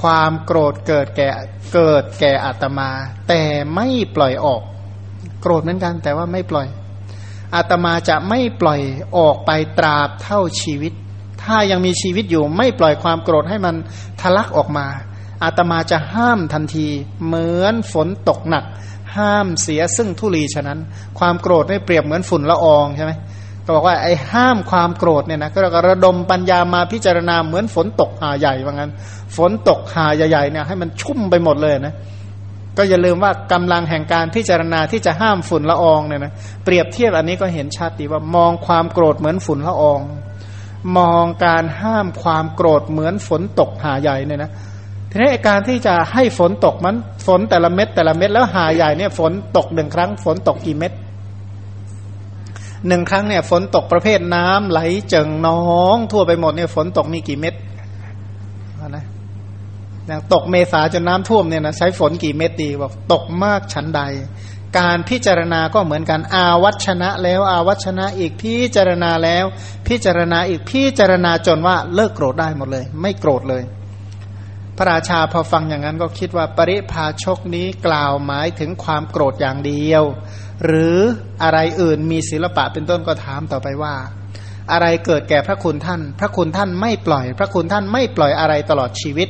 [0.00, 1.28] ความโกรธเกิดแก่
[1.74, 2.90] เกิดแก่อาตมา
[3.28, 3.42] แต่
[3.74, 3.86] ไม่
[4.16, 4.62] ปล่อยออก
[5.40, 6.66] โกรธเหมือนกันแต่ว่าไม่ปล่อย
[7.54, 8.80] อาตมาจะไม่ปล่อย
[9.18, 10.92] ออกไปตราบเท่าชีวิต
[11.42, 13.74] ถ้ายังมีชีวิตอยู่ไม่ปล่อยความโกรธให้มัน
[14.20, 14.86] ทะลักออกมา
[15.44, 16.86] อาตมาจะห้ามทันที
[17.24, 18.64] เหมือนฝนตกหนัก
[19.16, 20.78] ห้ามเสียซึ่งทุลีฉะนั้น
[21.18, 23.12] ความโกรธไม่เปรียบเหมือนฝุ่นละอองใช่ไหม
[23.64, 25.58] ก็บอกว่าไอ้ห้ามความโกรธเนี่ยนะก็
[25.88, 28.90] ระดมปัญญามาพิจารณาเหมือนฝนตกหาใหญ่ว่างั้น
[29.36, 31.94] ฝนตกหาใหญ่ๆเนี่ยให้มันชุ่มไปหมดเลยนะ
[32.76, 36.32] ก็อย่าลืมว่ากำลังแห่งการพิจารณาที่จะห้ามฝุ่นละอองเนี่ยนะ
[36.64, 40.00] เปรียบเทียบอันนี้ก็เห็นชัดดีว่ามองความโกรธเหมือนฝุ่นละออง
[40.98, 44.50] มองการห้ามความโกรธเหมือนฝนตกหาใหญ่เนี่ยนะ
[45.10, 50.92] ทีนี้การที่จะให้ฝนตกมันฝนแต่ละเม็ดแต่ละเม็ดแล้วหาใหญ่เนี่ยฝนตกหนึ่งครั้ง ฝนตกกี่เม็ด
[52.88, 54.80] หนึ่งครั้งเนี่ยฝนตกประเภทน้ำไหล
[55.10, 57.54] เจิงน้อง ทั่วไปหมดเนี่ยฝนตกมีกี่เม็ด
[58.96, 59.04] นะ
[60.06, 64.02] อย่างตกเมษาจนน้ำท่วมเนี่ยนะใช้ฝนกี่เม็ดดีบอกตกมากชั้นใด
[64.78, 69.44] การพิจารณาก็เหมือนกันอาวัชนะแล้วอาวัชนะอีกพิจารณาแล้ว
[69.86, 73.62] พิจารณาอีกพิจารณาจนว่าเลิกโกรธได้หมดเลย ไม่โกรธเลย
[74.76, 80.04] พระราชาพอฟังอย่างนั้นก็คิดว่าปริพาชกนี้กล่าวหมายถึงความโกรธอย่างเดียว
[80.64, 80.96] หรือ
[81.42, 83.94] อะไรอื่นมีศิลปะเป็นต้นก็ถามต่อไปว่า
[84.72, 89.28] อะไรเกิดแก่พระคุณท่าน พระคุณท่านไม่ปล่อย พระคุณท่านไม่ปล่อยอะไรตลอดชีวิต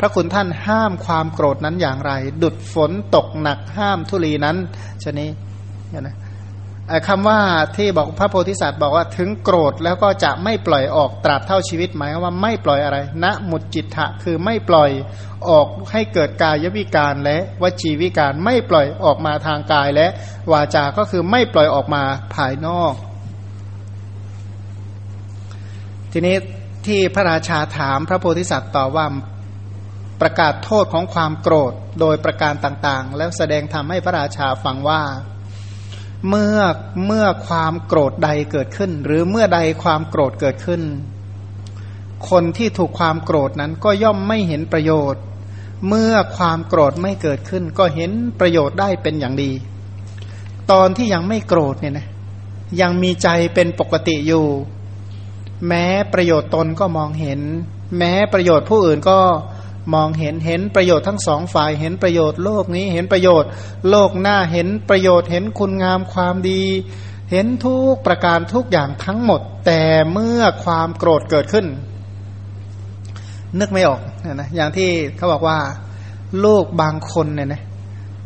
[0.00, 2.12] พระคุณท่านห้ามความโกรธนั้นอย่างไร
[2.42, 4.56] ดุดฝนตกหนักห้ามทุลีนั้น
[5.02, 5.28] ชนี้
[6.00, 6.16] นะ
[7.08, 7.40] คำว่า
[7.76, 14.90] ที่บอกพระโพธิสัตว์บอกว่าถึงโกรธแล้วก็จะไม่ปล่อยออกตราบเท่าชีวิตหมายว่าไม่ปล่อยอะไรณมุดจิตทะคือไม่ปล่อย
[15.50, 20.06] ออกให้เกิดกายวิการและวจีวิการไม่ปล่อยออกมาทางกายและ
[20.52, 22.02] วาจา ก็คือไม่ปล่อยออกมา
[22.34, 22.94] ภายนอก
[26.12, 26.36] ทีนี้
[26.86, 29.06] ที่พระราชาถามพระโพธิสัตว์ต่อว่า
[30.20, 35.02] ประกาศโทษของความโกรธโดยประการต่างๆ แล้วแสดงทำให้พระราชาฟังว่า
[36.28, 36.58] เมื่อ
[37.06, 40.82] เมื่อความโกรธใดเกิดขึ้น หรือเมื่อใดความโกรธเกิดขึ้น
[42.30, 45.22] คนที่ถูกความโกรธนั้นก็ย่อมไม่เห็นประโยชน์
[45.88, 48.10] เมื่อความโกรธไม่เกิดขึ้น ก็เห็น
[48.40, 49.50] ประโยชน์ได้เป็นอย่างดี
[50.70, 52.06] ตอนที่ยังไม่โกรธเนี่ยนะ
[52.80, 54.46] ยังมีใจเป็นปกติอยู่
[55.68, 57.40] แม้ประโยชน์ตนก็มองเห็น
[57.98, 59.18] แม้ประโยชน์ผู้อื่นก็
[59.94, 63.50] มองเห็นเห็นประโยชน์ทั้งสองฝ่ายเห็นประโยชน์โลกนี้เห็นประโยชน์
[63.88, 66.62] โลกหน้าเห็นประโยชน์เห็นคุณงามความดี
[67.30, 69.82] เห็นทุกประการทุกอย่างทั้งหมด แต่
[70.12, 71.66] เมื่อความโกรธเกิดขึ้น
[73.58, 74.00] นึกไม่ออก
[74.34, 75.58] นะอย่างที่เขาบอกว่า
[76.44, 77.62] ลูกบางคนเนี่ยนะ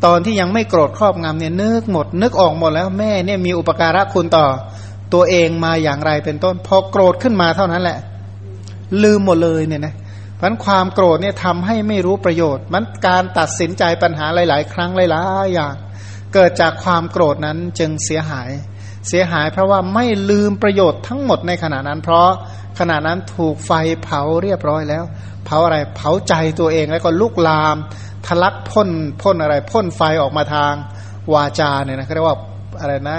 [0.05, 4.47] ตอนที่ยังไม่โกรธครอบงำเนี่ยนึกหมด นึกออกหมดแล้วแม่เนี่ยมีอุปการะคุณต่อ
[5.15, 7.99] ตัวเองมาอย่างไรเป็นต้น พอโกรธขึ้นมาเท่านั้นแหละ
[9.03, 9.95] ลืมหมดเลยเนี่ยนะ
[10.43, 15.75] มันความโกรธเนี่ยทำให้ไม่รู้ประโยชน์ มันการตัดสินใจปัญหาหลาย ๆ ครั้งหลายๆอย่าง
[16.35, 18.51] เกิดจากความโกรธนั้นจึงเสียหาย
[19.09, 22.29] เสียหายเพราะว่าไม่ลืมประโยชน์ทั้งหมดในขณะนั้น เพราะ
[22.79, 23.73] ขณะนั้นถูกไฟ
[24.03, 25.05] เผาเรียบร้อยแล้ว
[25.45, 27.77] เผาอะไรเผาใจตัวเองแล้วก็ลุกลาม
[28.27, 28.91] ทะลักพ่น
[29.23, 30.73] พ่นอะไรพ่นไฟออกมาทาง
[31.33, 32.37] วาจาเนี่ยนะเขาเรียกว่า
[32.81, 33.19] อะไรนะ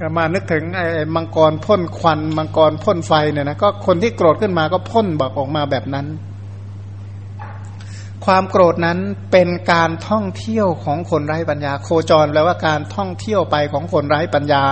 [0.00, 6.06] ก็มานึกถึงไอ้มังกรพ่นควันมังกรพ่นไฟเนี่ยนะก็คนที่โกรธขึ้นมาก็พ่นบอกออกมาแบบนั้น
[8.24, 8.98] ความโกรธนั้น
[9.32, 14.64] เป็นการท่องเที่ยวของคนไร้ปัญญา โคจรแปลว่าการท่องเที่ยวไปของคนไร้ปัญญา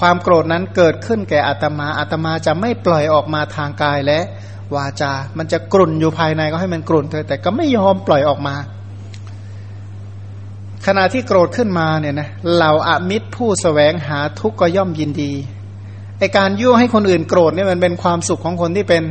[0.00, 4.20] ความโกรธนั้นเกิดขึ้นแก่อัตมาอัตมาจะไม่ปล่อยออกมาทางกายและ
[4.74, 8.56] วาจา มันจะกลุ่นอยู่ภายในก็ให้มันกลุ่นเถอแต่ก็ไม่ยอมปล่อยออกมา
[10.86, 15.32] ขณะที่โกรธขึ้นมาเนี่ยนะเหล่าอามิตรผู้สแสวงหาทุกข์ก็ย่อมยินดี
[16.18, 19.02] ไอการยั่วให้คนอื่นโกรธเนี่ยมันเป็นความสุขของคนที่เป็น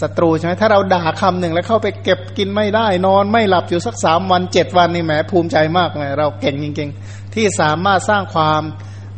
[0.00, 8.62] ศัตรูใช่ไหมถ้าเราด่าคำหนึ่งแล้วเข้าไปเก็บกินไม่ได้ นอนไม่หลับอยู่สักสามวันเจ็ดวันนี่แหมภูมิใจมากเลยเราเก่งจริงๆ ที่สามารถสร้างความ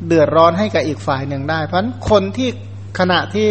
[0.06, 2.48] เดือดร้อนให้กับอีกฝ่ายหนึ่งได้ เพราะคนที่
[2.98, 3.50] ขณะที่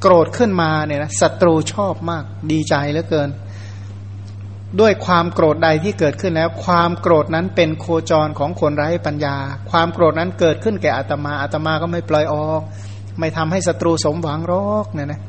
[0.00, 3.28] โกรธขึ้นมาเนี่ยนะศัตรูชอบมากดีใจเหลือเกิน
[4.80, 9.36] ด้วยความโกรธใดที่เกิดขึ้นแล้ว ความโกรธนั้นเป็นโคจรของคนไร้ปัญญา
[9.70, 12.60] ความโกรธนั้นเกิดขึ้นแก่อัตมาอัตมาก็ไม่ปล่อยออก
[13.18, 15.20] ไม่ทำให้ศัตรูสมหวังรอกเนี่ยนะ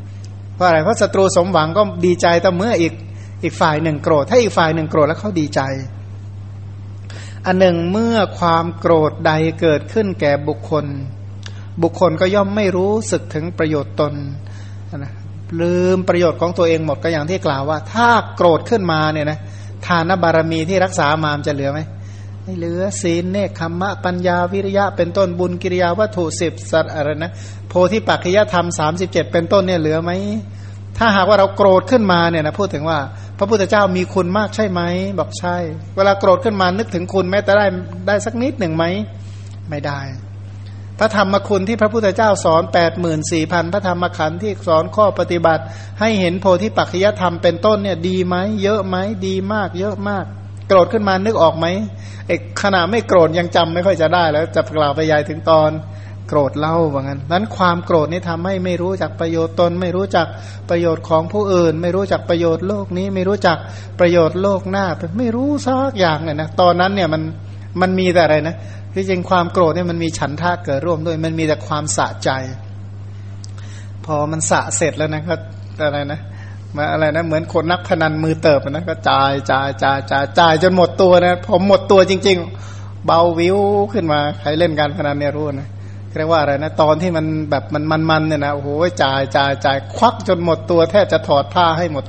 [0.62, 2.94] ราะอะไรเพราะศัตรูสมหวังก็ดีใจแต่เมื่ออีก
[3.44, 5.62] อีกฝ่ายหนึ่งโกรธ ถ้าอีกฝ่ายหนึ่งโกรธแล้วเขาดีใจ
[7.46, 9.32] อันหนึ่งเมื่อความโกรธใด
[9.62, 10.86] เกิดขึ้นแก่บุคคล
[11.84, 14.14] บุคคลก็ย่อมไม่รู้สึกถึงประโยชน์ตน
[14.98, 15.14] นะ
[15.62, 19.40] ลืมประโยชน์ของตัวเองหมดก็อย่างที่กล่าวว่า ถ้าโกรธขึ้นมาเนี่ยนะ
[19.86, 21.80] ทานบารมีที่รักษามามจะเหลือไหม
[22.44, 27.32] ไม่เหลือศีลเนคขมะปัญญาวิริยะเป็นต้นบุญกิริยาวัตถุสิบสัตอะไรนะ
[27.70, 30.12] โพธิปัจจยธรรมสามสิบเจ็ดเป็นต้นเนี่ยเหลือไหม
[30.98, 33.00] ถ้าหากว่าเราโกรธขึ้นมาเนี่ยนะพูดถึงว่า
[33.38, 34.82] พระพุทธเจ้ามีคุณมากใช่ไหม
[35.20, 35.58] บอกใช่
[35.96, 37.66] เวลาโกรธขึ้นมานึกถึงคุณแม้แต่ได้
[38.08, 38.86] ได้สักนิดหนึ่งไหม
[39.70, 40.00] ไม่ได้
[41.00, 45.64] พระธรรมคุณที่พระพุทธเจ้าสอนแปดหมื่นสี่พันพระธรรมขันธ์ที่สอนข้อปฏิบัติ
[46.00, 48.96] ให้เห็นโพธิปัจจยธรรมเป็นต้นเนี่ยดีไหมเยอะไหม
[49.28, 50.26] ดีมาก เยอะมาก
[50.72, 51.68] โกรธขึ้นมานึกออกไหม
[52.28, 55.70] ไอ้ขณะไม่โกรธยังจำไม่ค่อยจะได้แล้วจะกล่าวไปยายถึงตอน
[56.28, 60.28] โกรธเล่าว่างั้นนั้นความโกรธนี่ทำให้ไม่รู้จักประโยชน์ตน ไม่รู้จัก
[60.70, 63.58] ประโยชน์ของผู้อื่น ไม่รู้จักประโยชน์โลกนี้ ไม่รู้จัก
[64.00, 64.86] ประโยชน์โลกหน้า
[65.18, 67.22] ไม่รู้สักอย่างเนี่ยนะตอนนั้นเนี่ยมัน
[67.82, 68.56] มันมีแต่อะไรนะ
[68.94, 72.30] ที่จริงความโกรธเนี่ยมันมีฉันทะเกิดร่วมด้วย มันมีแต่ความสะใจ
[74.06, 75.36] พอมันสะเสร็จแล้วนะก็
[75.88, 76.20] อะไรนะ
[76.78, 82.38] มาอะไรนะเหมือนคนนักพนันมือเติบนะก็จ่ายจ่ายจ่ายจ่ายจ่ายจนหมดตัวนะผมหมดตัวจริง
[82.72, 83.58] ๆ เบาวิว
[83.94, 85.70] ขึ้นมาใครเล่นการพนันเนี่ยรู้นะ
[86.18, 88.70] เรียกว่าอะไรนะตอนที่มันแบบมันมันเนี่ยนะโอ้โห
[89.04, 92.06] จ่ายจ่ายจ่ายควักจนหมดตัวแทบจะถอดผ้าให้หมด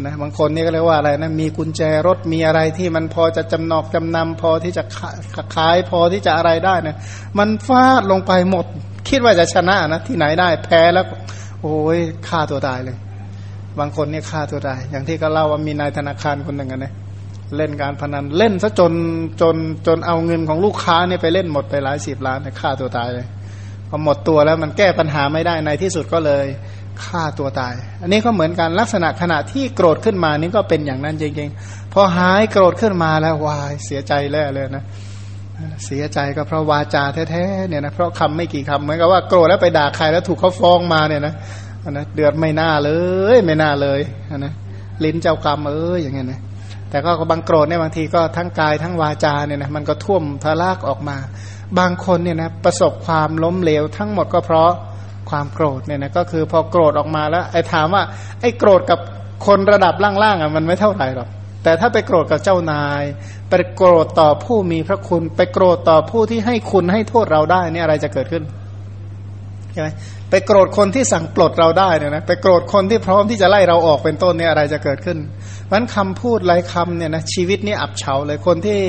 [0.00, 4.82] นะบางคนนี่ก็เรียกว่าอะไรนะมีกุญแจรถมีอะไรที่มันพอจะจำนอกจำนำพอที่จะ
[5.54, 6.96] ขายพอที่จะอะไรได้นะ
[7.38, 8.66] มันฟาดลงไปหมด
[9.08, 11.06] คิดว่าจะชนะนะที่ไหนได้แพ้แล้ว
[11.62, 11.98] โอ้ย
[12.28, 12.96] ฆ่าตัวตายเลย
[13.78, 16.92] บางคนเนี่ยฆ่าตัวตาย อย่างที่ก็เล่าว่ามีนายธนาคารคนหนึ่งนะ
[17.56, 18.92] เล่นการพนันเล่นซะจน
[19.40, 23.26] จนจนเอาเงินของลูกค้าเนี่ยไปเล่นหมดไปหลายสิบล้านเนี่ยฆ่าตัวตายเลย
[23.88, 26.44] พอหมดตัวแล้วมันแก้ปัญหาไม่ได้ในที่สุดก็เลย
[27.06, 34.84] ฆ่าตัวตาย อันนี้ก็เหมือนกันลักษณะขณะที่โกรธขึ้นมานี่ก็เป็นอย่างนั้นจริงๆ พอหายโกรธขึ้นมาแล้ววายเสียใจแล้วเลยนะ
[35.84, 41.34] เสียใจก็เพราะวาจาแท้ๆเนี่ยนะเพราะคำไม่กี่คำเหมือนกับว่าโกรธแล้วไปด่าใครแล้วถูกเขาฟ้องมาเนี่ยนะ
[41.90, 42.90] นะเดือดไม่น่าเล
[43.34, 44.00] ยไม่น่าเลย
[44.38, 44.52] นะ
[45.04, 46.40] ลิ้นเจ้ากรรมเอออย่างเงี้ยนะ
[46.90, 51.16] แต่ก็บางโกรธเนี่ยบางทีก็ทั้งกายทั้งวาจาเนี่ยนะมันก็ท่วมทะลากออกมา
[51.78, 54.72] บางคนเนี่ยนะประสบความล้มเหลวทั้งหมดก็เพราะ
[55.30, 58.02] ความโกรธเนี่ยนะก็คือพอโกรธออกมาแล้วไอ้ถามว่า
[58.40, 58.98] ไอ้โกรธกับ
[59.46, 61.28] คนระดับล่างๆอะมันไม่เท่าไหร่หรอก
[61.62, 63.02] แต่ถ้าไปโกรธกับเจ้านาย
[63.50, 68.42] ไปโกรธต่อผู้มีพระคุณ ไปโกรธต่อผู้ที่ให้คุณให้โทษเราได้เนี่ยอะไรจะเกิดขึ้น
[69.72, 69.88] ใช่ไหม
[70.34, 75.18] ไปโกรธคนที่สั่งปลดเราได้เนี่ยนะไปโกรธคนที่พร้อมที่จะไล่เราออกเป็นต้นเนี่ยอะไรจะเกิดขึ้น
[75.64, 78.80] เพราะนั้นคำพูดหลายคำเนี่ยนะชีวิตนี้อับเฉาเลยคนที่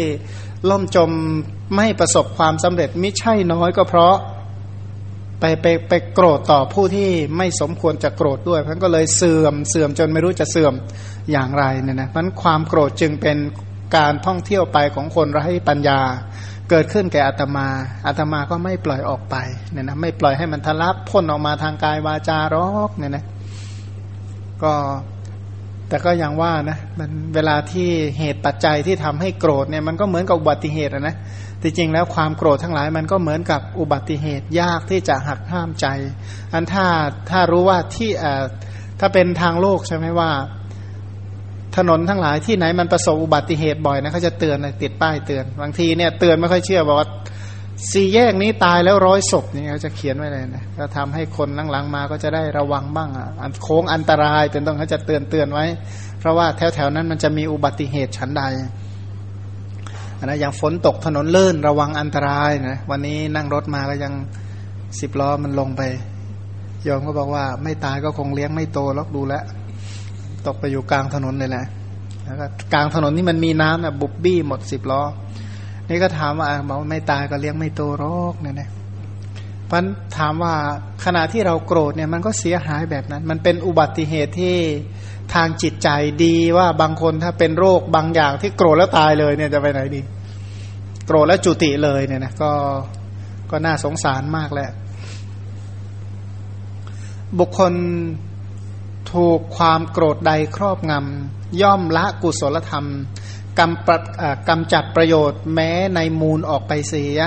[0.70, 1.12] ล่มจม
[1.76, 4.16] ไม่ประสบความสำเร็จไม่ใช่น้อยก็เพราะ
[5.40, 10.74] ไปไปไปโกรธต่อผู้ที่ไม่สมควรจะโกรธด้วยเพราะก็เลยเสื่อมเสื่อมจนไม่รู้จะเสื่อม
[11.32, 13.38] อย่างไรเนี่ยนะเพราะความโกรธจึงเป็น
[13.98, 16.00] การท่องเที่ยวไปของคนไร้ปัญญา
[16.70, 17.68] เกิดขึ้นแก่อาตมา
[18.08, 19.36] อาตมาก็ไม่ปล่อยออกไป
[19.72, 23.24] เนี่ยนะไม่ปล่อยให้มันทะลักพ่นออกมาทางกายวาจารอกเนี่ยนะ
[24.64, 24.74] ก็
[25.90, 31.16] แต่ก็อย่างว่านะมันเวลาที่เหตุปัจจัยที่ทำให้โกรธเนี่ยมันก็เหมือนกับอุบัติเหตุนะ
[31.62, 35.88] จริงๆแล้วความโกรธทั้งหลายมันก็เหมือนกับอุบัติเหตุยากที่จะหักห้ามใจ
[36.54, 36.86] อันถ้า
[37.30, 38.12] ถ้ารู้ว่าที่
[39.00, 40.32] ถ้าเป็นทางโลกใช่ไหมว่า
[41.78, 47.10] ถนนทั้งหลายที่ไหนมันประสบอุบัติเหตุบ่อยนะเขาจะเตือนติดป้ายเตือนบางทีเนี่ยเตือนไม่ค่อยเชื่อบอกว่า
[47.92, 53.28] สี่แยกนี้ตายแล้วร้อยศพนี่เขาจะเขียนไว้เลยนะก็ทำให้คนหลังๆมาก็จะได้ระวังบ้างอะ
[53.64, 55.66] โค้งอันตรายเป็นต้องเขาจะเตือนเตือนไว้
[56.20, 58.44] เพราะว่าแถวๆนั้นมันจะมีอุบัติเหตุชั้นใด
[60.26, 64.14] นะอย่างฝนตกถนนเลื่นระวังอันตรายนะวันนี้นั่งรถมาก็ยัง
[65.00, 65.82] สิบล้อมันลงไป
[66.88, 69.36] ยอมก็บอกว่าไม่ตายก็คงเลี้ยงไม่โตล็อกดูแล
[70.48, 71.66] ตกไปอยู่กลางถนนเลยแหละ
[72.26, 75.04] แล้วก็กลางถนนนี่มันมีน้ำนะบุบบี้หมดสิบล้อ
[75.90, 78.70] นี่ก็ถามว่าบอกไม่ตายก็เลี้ยงไม่โตรอกเนี่ยนะ
[79.70, 79.86] พัน
[80.18, 80.54] ถามว่า
[81.06, 84.56] ขณะที่เราโกรธเนี่ยมันก็เสียหายแบบนั้น มันเป็นอุบัติเหตุที่
[85.34, 85.90] ทางจิตใจ
[86.24, 90.02] ดีว่าบางคนถ้าเป็นโรคบางอย่างที่โกรธแล้วตายเลยเนี่ยจะไปไหนดี
[91.08, 92.52] โกรธแล้วจุติเลยเนี่ยนะก็
[93.52, 94.70] ก็น่าสงสารมากแหละ
[97.40, 97.74] บุคคล
[99.14, 102.86] ถูกความโกรธใดครอบงำ ย่อมละกุศลธรรม
[103.60, 107.20] กำกำจัดประโยชน์แม้ในมูลออกไปเสีย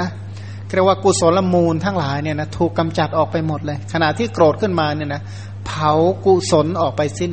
[0.74, 5.22] เรียกว่ากุศลมูลทั้งหลายเนี่ยนะถูกกำจัดออกไปหมดเลย ขณะที่โกรธขึ้นมาเนี่ยนะ
[5.66, 5.92] เผา
[6.24, 7.32] กุศลออกไปสิ้น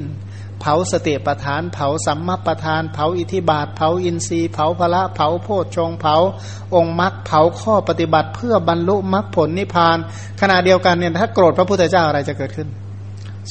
[0.60, 6.16] เผาสติประธาน เผาสัมมาประธาน เผาอิทิบาท เผาอินทรีย์ เผาพละเผาโพชฌงเผา
[6.76, 9.98] องค์มรรคเผาข้อปฏิบัติเพื่อบรรลุมรรคผลนิพพาน
[10.42, 12.68] ขณะเดียวกันเนี่ยถ้าโกรธพระพุทธเจ้าอะไรจะเกิดขึ้น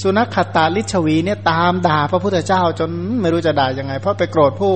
[0.00, 2.90] สุนัขตาลิชวีเนี่ยตามด่าพระพุทธเจ้าจน
[3.20, 4.74] ไม่รู้จะด่ายังไง เพราะไปโกรธผู้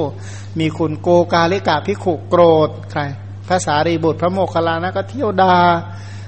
[0.61, 3.03] มีคุณโกกาลิกาพิขุโกรธใคร
[3.49, 5.57] พระสารีบุตรพระโมคคัลลานะก็เที่ยวดา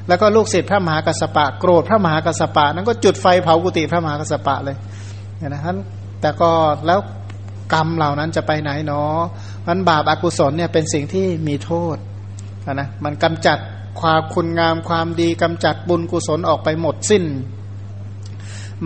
[0.08, 4.76] แล้วก็ลูกศิษย์พระมหากัสปะ โกรธพระมหากัสปะ นั้นก็จุดไฟเผากุฏิพระมหากัสปะเลย
[5.38, 5.76] เนี่ยนะท่าน
[6.20, 6.50] แต่ก็
[6.86, 7.00] แล้ว
[7.74, 9.18] กรรมเหล่านั้นจะไปไหนเนาะ
[9.66, 11.96] มันบาปอากุศลเนี่ยเป็นสิ่งที่มีโทษ
[12.72, 13.58] นะมันกำจัด
[14.00, 17.24] ความคุณงามความดีกำจัดบุญกุศลออกไปหมดสิ้น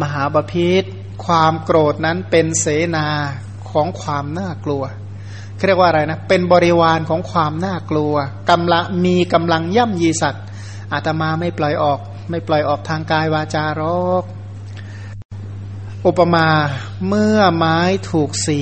[0.00, 0.84] มหาบาพิษ
[1.24, 2.66] ความโกรธนั้นเป็นเส
[2.96, 3.06] นา
[3.70, 4.84] ของความน่ากลัว
[5.66, 8.14] เรียกว่าอะไรนะ เป็นบริวารของความน่ากลัว
[8.50, 10.44] กำลังมีกำลังย่ำยีสัตว์
[10.92, 12.00] อาตมาไม่ปล่อยออก
[12.30, 13.82] ไม่ปล่อยออกทางกายวาจาร
[14.22, 14.24] ก
[16.06, 16.48] อุปมา
[17.08, 17.78] เมื่อไม้
[18.10, 18.60] ถูกสี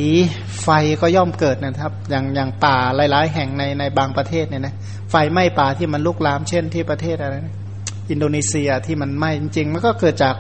[0.63, 0.69] ไฟ
[1.01, 4.75] ก็ย่อมเกิดนะครับ อย่างอย่างป่าหลาย ๆ แห่งในในบางประเทศเนี่ยนะ
[5.11, 7.55] ไฟไหม้ป่าที่มันลุกลามเช่นที่ประเทศอะไรนะ
[8.11, 10.35] อินโดนีเซียที่มันไหม้จริงๆมันก็เกิดจาก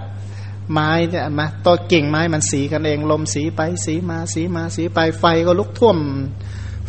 [0.72, 5.98] ไม้เนี่ยมาตัวกิ่งไม้มันสีกันเอง ลมสีไปสีมาสีมาสีไปไฟก็ลุกท่วม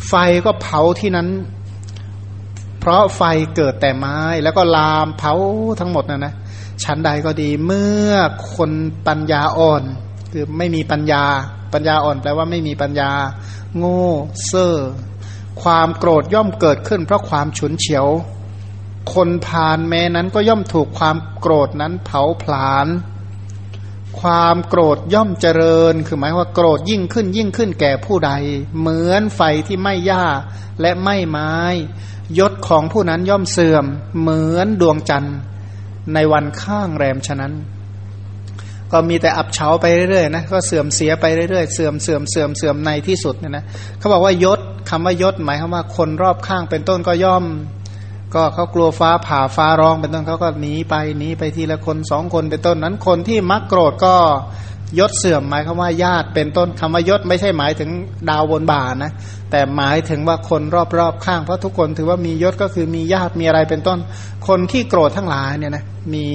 [0.08, 0.14] ไฟ
[0.44, 1.28] ก็เผาที่นั้น
[2.80, 3.22] เพราะไฟ
[3.56, 5.34] เกิดแต่ไม้แล้วก็ลามเผา
[5.80, 6.34] ทั้งหมดนะนะ
[6.84, 8.10] ชั้นใดก็ดีเมื่อ
[8.54, 8.70] คน
[9.06, 9.82] ปัญญาอ่อน
[10.32, 11.24] คือไม่มีปัญญา
[11.72, 13.10] ปัญญาอ่อนแปลว่าไม่มีปัญญา
[13.76, 14.04] โง่
[14.46, 14.76] เซ่อ
[15.62, 18.06] ความโกรธย่อมเกิดขึ้น เพราะความฉุนเฉียว
[19.14, 22.86] คนพาลแม้นั้นก็ย่อมถูกความโกรธนั้นเผาผลาญ
[24.20, 28.32] ความโกรธย่อมเจริญ คือหมายว่าโกรธยิ่งขึ้นยิ่งขึ้นแก่ผู้ใด
[28.78, 30.24] เหมือนไฟที่ไม่หญ้า
[30.80, 31.54] และไม่ไม้
[32.38, 33.84] ยศของผู้นั้นย่อมเสื่อม
[34.20, 35.36] เหมือนดวงจันทร์
[36.14, 37.52] ในวันข้างแรมฉะนั้น
[38.92, 43.64] ก็มีแต่อับเฉาไปเรื่อยๆนะก็เสื่อมเสียไปเรื่อยๆเสื่อมเสื่อมเสื่อมเสื่อมในที่สุดเนี่ยนะ
[43.98, 44.60] เขาบอกว่ายศ
[44.90, 47.44] คำว่ายศหมายความว่าคนรอบข้างเป็นต้นก็ย่อม
[48.34, 54.14] ก็เขากลัวฟ้าผ่าฟ้าร้องเป็นต้นเขาก็หนีไปหนีไปทีละคนสองคนเป็นต้นนั้นคนที่มักโกรธก็
[54.98, 57.90] ยศเสื่อมหมายคำว่าญาติเป็นต้นคำว่ายศไม่ใช่หมายถึง
[58.30, 59.12] ดาวบนบ่านะ
[59.50, 60.62] แต่หมายถึงว่าคน
[60.98, 63.98] รอบๆข้างเพราะทุกคนถือว่ามียศก็คือมีญาติมีอะไรเป็นต้น
[64.48, 66.26] คนที่โกรธทั้งหลายเนี่ยนะมี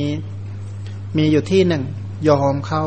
[1.18, 1.84] มีอยู่ที่หนึ่ง
[2.30, 2.84] ยอมเขา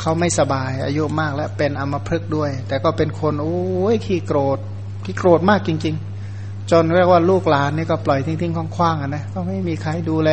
[0.00, 4.58] เขาไม่สบาย อายุมากแล้วเป็นอัมพฤกษ์ด้วย แต่ก็เป็นคนโอ้ยขี้โกรธ
[5.04, 6.09] ขี้โกรธมากจริง ๆ
[6.70, 10.30] จนเรียกว่าลูกหลานนี่ก็ปล่อยทิ้งๆคว้างๆอะนะก็ไม่มีใครดูแล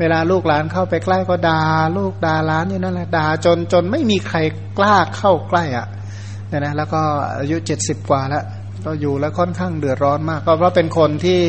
[0.00, 1.62] เวลาลูกหลานเข้าไปใกล้ก็ด่า
[1.96, 4.38] ลูกด่าหลานนี่นั่นแหละด่าจนจนไม่มีใคร
[4.78, 5.86] กล้าเข้าใกล้อะ
[6.48, 7.00] เนี่ยนะแล้วก็
[7.38, 8.44] อายุเจ็ดสิบกว่าแล้ว
[8.84, 11.40] ก็อยู่แล้วค่อนข้างเดือดร้อนมาก ก็เพราะเป็นคนที่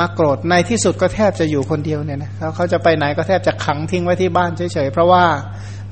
[0.00, 5.24] มักโกรธในที่สุดก็แทบจะอยู่คนเดียวเนี่ยนะเขาเขาจะไปไหนก็แทบจะขังทิ้งไว้ที่บ้านเฉยๆเพราะว่า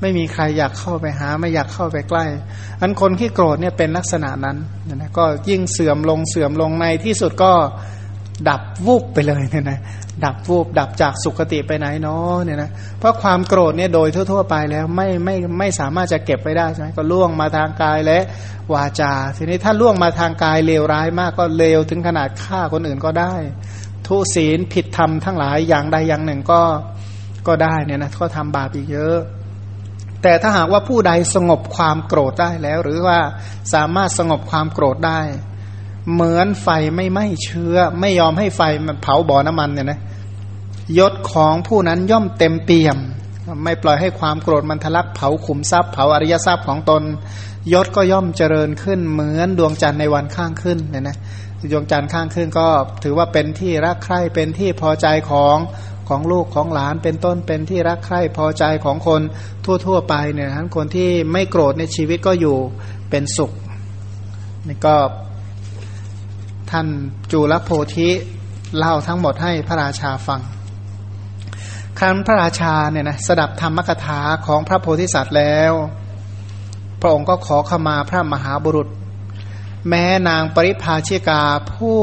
[0.01, 2.25] ไม่มีใครอยากเข้าไปหา ไม่อยากเข้าไปใกล้
[2.81, 4.57] อันคนที่โกรธเนี่ยเป็นลักษณะนั้น
[4.95, 7.51] นะก็ยิ่งเสื่อมลงเสื่อมลงในที่สุดก็
[8.49, 9.79] ดับวูบไปเลยเนี่ยนะ
[10.25, 12.69] ดับวูบดับจากสุคติไปไหนเนาะเนี่ยนะ
[12.99, 18.19] เพราะความโกรธเนี่ยโดยทั่ว ๆ ไปแล้วไม่ไม่ไม่สามารถจะเก็บไว้ได้ใช่ไหมก็ล่วงมาทางกายและ
[18.73, 23.33] วาจา ทีนี้ถ้าล่วงมาทางกายเลวร้ายมากก็เลวถึงขนาดฆ่าคนอื่นก็ได้
[24.07, 26.61] ทุศีลผิดธรรมทั้งหลายอย่างใดอย่างหนึ่งก็
[27.47, 29.17] ก็ได้เนี่ยนะก็ทำบาปอีกเยอะ
[30.23, 33.19] แต่ถ้าหากว่าผู้ใดสงบความโกรธได้แล้ว หรือว่า
[33.73, 35.21] สามารถสงบความโกรธได้
[36.13, 39.99] เหมือนไฟไม่ไหม้เชื้อ ไม่ยอมให้ไฟมันเผาบ่อน้ำมันเนี่ยนะ
[40.97, 42.97] ยศของผู้นั้นย่อมเต็มเปี่ยม
[43.63, 47.03] ไม่ปล่อยให้ความโกรธมันทะลักเผาขุมทรัพย์เผาอริยทรัพย์ของตน
[47.73, 51.17] ยศก็ย่อมเจริญขึ้น เหมือนดวงจันทร์ในวันข้างขึ้นเนี่ยนะ
[51.71, 52.67] ดวงจันทร์ข้างขึ้นก็
[53.03, 55.55] ถือว่าเป็นที่รักใคร่เป็นที่พอใจของ
[56.09, 59.21] ของลูกของหลานเป็นต้นเป็นที่รักใคร่พอใจของคน
[59.85, 62.57] ทั่ว ๆ ไปเนี่ยทั้นคนที่ไม่โกรธในชีวิตก็อยู่
[63.09, 63.51] เป็นสุข
[64.67, 64.95] นี่ก็
[66.71, 66.87] ท่าน
[67.31, 68.09] จูลโพธิ
[68.77, 70.41] เล่าทั้งหมดให้พระราชาฟัง
[71.97, 75.73] ครั้นพระราชาเนี่ยนะสดับธรรมกถาของพระโพธิสัตว์แล้ว
[77.01, 78.87] พระองค์ก็ขอขมาพระมหาบุรุษ
[79.89, 81.41] แม้นางปริภาชิกา
[81.71, 81.97] ผู้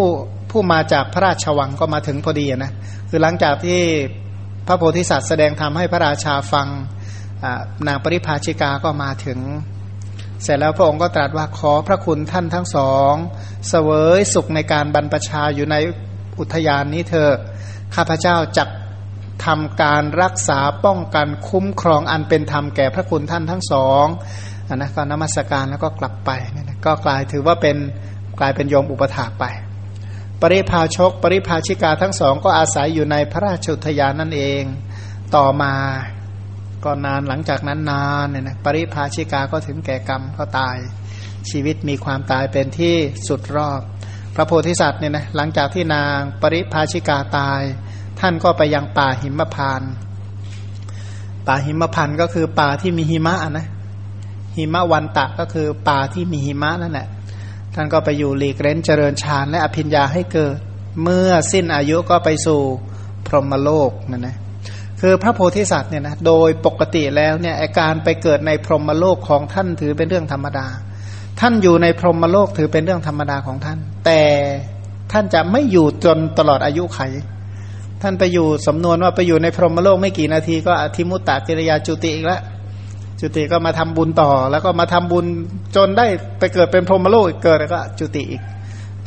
[0.50, 2.72] ผู้มาจากพระราชวังก็มาถึงพอดีนะ
[3.16, 3.80] คือหลังจากที่
[4.66, 6.66] พระโพธิสัตว์แสดงธรรมให้พระราชาฟัง
[7.86, 9.38] นางปริภาชิกาก็มาถึง
[10.42, 13.12] เสร็จแล้วพระองค์ก็ตรัสว่าขอพระคุณท่านทั้งสอง
[13.68, 15.76] เสวยสุขในการบรรพชาอยู่ใน
[16.38, 17.32] อุทยานนี้เถอะ
[17.94, 18.68] ข้าพเจ้าจัก
[19.44, 24.04] ทำการรักษาป้องกันคุ้มครองอันเป็นธรรมแก่พระคุณท่านทั้งสอง
[24.68, 26.30] อนนะก็นมัสการแล้วก็กลับไป
[26.84, 27.76] ก็กลายถือว่าเป็น
[28.38, 29.46] กลายเป็นโยมอุปถากไป
[30.42, 34.62] ปริพาชก ปริพาชิกาทั้งสองก็อาศัยอยู่ในพระราชอุทยานนั่นเอง
[35.36, 35.74] ต่อมา
[36.84, 40.76] ก็นานหลังจากนั้นนานเนี่ยนะปริพาชิกาก็ถึงแก่กรรมก็ตาย
[41.50, 42.94] ชีวิตมีความตายเป็นที่
[43.28, 43.80] สุดรอบ
[44.34, 47.60] พระโพธิสัตว์เนี่ยนะหลังจากที่นางปริพาชิกาตาย
[48.20, 49.82] ท่านก็ไปยังป่าหิมพาน
[51.46, 53.66] ป่าหิมพานก็คือป่าที่มีหิมะนะ
[54.56, 57.08] หิมะวันตะก็คือป่าที่มีหิมะนั่นแหละ
[57.76, 60.56] ท่านก็ไปอยู่หลีกเร้นเจริญฌานและอภิญญาให้เกิด
[61.02, 62.60] เมื่อสิ้นอายุก็ไปสู่
[63.26, 64.36] พรหมโลกนั่นนะ
[65.00, 70.66] คือพระโพธิสัตว์เนี่ยนะโดยปกติแล้วเนี่ยอาการไปเกิดในพรหมโลกของท่านถือเป็นเรื่องธรรมดา
[71.40, 74.20] ท่านอยู่ในพรหมโลกถือเป็นเรื่องธรรมดาของท่าน แต่
[75.12, 77.00] ท่านจะไม่อยู่จนตลอดอายุไข
[78.02, 82.40] ท่านไปอยู่สำนวนว่าไปอยู่ในพรหมโลกไม่กี่นาทีก็อธิมุตตะกิริยาจุติอีกแล้ว
[83.20, 85.26] จุติก็มาทำบุญต่อ แล้วก็มาทำบุญ
[85.76, 86.06] จนได้
[86.38, 88.42] ไปเกิดเป็นพรหมโลกเกิดแล้วก็จุติอีก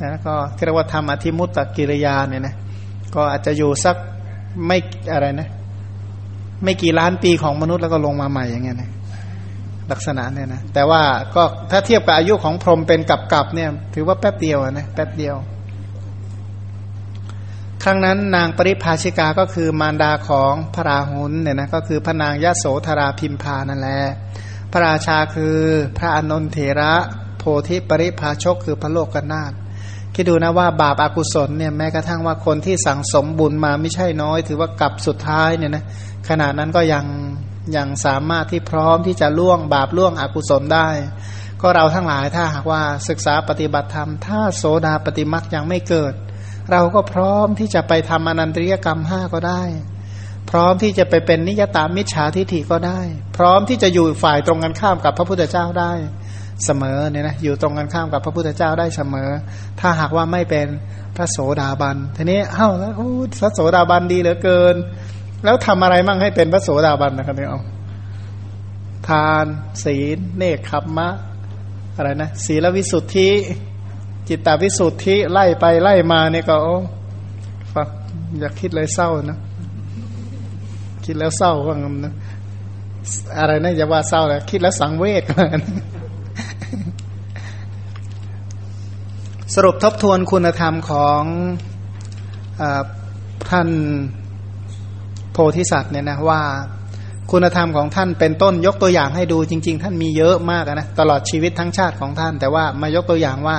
[0.01, 0.33] นะก็
[0.65, 2.55] เรียกว่าทำอธิมุตตะกิริยาเนี่ยนะ
[3.15, 3.95] ก็อาจจะอยู่สัก
[4.65, 4.77] ไม่
[5.13, 5.49] อะไรนะ
[6.63, 8.89] ไม่กี่ล้านปีของมนุษย์แล้วก็ลงมาใหม่อย่างเงี้ยนะ
[9.91, 11.01] ลักษณะเนี่ยนะแต่ว่า
[11.35, 15.35] ก็ถ้าเทียบกับอายุของพรหมเป็นกับกับเนี่ย ถือว่าแป๊บเดียวนะแป๊บเดียว
[17.83, 24.01] ครั้งนั้นนางปริภาชิกาก็คือมารดาของพระราหุลเนี่ยนะก็คือพระนางยโสธราพิมพานั่นแหละ
[24.71, 25.57] พระราชาคือ
[25.97, 26.93] พระอนนทเถระ
[27.39, 29.53] โพธิปริภาชกคือพระโลกกนาถ
[30.13, 35.83] คิดดูนะว่าบาปอากุศลเนี่ยแม้กระทั่งว่าคนที่สั่งสมบุญมาไม่ใช่น้อย ถือว่ากลับสุดท้ายเนี่ยนะ
[36.29, 37.05] ขณะนั้นก็ยัง
[37.75, 40.89] ยังสามารถที่พร้อมที่จะล่วงบาปล่วงอกุศลได้
[41.61, 46.13] ก็เราทั้งหลายถ้าหากว่าศึกษาปฏิบัติธรรม ถ้าโสดาปฏิมักยังไม่เกิด
[46.71, 49.63] เราก็พร้อมที่จะไปทำอนันตริยกรรมห้าก็ได้
[50.49, 52.99] พร้อมที่จะไปเป็นนิยตามิจฉาทิฐิก็ได้
[53.37, 55.91] พร้อมที่จะอยู่ฝ่ายตรงกันข้ามกับพระพุทธเจ้าได้
[56.65, 59.29] เสมอเนี่ยนะอยู่ตรงกันข้ามกับพระพุทธเจ้าได้เสมอ
[59.79, 60.67] ถ้าหากว่าไม่เป็น
[61.15, 62.93] พระโสดาบันทีนี้เอ้าแล้ว
[63.39, 64.75] พระโสดาบันดีเหลือเกิน
[65.43, 67.61] แล้วทำอะไรมั่งให้เป็นพระโสดาบันนะครับเนี่ยเอา
[69.09, 69.45] ทาน
[69.83, 71.09] ศีล เนคขมมะ
[71.95, 73.29] อะไรนะศีลวิสุทธิ
[74.27, 76.55] จิตตวิสุทธิไล่ไปไล่มาเนี่ยก็
[77.73, 77.87] ฟัง
[78.39, 79.39] อยากคิดเลยเศร้านะ
[81.05, 82.13] คิดแล้วเศร้าว่างั้นนะ
[83.39, 85.61] อะไรนะอย่าว่าเศร้าเลยคิดแล้วสังเวชกัน
[89.55, 91.21] สรุปทบทวนคุณธรรมของ
[92.61, 92.63] อ
[93.49, 93.69] ท่าน
[95.31, 96.41] โพธิสัตว์เนี่ยนะว่า
[97.31, 103.57] คุณธรรมของท่านเป็นต้นยกตัวอย่างให้ดูจริง ๆ ท่านมีเยอะมากนะตลอดชีวิตทั้งชาติของท่าน แต่ว่ามายกตัวอย่างว่า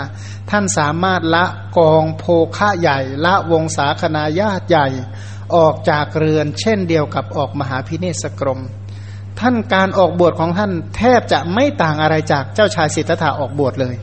[0.50, 1.44] ท่านสามารถละ
[1.78, 2.24] กองโภ
[2.56, 4.88] คะใหญ่ ละวงศาคณาญาติใหญ่
[5.56, 8.60] ออกจากเรือน เช่นเดียวกับออกมหาพิเนศกรม
[9.40, 13.94] ท่านการออกบวชของท่านแทบจะไม่ต่างอะไรจากเจ้าชายสิทธัตถะออกบวชเลย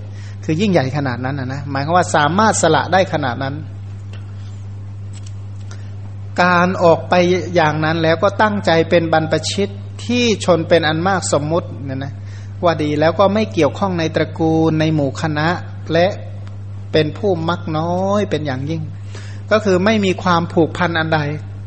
[0.44, 3.56] คือยิ่งใหญ่ขนาดนั้นนะนะหมายความว่าสามารถสละได้ขนาดนั้น
[6.42, 7.14] การออกไป
[7.56, 9.70] อย่างนั้นแล้วก็ตั้งใจเป็นบรรพชิต
[10.06, 12.14] ที่ชนเป็นอันมากสมมุติเนี่ยนะ
[12.64, 15.48] ว่าดีแล้วก็ไม่เกี่ยวข้องในตระกูลในหมู่คณะ
[15.94, 16.08] และ
[16.92, 18.82] เป็นผู้มักน้อยเป็นอย่างยิ่ง
[19.52, 21.20] ก็คือไม่มีความผูกพันอันใด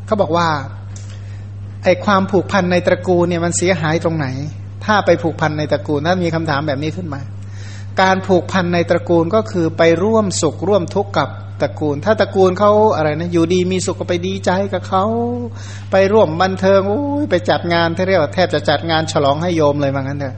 [0.07, 0.49] เขาบอกว่า
[1.85, 4.27] ไอความผูกพันในตระกูลเนี่ยมันเสียหายตรงไหน
[4.85, 7.21] ถ้าไปผูกพันในตระกูลถ้ามีคำถามแบบนี้ขึ้นมา
[8.03, 11.29] การผูกพันในตระกูลก็คือไปร่วมสุขร่วมทุกข์กับ
[11.63, 15.05] ตระกูล ถ้าตระกูลเขาอะไรนะอยู่ดีมีสุขก็ไปดีใจกับเขา
[15.91, 20.35] ไปร่วมบันเทิงโอ้ยไปจัดงานที่เรียกว่าแทบจะจัดงานฉลองให้โยมเลยว่างั้นเถอะ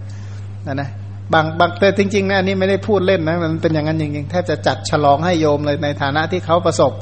[0.67, 0.89] นะนะ
[1.33, 6.93] บางบางแต่จริงๆนะอันนี้ไม่ได้พูดเล่นนะมันเป็นอย่างนั้นจริงๆแทบจะจัดฉลองให้โยมเลยในฐานะที่เขาประสบ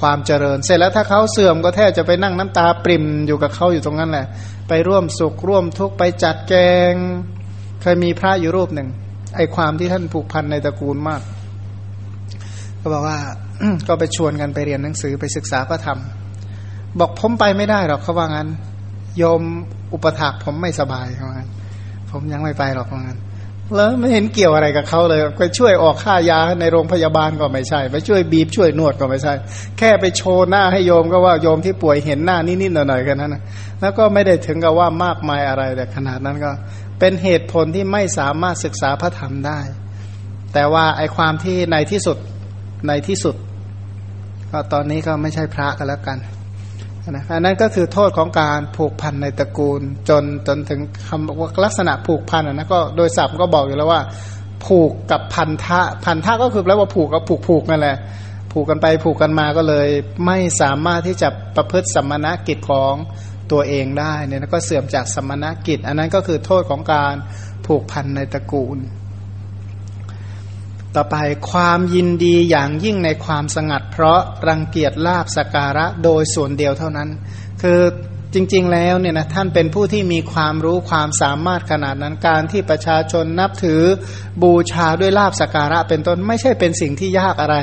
[0.00, 4.26] ความเจริญ เสร็จแล้วถ้าเขาเสื่อมก็แทบจะไปนั่งน้ำตาปริ่มอยู่กับเขาอยู่ตรงนั้นแหละ
[4.68, 6.54] ไปร่วมสุขร่วมทุกข์ไปจัดแก
[6.92, 6.94] ง
[7.82, 8.88] เคยมีพระอยู่รูปหนึ่ง
[9.36, 11.22] ไอความที่ท่านผูกพันในตระกูลมาก
[12.80, 13.18] ก็บอกว่า
[13.88, 15.98] ก็ไปชวนกันไปเรียนหนังสือไปศึกษาพระธรรม
[16.98, 18.48] บอกผมไปไม่ได้หรอกเขาว่างั้น
[19.18, 19.42] โยม
[19.92, 21.50] อุปถากผมไม่สบายเขาว่างั้น
[22.10, 23.20] ผมยังไม่ไปหรอกเขาว่างั้น
[23.74, 29.32] แล้วไม่เห็นเกี่ยวอะไรกับเขาเลยไปช่วยออกค่ายาในโรงพยาบาลก็ไม่ใช่ ไปช่วยบีบช่วยนวดก็ไม่ใช่
[29.78, 33.42] แค่ไปโชว์หน้าให้โยมก็ว่าโยมที่ป่วยเห็นหน้านิดๆหน่อยๆกันนั้นนะ
[33.80, 36.50] แล้วก็ไม่ได้ถึงกับว่ามากมายอะไรแต่ขนาดนั้นก็
[36.98, 39.60] เป็นเหตุผลที่ไม่สามารถศึกษาพระธรรมได้
[40.54, 42.18] แต่ว่าไอความที่ในที่สุด
[42.88, 43.34] ในที่สุด
[44.52, 46.18] ก็ตอนนี้ก็ไม่ใช่พระกันแล้วกัน
[47.10, 54.02] นะอันนั้นก็คือโทษของการผูกพันในตระกูล จนจนถึงคำว่าลักษณะผูกพันนะก็โดยศัพท์ก็บอกอยู่แล้วว่า
[54.66, 57.96] ผูกกับพันธะพันธะก็คือแปลว่าผูกกับผูกผูกนั่นแหละ
[58.52, 59.88] ผูกกันไปผูกกันมาก็เลย
[60.26, 62.94] ไม่สามารถที่จะประพฤติสมณกิจของ
[63.52, 67.14] ตัวเองได้เนี่ยก็เสื่อมจากสมณกิจ อันนั้นก็คือโทษของการ
[67.66, 68.78] ผูกพันในตระกูล
[70.98, 71.20] ต่อไป
[71.52, 77.08] ความยินดีอย่างยิ่งในความสงัด เพราะรังเกียจลาบสการะโดยส่วนเดียวเท่านั้น
[77.62, 77.80] คือ
[78.34, 83.82] จริงๆแล้วเนี่ยนะท่านเป็นผู้ที่มีความรู้ความสามารถขนาดนั้นการที่ประชาชนนับถือ
[84.42, 87.56] บูชาด้วยลาบสการะ เป็นต้นไม่ใช่เป็นสิ่งที่ยากอะไร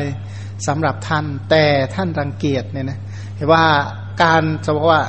[0.68, 3.00] สำหรับท่าน แต่ท่านรังเกียจเนี่ยนะ
[3.36, 3.66] เห็นว่า
[4.24, 5.02] การจะบอกว่า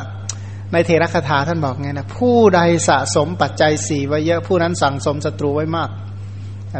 [0.72, 5.90] ในเทระคาถาท่านบอกไงนะผู้ใดสะสมปัจจัยสี่ไว้เยอะผู้นั้นสั่งสมศัตรูไว้มาก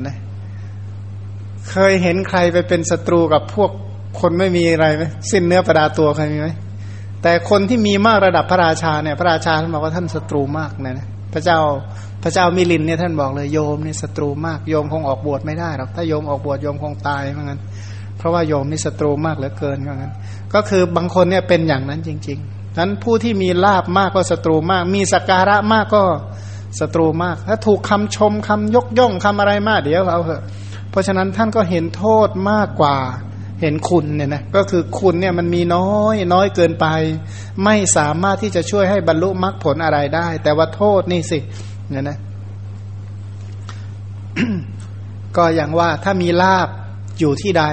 [0.01, 0.17] นะ
[1.71, 3.71] เคยเห็นใครไปเป็นศัตรูกับพวก
[4.21, 6.49] คนไม่มีอะไรไหมสิ้นเนื้อประดาตัวใครมีไหม
[7.23, 11.59] แต่คนที่มีมากระดับพระราชาเนี่ย พระราชาท่านบอกว่าท่านศัตรูมากนะนะพระเจ้า
[12.23, 17.61] พระเจ้ามิลินเนี่ยท่านบอกเลยโยมนี่ศัตรูมากโยมคงออกบวชไม่ได้หรอกถ้าโยมออกบวชโยมคงตายเหมือนกัน
[18.19, 20.13] เพราะว่าโยมนี่ศัตรูมากเหลือเกินเหมือนกัน
[20.55, 26.03] ก็คือบางคนเนี่ยเป็นอย่างนั้นจริงๆนั้นผู้ที่มีลาบมากก็ศัตรูมาก มีสการะมากก็
[26.81, 30.43] ศัตรูมาก ถ้าถูกคำชมคำยกย่องคำอะไรมากเดี๋ยวเอาเถอะ
[30.97, 32.97] ราะฉะนั้นท่านก็เห็นโทษมากกว่า
[33.61, 36.87] เห็นคุณเนี่ยนะก็คือคุณเนี่ยมันมีน้อยน้อยเกินไป
[37.65, 41.39] ไม่สามารถที่จะช่วยให้บรรลุมรรคผลอะไรได้ แต่ว่าโทษนี่สิ
[41.91, 42.19] เนี่ยนะ
[45.37, 46.69] ก็อย่างว่าถ้ามีลาบ
[47.19, 47.65] อยู่ที่ใด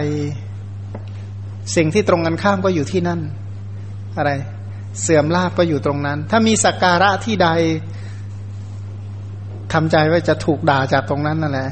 [1.75, 3.19] สิ่งที่ตรงกันข้ามก็อยู่ที่นั่น
[4.17, 4.31] อะไร
[5.01, 7.49] เสื่อมลาบก็อยู่ตรงนั้น ถ้ามีสักการะที่ใด
[9.73, 11.69] ทำใจว่าจะถูกด่าจากตรงนั้นนั่นแหละ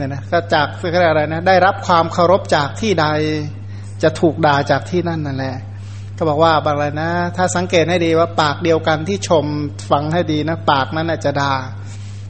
[0.00, 3.06] เนี่ยนะก็จากเรียกอะไรนะได้รับความเคารพจากที่ใด
[4.02, 5.56] จะถูกด่าจากที่นั่นนั่นแหละ
[6.18, 9.44] ก็บอกว่าอะไรนะ ถ้าสังเกตให้ดีว่าปากเดียวกันที่ชม
[9.90, 11.52] ฟังให้ดีนะ ปากนั้นจะด่า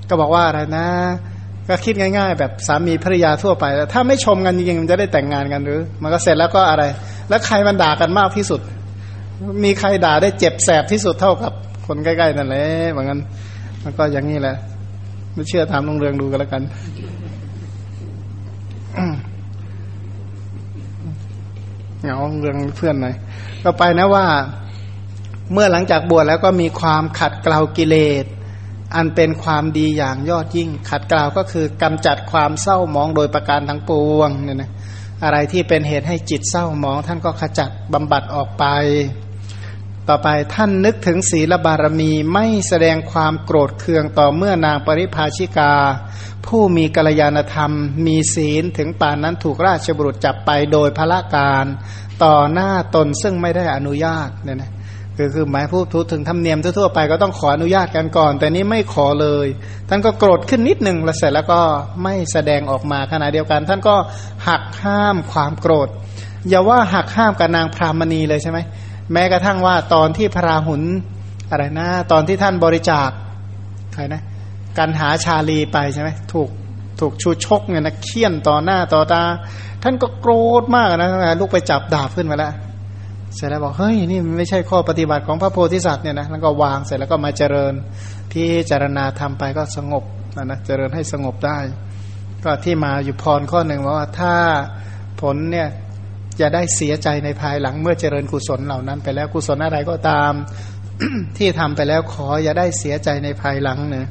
[0.09, 0.87] ก็บอกว่าอะไรนะ
[1.69, 6.85] ก็คิดง่าย ๆ แบบสามีภรรยาทั่วไป ถ้าไม่ชมกันจริงๆมันจะได้แต่งงานกันหรือ มันก็เสร็จแล้วก็อะไร
[7.29, 8.61] แล้วใครมันด่ากันมากที่สุด
[9.65, 11.53] มีใครด่าได้เจ็บแสบที่สุดเท่ากับ
[11.87, 13.19] คนใกล้ๆนั่นแหละเหมือนกัน
[13.85, 14.57] มันก็อย่างนี้แหละ
[15.35, 16.63] ไม่เชื่อถามลงเรืองดูกันแล้วกัน
[22.03, 23.15] เหงาเรื่องเพื่อนหน่อย
[23.63, 24.27] ก็ไปนะว่า
[25.53, 28.25] เมื่อหลังจากบวชแล้วก็มีความขัดเกลากิเลส
[28.95, 34.71] อันเป็นความดีอย่างยอดยิ่ง ขัดเกลาก็คือกำจัดความเศร้ามองโดยประการทั้งปวงเนี่ยนะ
[35.25, 38.65] อะไรที่เป็นเหตุให้จิตเศร้ามอง ท่านก็ขจัดบำบัดออกไป
[40.11, 45.73] ต่อไปท่านนึกถึงศีลบารมีไม่แสดงความโกรธเคืองต่อเมื่อนางปริภาชิกา
[46.47, 47.73] ผู้มีกัลยาณธรรม
[48.07, 51.67] มีศีลถึงป่านนั้นถูกราชบุรุษจับไปโดยพระการ
[52.25, 54.73] ต่อหน้าตนซึ่งไม่ได้อนุญาตเนี่ยนะ
[55.17, 59.47] คือคือหมายพูดทุถึงธรรมเนียมทั่วไปก็ต้องขออนุญาตกันก่อน แต่นี้ไม่ขอเลย
[59.89, 61.61] ท่านก็โกรธขึ้นนิดหนึ่งแล้วเสร็จแล้วก็
[62.03, 63.97] ไม่แสดงออกมาขณะเดียวกัน ท่านก็
[64.49, 65.89] หักห้ามความโกรธ
[66.49, 68.61] อย่าว่าหักห้ามกับนางพรามณีเลยใช่ไหม
[69.13, 70.83] แม้กระทั่งว่าตอนที่พระราหุล
[71.51, 73.11] อะไรนะ ตอนที่ท่านบริจาค
[73.95, 74.23] ใครนะ
[74.79, 76.49] กันหาชาลีไปใช่ไหมถูก
[77.01, 79.23] ถูกชูชกเนี่ยนะเคี่ยนต่อหน้าต่อตา
[79.83, 80.33] ท่านก็โกร
[80.63, 81.09] ธมากนะ
[81.41, 82.53] ลูกไปจับดาบขึ้นมาแล้ว
[83.35, 87.73] เสร็จแล้วบอกเฮ้ยนี่ไม่ใช่ข้อปฏิบัติของพระโพธิสัตว์เนี่ยนะแล้วก็วางเสร็จแล้วก็มาเจริญ
[88.33, 90.05] พิจารณาทำไปก็สงบ
[90.37, 91.59] นะนะเจริญให้สงบได้
[92.45, 94.35] ก็ที่มาอยู่พรข้อหนึ่งว่าถ้า
[95.21, 95.69] ผลเนี่ย
[96.41, 100.33] จะได้เสียใจในภายหลังเมื่อเจริญกุศลเหล่านั้น ไปแล้วกุศลอะไรก็ตาม
[101.37, 104.09] ที่ทำไปแล้วขออย่าได้เสียใจในภายหลังเนะ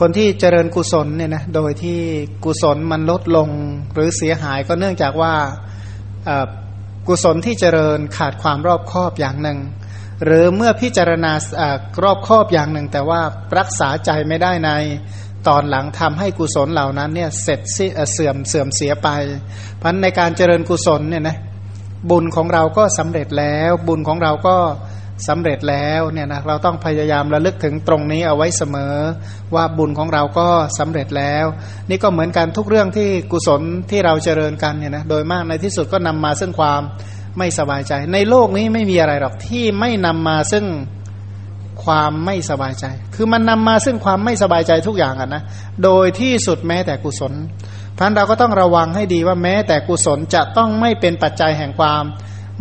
[0.00, 1.98] คนที่เจริญกุศลเนี่ยนะโดยที่
[2.44, 3.48] กุศลมันลดลง
[3.94, 5.34] หรือเสียหายก็เนื่องจากว่า
[7.08, 9.58] กุศลที่เจริญขาดความรอบคอบอย่างหนึ่ง
[10.24, 11.32] หรือเมื่อพิจารณา
[12.02, 13.20] รอบคอบอย่างหนึ่ง แต่ว่า
[13.58, 14.70] รักษาใจไม่ได้ใน
[15.48, 19.08] ตอนหลังทำให้กุศลเหล่านั้นเนี่ยเสร็จเสื่อมเสื่อมเสียไป
[19.78, 21.36] เพราะในการเจริญกุศลเนี่ยนะ
[22.10, 24.56] บุญของเราก็สำเร็จแล้ว บุญของเราก็
[25.28, 28.94] สำเร็จแล้วเนี่ยนะเราต้องพยายามระลึกถึงตรงนี้เอาไว้เสมอ
[29.54, 30.48] ว่าบุญของเราก็
[30.78, 31.46] สำเร็จแล้ว
[31.88, 36.80] นี่ก็เหมือนกันทุกเรื่องที่กุศลที่เราเจริญกันเนี่ยนะโดยมากในที่สุดก็นำมาซึ่งความ
[37.38, 40.64] ไม่สบายใจ ในโลกนี้ไม่มีอะไรหรอกที่ไม่นำมาซึ่ง
[41.84, 45.42] ความไม่สบายใจ คือมันนำมาซึ่งความไม่สบายใจทุกอย่างอะนะ
[45.84, 47.32] โดยที่สุดแม้แต่กุศล
[47.98, 52.02] พันเราก็ต้องระวังให้ดีว่าแม้แต่กุศลจะต้องไม่เป็นปัจจัยแห่งความ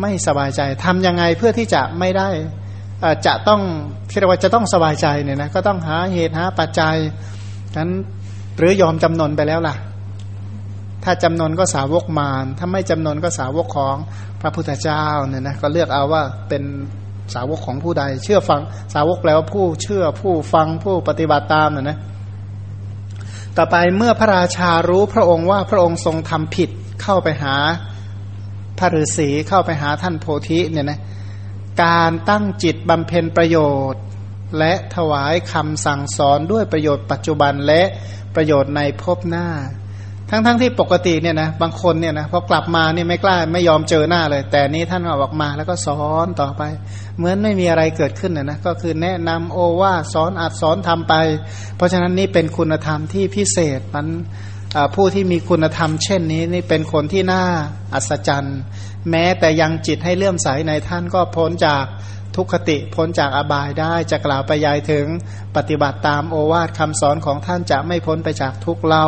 [0.02, 2.30] ไม่สบายใจทำยังไงเพื่อที่จะไม่ได้
[3.28, 3.62] จะต้อง
[4.12, 6.96] คิดว่าจะต้องสบายใจเนี่ยนะก็ต้องหาเหตุหาปัจจัย
[7.78, 7.90] นั้น
[8.58, 9.76] หรือยอมจำนนไปแล้วล่ะ
[11.04, 13.96] ถ้าจำนนก็สาวกมารถ้าไม่จำนนก็สาวกของ
[14.42, 16.64] พระพุทธเจ้าเนี่ยนะก็เลือกเอาว่าเป็น
[17.36, 18.62] สาวกของผู้ใด เชื่อฟัง
[18.94, 21.98] สาวกแปลว่าผู้เชื่อผู้ฟังผู้ปฏิบัติตามนะนะ
[23.58, 26.70] ต่อไปเมื่อพระราชารู้พระองค์ว่าพระองค์ทรงทำผิด
[27.02, 27.56] เข้าไปหา
[28.78, 31.00] พระฤาษีเข้าไปหาท่านโพธิเนี่ยนะ
[31.84, 33.58] การตั้งจิตบำเพ็ญประโย
[33.92, 34.02] ชน์
[34.60, 37.82] และถวายคำสั่งสอนด้วยประโยชน์ปัจจุบันและ
[38.36, 39.48] ประโยชน์ในภพหน้า
[40.32, 46.62] ทั้งๆทที่ปกติเนี่ยนะบางคนเนี่ยนะพอกลับมาเนี่ยไม่กล้าไม่ยอมเจอหน้าเลย แต่นี้ท่านออกมาแล้วก็สอนต่อไป
[47.18, 51.14] เหมือนไม่มีอะไรเกิดขึ้นนะนะก็คือแนะนำโอว่าสอนอัดสอนทำไป
[51.76, 54.08] เพราะฉะนั้นนี่เป็นคุณธรรมที่พิเศษมัน
[54.96, 57.44] ผู้ที่มีคุณธรรม เช่นนี้นี่เป็นคนที่น่า
[57.94, 58.60] อัศจรรย์
[59.10, 61.86] แม้แต่ยังจิตให้เลื่อมใสในท่านก็พ้นจาก
[62.36, 65.06] ทุกขติพ้นจากอบายได้จะกล่าวไปยายถึง
[65.56, 69.08] ปฏิบัติตามโอวาทคำสอนของท่านจะไม่พ้นไปจากทุกเล่า